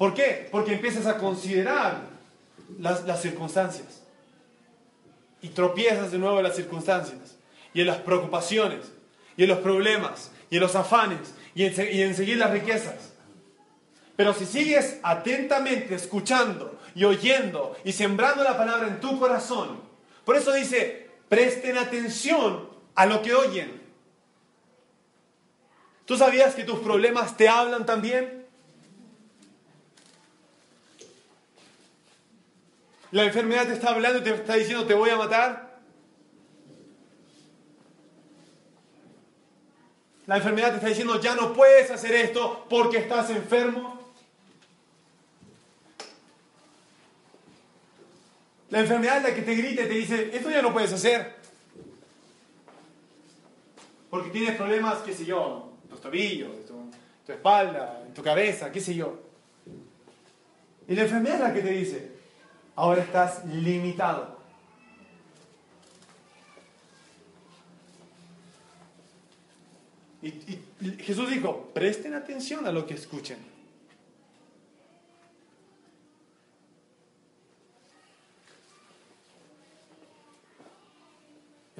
¿Por 0.02 0.14
qué? 0.14 0.48
Porque 0.50 0.74
empiezas 0.74 1.06
a 1.06 1.18
considerar 1.18 2.00
las, 2.78 3.22
circunstancias. 3.22 4.02
Y 5.40 5.50
tropiezas 5.50 6.10
de 6.12 6.18
nuevo 6.18 6.38
en 6.38 6.44
las 6.44 6.56
circunstancias, 6.56 7.36
y 7.74 7.82
en 7.82 7.86
las 7.86 7.98
preocupaciones, 7.98 8.92
y 9.36 9.44
en 9.44 9.48
los 9.48 9.58
problemas, 9.58 10.30
y 10.50 10.56
en 10.56 10.62
los 10.62 10.74
afanes, 10.74 11.34
y 11.54 11.64
en, 11.64 11.74
y 11.92 12.02
en 12.02 12.14
seguir 12.14 12.36
las 12.38 12.50
riquezas. 12.50 13.12
Pero 14.16 14.34
si 14.34 14.44
sigues 14.44 14.98
atentamente 15.02 15.94
escuchando 15.94 16.78
y 16.94 17.04
oyendo 17.04 17.76
y 17.84 17.92
sembrando 17.92 18.44
la 18.44 18.56
palabra 18.56 18.88
en 18.88 19.00
tu 19.00 19.18
corazón, 19.18 19.80
por 20.24 20.36
eso 20.36 20.52
dice, 20.52 21.10
presten 21.28 21.78
atención 21.78 22.68
a 22.94 23.06
lo 23.06 23.22
que 23.22 23.34
oyen. 23.34 23.80
¿Tú 26.04 26.16
sabías 26.16 26.54
que 26.54 26.64
tus 26.64 26.80
problemas 26.80 27.36
te 27.36 27.48
hablan 27.48 27.86
también? 27.86 28.46
La 33.12 33.24
enfermedad 33.24 33.66
te 33.66 33.74
está 33.74 33.90
hablando 33.90 34.18
y 34.18 34.22
te 34.22 34.34
está 34.34 34.54
diciendo 34.54 34.86
te 34.86 34.94
voy 34.94 35.10
a 35.10 35.16
matar. 35.16 35.80
La 40.26 40.36
enfermedad 40.36 40.70
te 40.70 40.76
está 40.76 40.88
diciendo 40.88 41.20
ya 41.20 41.34
no 41.34 41.52
puedes 41.52 41.90
hacer 41.90 42.14
esto 42.14 42.66
porque 42.68 42.98
estás 42.98 43.30
enfermo. 43.30 44.01
La 48.72 48.80
enfermedad 48.80 49.18
es 49.18 49.22
la 49.24 49.34
que 49.34 49.42
te 49.42 49.54
grita 49.54 49.82
y 49.82 49.86
te 49.86 49.92
dice, 49.92 50.30
esto 50.34 50.48
ya 50.48 50.62
no 50.62 50.72
puedes 50.72 50.90
hacer. 50.90 51.34
Porque 54.08 54.30
tienes 54.30 54.56
problemas, 54.56 55.00
qué 55.00 55.12
sé 55.12 55.26
yo, 55.26 55.74
tus 55.90 56.00
tobillos, 56.00 56.50
tu, 56.64 57.30
espalda, 57.30 58.02
tu 58.14 58.22
cabeza, 58.22 58.72
qué 58.72 58.80
sé 58.80 58.94
yo. 58.94 59.20
Y 60.88 60.94
la 60.94 61.02
enfermedad 61.02 61.34
es 61.34 61.40
la 61.42 61.52
que 61.52 61.60
te 61.60 61.68
dice, 61.68 62.12
ahora 62.74 63.02
estás 63.02 63.44
limitado. 63.44 64.38
Y 70.22 70.32
Jesús 71.02 71.28
dijo, 71.28 71.70
presten 71.74 72.14
atención 72.14 72.66
a 72.66 72.72
lo 72.72 72.86
que 72.86 72.94
escuchen. 72.94 73.51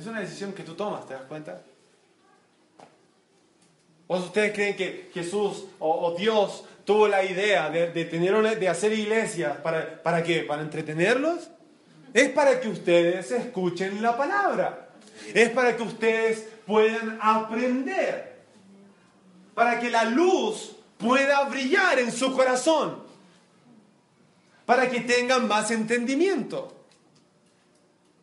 Es 0.03 0.09
una 0.09 0.18
decisión 0.18 0.53
que 0.53 0.64
tú 0.64 0.74
tomas, 0.74 1.07
¿te 1.07 1.14
das 1.14 1.22
cuenta? 1.28 1.62
¿O 4.09 4.16
ustedes 4.16 4.53
creen 4.53 4.74
que 4.74 5.11
Jesús 5.14 5.66
o, 5.78 6.12
Dios 6.18 6.64
tuvo 6.84 7.07
la 7.07 7.22
idea 7.22 7.70
de, 7.70 7.86
tener, 8.07 8.59
de 8.59 8.68
hacer 8.68 8.92
iglesias 8.94 9.59
para, 9.59 10.03
para 10.03 10.24
qué? 10.24 10.40
¿Para 10.40 10.62
entretenerlos? 10.62 11.50
Es 12.12 12.30
para 12.30 12.61
que 12.61 12.68
ustedes 12.68 13.30
escuchen 13.30 14.03
la 14.03 14.16
palabra. 14.16 14.88
Es 15.32 15.50
para 15.50 15.76
que 15.76 15.84
ustedes 15.84 16.48
puedan 16.66 17.20
aprender. 17.22 18.40
Para 19.55 19.78
que 19.78 19.88
la 19.88 20.03
luz 20.03 20.74
pueda 20.98 21.44
brillar 21.44 22.00
en 22.00 22.11
su 22.11 22.34
corazón. 22.34 23.05
Para 24.66 24.90
que 24.90 25.03
tengan 25.03 25.46
más 25.46 25.70
entendimiento. 25.70 26.82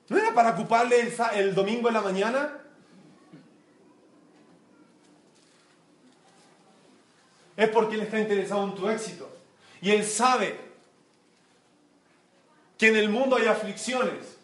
¿No 0.09 0.17
era 0.17 0.33
para 0.33 0.49
ocuparle 0.49 1.13
el, 1.35 1.53
domingo 1.53 1.87
en 1.87 1.93
la 1.93 2.01
mañana? 2.01 2.57
Es 7.55 7.69
porque 7.69 7.95
Él 7.95 8.01
está 8.01 8.19
interesado 8.19 8.63
en 8.63 8.75
tu 8.75 8.89
éxito. 8.89 9.29
Y 9.81 9.91
Él 9.91 10.03
sabe 10.03 10.59
que 12.77 12.87
en 12.87 12.95
el 12.95 13.09
mundo 13.09 13.35
hay 13.35 13.45
aflicciones. 13.45 14.37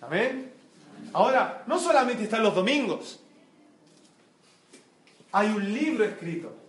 Amén. 0.00 0.52
Ahora, 1.12 1.64
no 1.66 1.80
solamente 1.80 2.22
están 2.22 2.42
los 2.44 2.54
domingos. 2.54 3.18
Hay 5.32 5.48
un 5.48 5.72
libro 5.72 6.04
escrito 6.04 6.63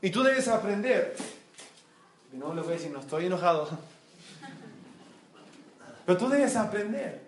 Y 0.00 0.10
tú 0.10 0.22
debes 0.22 0.46
aprender. 0.48 1.16
no 2.32 2.54
le 2.54 2.62
voy 2.62 2.72
a 2.72 2.76
decir, 2.76 2.90
no 2.90 3.00
estoy 3.00 3.26
enojado. 3.26 3.68
Pero 6.06 6.18
tú 6.18 6.28
debes 6.28 6.54
aprender 6.56 7.20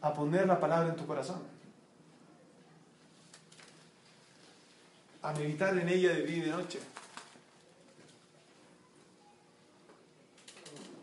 a 0.00 0.14
poner 0.14 0.46
la 0.46 0.58
palabra 0.58 0.88
en 0.88 0.96
tu 0.96 1.06
corazón. 1.06 1.42
A 5.22 5.32
meditar 5.32 5.76
en 5.76 5.88
ella 5.88 6.10
de 6.10 6.22
día 6.22 6.36
y 6.36 6.40
de 6.40 6.50
noche. 6.50 6.80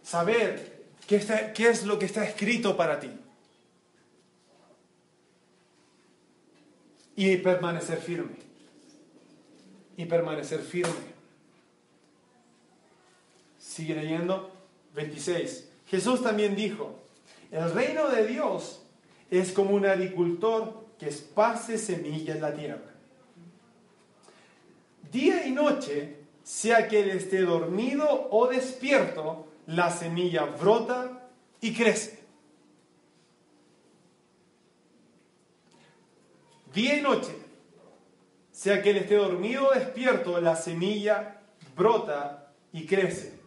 Saber 0.03 0.83
qué, 1.05 1.51
qué 1.53 1.69
es 1.69 1.83
lo 1.83 1.99
que 1.99 2.05
está 2.05 2.25
escrito 2.25 2.75
para 2.75 2.99
ti. 2.99 3.11
Y 7.15 7.37
permanecer 7.37 7.99
firme 7.99 8.48
y 9.99 10.05
permanecer 10.05 10.61
firme. 10.61 10.93
Sigue 13.57 13.95
leyendo 13.95 14.49
26. 14.95 15.67
Jesús 15.87 16.23
también 16.23 16.55
dijo, 16.55 16.95
el 17.51 17.69
reino 17.73 18.07
de 18.07 18.25
Dios 18.25 18.81
es 19.29 19.51
como 19.51 19.71
un 19.71 19.85
agricultor 19.85 20.85
que 20.97 21.09
esparce 21.09 21.77
semilla 21.77 22.33
en 22.33 22.41
la 22.41 22.53
tierra. 22.53 22.93
Día 25.11 25.45
y 25.45 25.51
noche, 25.51 26.15
sea 26.43 26.87
que 26.87 27.01
él 27.01 27.09
esté 27.09 27.41
dormido 27.41 28.29
o 28.31 28.47
despierto, 28.47 29.49
la 29.67 29.91
semilla 29.91 30.45
brota 30.45 31.29
y 31.59 31.73
crece. 31.73 32.19
Día 36.73 36.95
y 36.95 37.01
noche, 37.01 37.48
sea 38.59 38.81
que 38.81 38.89
él 38.89 38.97
esté 38.97 39.15
dormido 39.15 39.69
o 39.69 39.73
despierto, 39.73 40.41
la 40.41 40.53
semilla 40.57 41.39
brota 41.77 42.51
y 42.73 42.85
crece. 42.85 43.39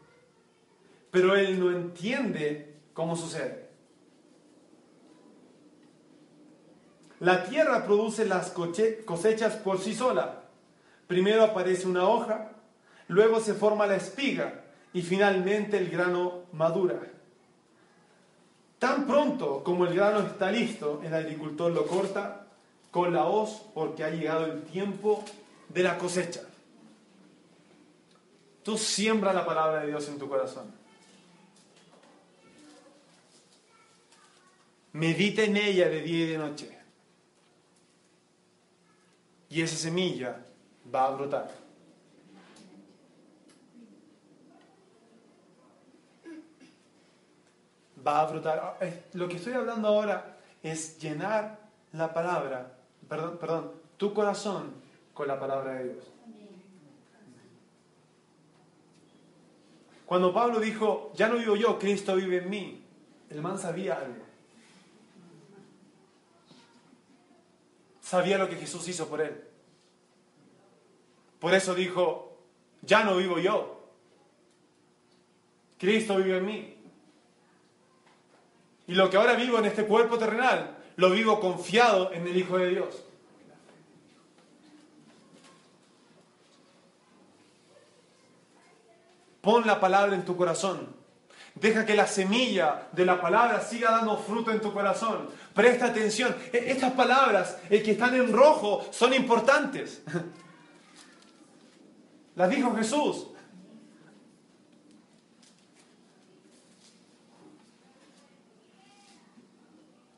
Pero 1.11 1.37
él 1.37 1.61
no 1.61 1.71
entiende 1.71 2.77
cómo 2.95 3.15
sucede. 3.15 3.69
La 7.21 7.45
tierra 7.45 7.85
produce 7.85 8.25
las 8.25 8.53
cosechas 8.53 9.57
por 9.57 9.81
sí 9.81 9.93
sola. 9.93 10.45
Primero 11.09 11.45
aparece 11.45 11.87
una 11.87 12.09
hoja, 12.09 12.53
luego 13.09 13.39
se 13.41 13.53
forma 13.53 13.87
la 13.87 13.97
espiga 13.97 14.65
y 14.95 15.03
finalmente 15.03 15.77
el 15.77 15.91
grano 15.91 16.45
madura. 16.53 16.99
Tan 18.79 19.07
pronto 19.07 19.63
como 19.63 19.85
el 19.85 19.95
grano 19.95 20.21
está 20.21 20.51
listo, 20.51 21.03
el 21.05 21.13
agricultor 21.13 21.71
lo 21.71 21.87
corta 21.87 22.42
con 22.93 23.13
la 23.13 23.25
hoz 23.25 23.63
porque 23.75 24.05
ha 24.05 24.11
llegado 24.11 24.45
el 24.45 24.63
tiempo 24.65 25.25
de 25.71 25.83
la 25.83 25.99
cosecha. 25.99 26.43
Tú 28.63 28.79
siembra 28.79 29.33
la 29.33 29.45
palabra 29.45 29.81
de 29.81 29.89
Dios 29.89 30.07
en 30.09 30.19
tu 30.19 30.29
corazón. 30.29 30.71
Medita 34.93 35.43
en 35.43 35.57
ella 35.57 35.89
de 35.89 36.03
día 36.03 36.25
y 36.27 36.29
de 36.29 36.39
noche. 36.39 36.79
Y 39.49 39.63
esa 39.63 39.77
semilla 39.77 40.45
va 40.95 41.07
a 41.07 41.11
brotar. 41.13 41.51
Va 48.07 48.21
a 48.21 48.27
brotar. 48.27 48.77
Eh, 48.83 49.05
lo 49.15 49.29
que 49.29 49.37
estoy 49.37 49.55
hablando 49.55 49.89
ahora 49.89 50.37
es 50.63 50.99
llenar 50.99 51.59
la 51.93 52.13
palabra 52.13 52.82
perdón, 53.13 53.37
perdón, 53.37 53.73
tu 53.99 54.15
corazón 54.15 54.73
con 55.13 55.29
la 55.29 55.39
palabra 55.39 55.75
de 55.75 55.93
Dios. 55.93 56.05
Cuando 60.07 60.33
Pablo 60.33 60.61
dijo, 60.61 61.13
ya 61.15 61.29
no 61.29 61.37
vivo 61.37 61.55
yo, 61.55 61.79
Cristo 61.79 62.17
vive 62.17 62.39
en 62.39 62.49
mí, 62.49 62.83
el 63.29 63.43
man 63.43 63.59
sabía 63.59 63.97
algo. 63.97 64.25
Sabía 68.01 68.39
lo 68.39 68.49
que 68.49 68.57
Jesús 68.57 68.89
hizo 68.89 69.07
por 69.07 69.21
él. 69.21 69.45
Por 71.39 71.53
eso 71.53 71.75
dijo, 71.75 72.39
ya 72.81 73.05
no 73.05 73.19
vivo 73.19 73.39
yo, 73.39 73.91
Cristo 75.77 76.17
vive 76.17 76.39
en 76.39 76.47
mí. 76.47 76.77
Y 78.87 78.95
lo 78.95 79.11
que 79.11 79.19
ahora 79.19 79.35
vivo 79.35 79.59
en 79.59 79.67
este 79.67 79.85
cuerpo 79.85 80.17
terrenal, 80.17 80.82
lo 80.97 81.11
vivo 81.11 81.41
confiado 81.41 82.13
en 82.13 82.27
el 82.27 82.37
Hijo 82.37 82.59
de 82.59 82.71
Dios. 82.71 83.05
Pon 89.41 89.67
la 89.67 89.81
palabra 89.81 90.15
en 90.15 90.25
tu 90.25 90.37
corazón. 90.37 90.95
Deja 91.55 91.85
que 91.85 91.95
la 91.95 92.07
semilla 92.07 92.89
de 92.93 93.05
la 93.05 93.21
palabra 93.21 93.61
siga 93.61 93.91
dando 93.91 94.17
fruto 94.17 94.51
en 94.51 94.61
tu 94.61 94.73
corazón. 94.73 95.29
Presta 95.53 95.87
atención. 95.87 96.35
E, 96.53 96.71
estas 96.71 96.93
palabras, 96.93 97.59
que 97.69 97.91
están 97.91 98.15
en 98.15 98.33
rojo, 98.33 98.87
son 98.91 99.13
importantes. 99.13 100.03
Las 102.37 102.49
dijo 102.49 102.75
Jesús. 102.75 103.27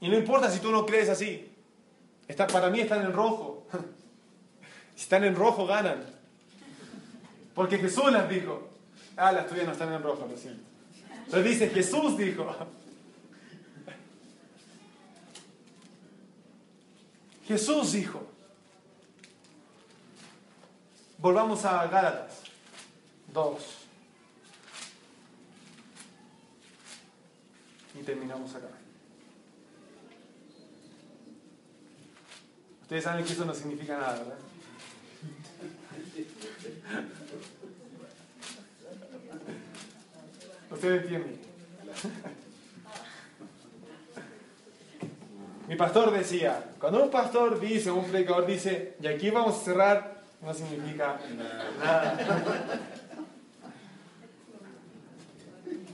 Y 0.05 0.09
no 0.11 0.19
importa 0.19 0.51
si 0.51 0.59
tú 0.59 0.71
no 0.71 0.85
crees 0.85 1.09
así. 1.09 1.51
Está, 2.29 2.47
para 2.47 2.69
mí 2.69 2.79
están 2.79 3.07
en 3.07 3.15
rojo. 3.15 3.67
Si 4.95 5.03
están 5.03 5.25
en 5.25 5.35
rojo, 5.35 5.67
ganan. 5.67 6.05
Porque 7.53 7.79
Jesús 7.79 8.13
las 8.13 8.29
dijo. 8.29 8.69
Ah, 9.17 9.33
las 9.33 9.49
tuyas 9.49 9.67
no 9.67 9.73
están 9.73 9.93
en 9.93 10.03
rojo, 10.03 10.29
lo 10.31 10.37
siento. 10.37 10.63
Pero 11.29 11.43
dice, 11.43 11.69
Jesús 11.71 12.17
dijo. 12.17 12.47
Jesús 17.49 17.93
dijo. 17.93 18.25
Volvamos 21.19 21.65
a 21.65 21.89
Gálatas 21.89 22.43
2. 23.33 23.63
Y 27.99 28.03
terminamos 28.05 28.55
acá. 28.55 28.84
Ustedes 32.95 33.11
saben 33.11 33.25
que 33.25 33.33
eso 33.33 33.45
no 33.45 33.53
significa 33.53 33.97
nada, 33.97 34.13
¿verdad? 34.13 34.37
Ustedes 40.71 41.03
entienden. 41.03 41.41
Mi 45.67 45.75
pastor 45.75 46.13
decía, 46.13 46.67
cuando 46.79 47.03
un 47.03 47.11
pastor 47.11 47.59
dice, 47.59 47.91
un 47.91 48.05
predicador 48.05 48.47
dice, 48.47 48.95
y 49.01 49.09
aquí 49.09 49.29
vamos 49.29 49.57
a 49.57 49.65
cerrar, 49.65 50.23
no 50.41 50.55
significa 50.55 51.19
nada. 51.83 52.17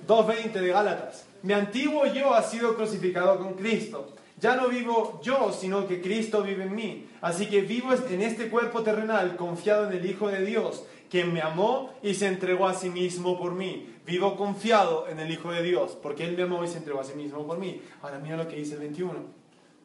2.20 0.07 0.53
de 0.53 0.69
Gálatas. 0.69 1.25
Mi 1.45 1.55
antiguo 1.55 2.05
yo 2.05 2.35
ha 2.35 2.43
sido 2.43 2.77
crucificado 2.77 3.39
con 3.39 3.55
Cristo. 3.55 4.20
Ya 4.41 4.57
no 4.57 4.69
vivo 4.69 5.21
yo, 5.23 5.53
sino 5.53 5.87
que 5.87 6.01
Cristo 6.01 6.43
vive 6.43 6.65
en 6.65 6.75
mí. 6.75 7.09
Así 7.21 7.47
que 7.47 7.61
vivo 7.61 7.93
en 7.93 8.23
este 8.23 8.49
cuerpo 8.49 8.83
terrenal 8.83 9.37
confiado 9.37 9.87
en 9.87 9.99
el 9.99 10.07
Hijo 10.07 10.29
de 10.29 10.45
Dios, 10.45 10.85
quien 11.11 11.33
me 11.33 11.43
amó 11.43 11.93
y 12.03 12.15
se 12.15 12.27
entregó 12.27 12.67
a 12.67 12.73
sí 12.73 12.89
mismo 12.89 13.39
por 13.39 13.53
mí. 13.53 13.97
Vivo 14.07 14.37
confiado 14.37 15.07
en 15.09 15.21
el 15.21 15.31
Hijo 15.31 15.53
de 15.53 15.63
Dios, 15.63 15.99
porque 16.03 16.25
Él 16.25 16.37
me 16.37 16.45
amó 16.45 16.65
y 16.65 16.69
se 16.69 16.79
entregó 16.79 17.01
a 17.01 17.05
sí 17.05 17.13
mismo 17.15 17.47
por 17.47 17.59
mí. 17.59 17.83
Ahora 18.01 18.19
mira 18.19 18.39
lo 18.39 18.49
que 18.49 18.57
dice 18.57 18.75
el 18.75 18.81
21. 18.81 19.13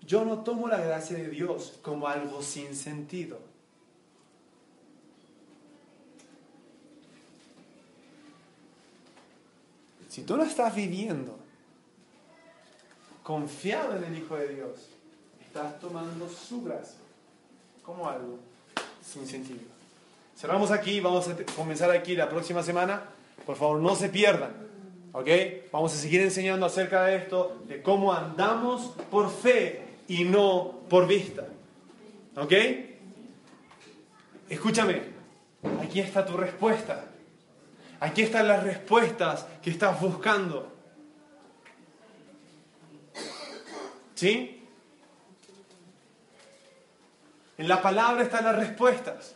Yo 0.08 0.24
no 0.24 0.40
tomo 0.40 0.70
la 0.70 0.78
gracia 0.78 1.18
de 1.18 1.28
Dios 1.28 1.80
como 1.82 2.08
algo 2.08 2.42
sin 2.42 2.76
sentido. 2.76 3.40
Si 10.08 10.24
tú 10.24 10.38
no 10.38 10.44
estás 10.44 10.74
viviendo 10.74 11.45
confiado 13.26 13.98
en 13.98 14.04
el 14.04 14.20
Hijo 14.20 14.36
de 14.36 14.50
Dios, 14.50 14.70
estás 15.42 15.80
tomando 15.80 16.30
su 16.30 16.62
gracia 16.62 17.00
como 17.82 18.08
algo 18.08 18.38
sin 19.04 19.26
sentido. 19.26 19.62
Cerramos 20.38 20.70
aquí, 20.70 21.00
vamos 21.00 21.28
a 21.28 21.36
comenzar 21.56 21.90
aquí 21.90 22.16
la 22.16 22.30
próxima 22.30 22.62
semana. 22.62 23.02
Por 23.44 23.56
favor, 23.56 23.80
no 23.80 23.96
se 23.96 24.10
pierdan. 24.10 24.52
¿Ok? 25.12 25.28
Vamos 25.72 25.92
a 25.94 25.98
seguir 25.98 26.22
enseñando 26.22 26.68
acerca 26.68 27.06
de 27.06 27.16
esto, 27.16 27.64
de 27.68 27.82
cómo 27.82 28.14
andamos 28.14 28.94
por 29.10 29.32
fe 29.32 29.82
y 30.08 30.24
no 30.24 30.82
por 30.88 31.08
vista. 31.08 31.48
¿Ok? 32.38 32.54
Escúchame, 34.50 35.02
aquí 35.82 36.00
está 36.00 36.24
tu 36.24 36.38
respuesta. 36.38 37.06
Aquí 38.02 38.22
están 38.22 38.48
las 38.48 38.64
respuestas 38.64 39.48
que 39.64 39.72
estás 39.72 40.00
buscando. 40.00 40.75
¿Sí? 44.16 44.64
En 47.58 47.68
la 47.68 47.82
palabra 47.82 48.24
están 48.24 48.46
las 48.46 48.56
respuestas. 48.56 49.36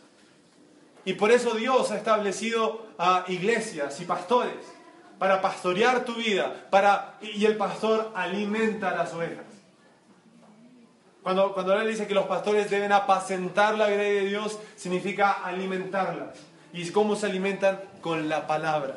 Y 1.04 1.14
por 1.14 1.30
eso 1.30 1.54
Dios 1.54 1.90
ha 1.90 1.96
establecido 1.96 2.86
a 2.98 3.24
iglesias 3.28 4.00
y 4.00 4.04
pastores 4.04 4.56
para 5.18 5.40
pastorear 5.40 6.04
tu 6.04 6.14
vida, 6.14 6.66
para 6.70 7.18
y 7.20 7.44
el 7.44 7.56
pastor 7.56 8.10
alimenta 8.14 8.90
a 8.90 8.96
las 8.96 9.12
ovejas. 9.12 9.44
Cuando, 11.22 11.52
cuando 11.52 11.78
él 11.78 11.88
dice 11.88 12.06
que 12.06 12.14
los 12.14 12.26
pastores 12.26 12.70
deben 12.70 12.92
apacentar 12.92 13.76
la 13.76 13.86
vida 13.88 13.98
de 13.98 14.24
Dios, 14.26 14.58
significa 14.76 15.32
alimentarlas. 15.32 16.38
¿Y 16.72 16.88
cómo 16.90 17.16
se 17.16 17.26
alimentan? 17.26 17.80
Con 18.00 18.28
la 18.30 18.46
palabra. 18.46 18.96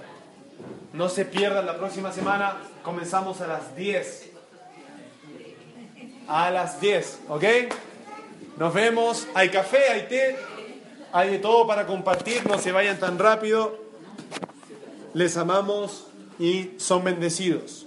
No 0.93 1.09
se 1.09 1.25
pierdan 1.25 1.65
la 1.65 1.75
próxima 1.75 2.13
semana, 2.13 2.55
comenzamos 2.83 3.41
a 3.41 3.47
las 3.47 3.75
10. 3.75 4.32
A 6.27 6.49
las 6.51 6.79
10, 6.79 7.19
¿ok? 7.29 7.43
Nos 8.57 8.73
vemos. 8.73 9.27
Hay 9.33 9.49
café, 9.49 9.89
hay 9.89 10.07
té, 10.07 10.37
hay 11.11 11.31
de 11.31 11.39
todo 11.39 11.67
para 11.67 11.85
compartir. 11.85 12.47
No 12.47 12.57
se 12.57 12.71
vayan 12.71 12.99
tan 12.99 13.19
rápido. 13.19 13.77
Les 15.13 15.37
amamos 15.37 16.07
y 16.39 16.71
son 16.77 17.03
bendecidos. 17.03 17.82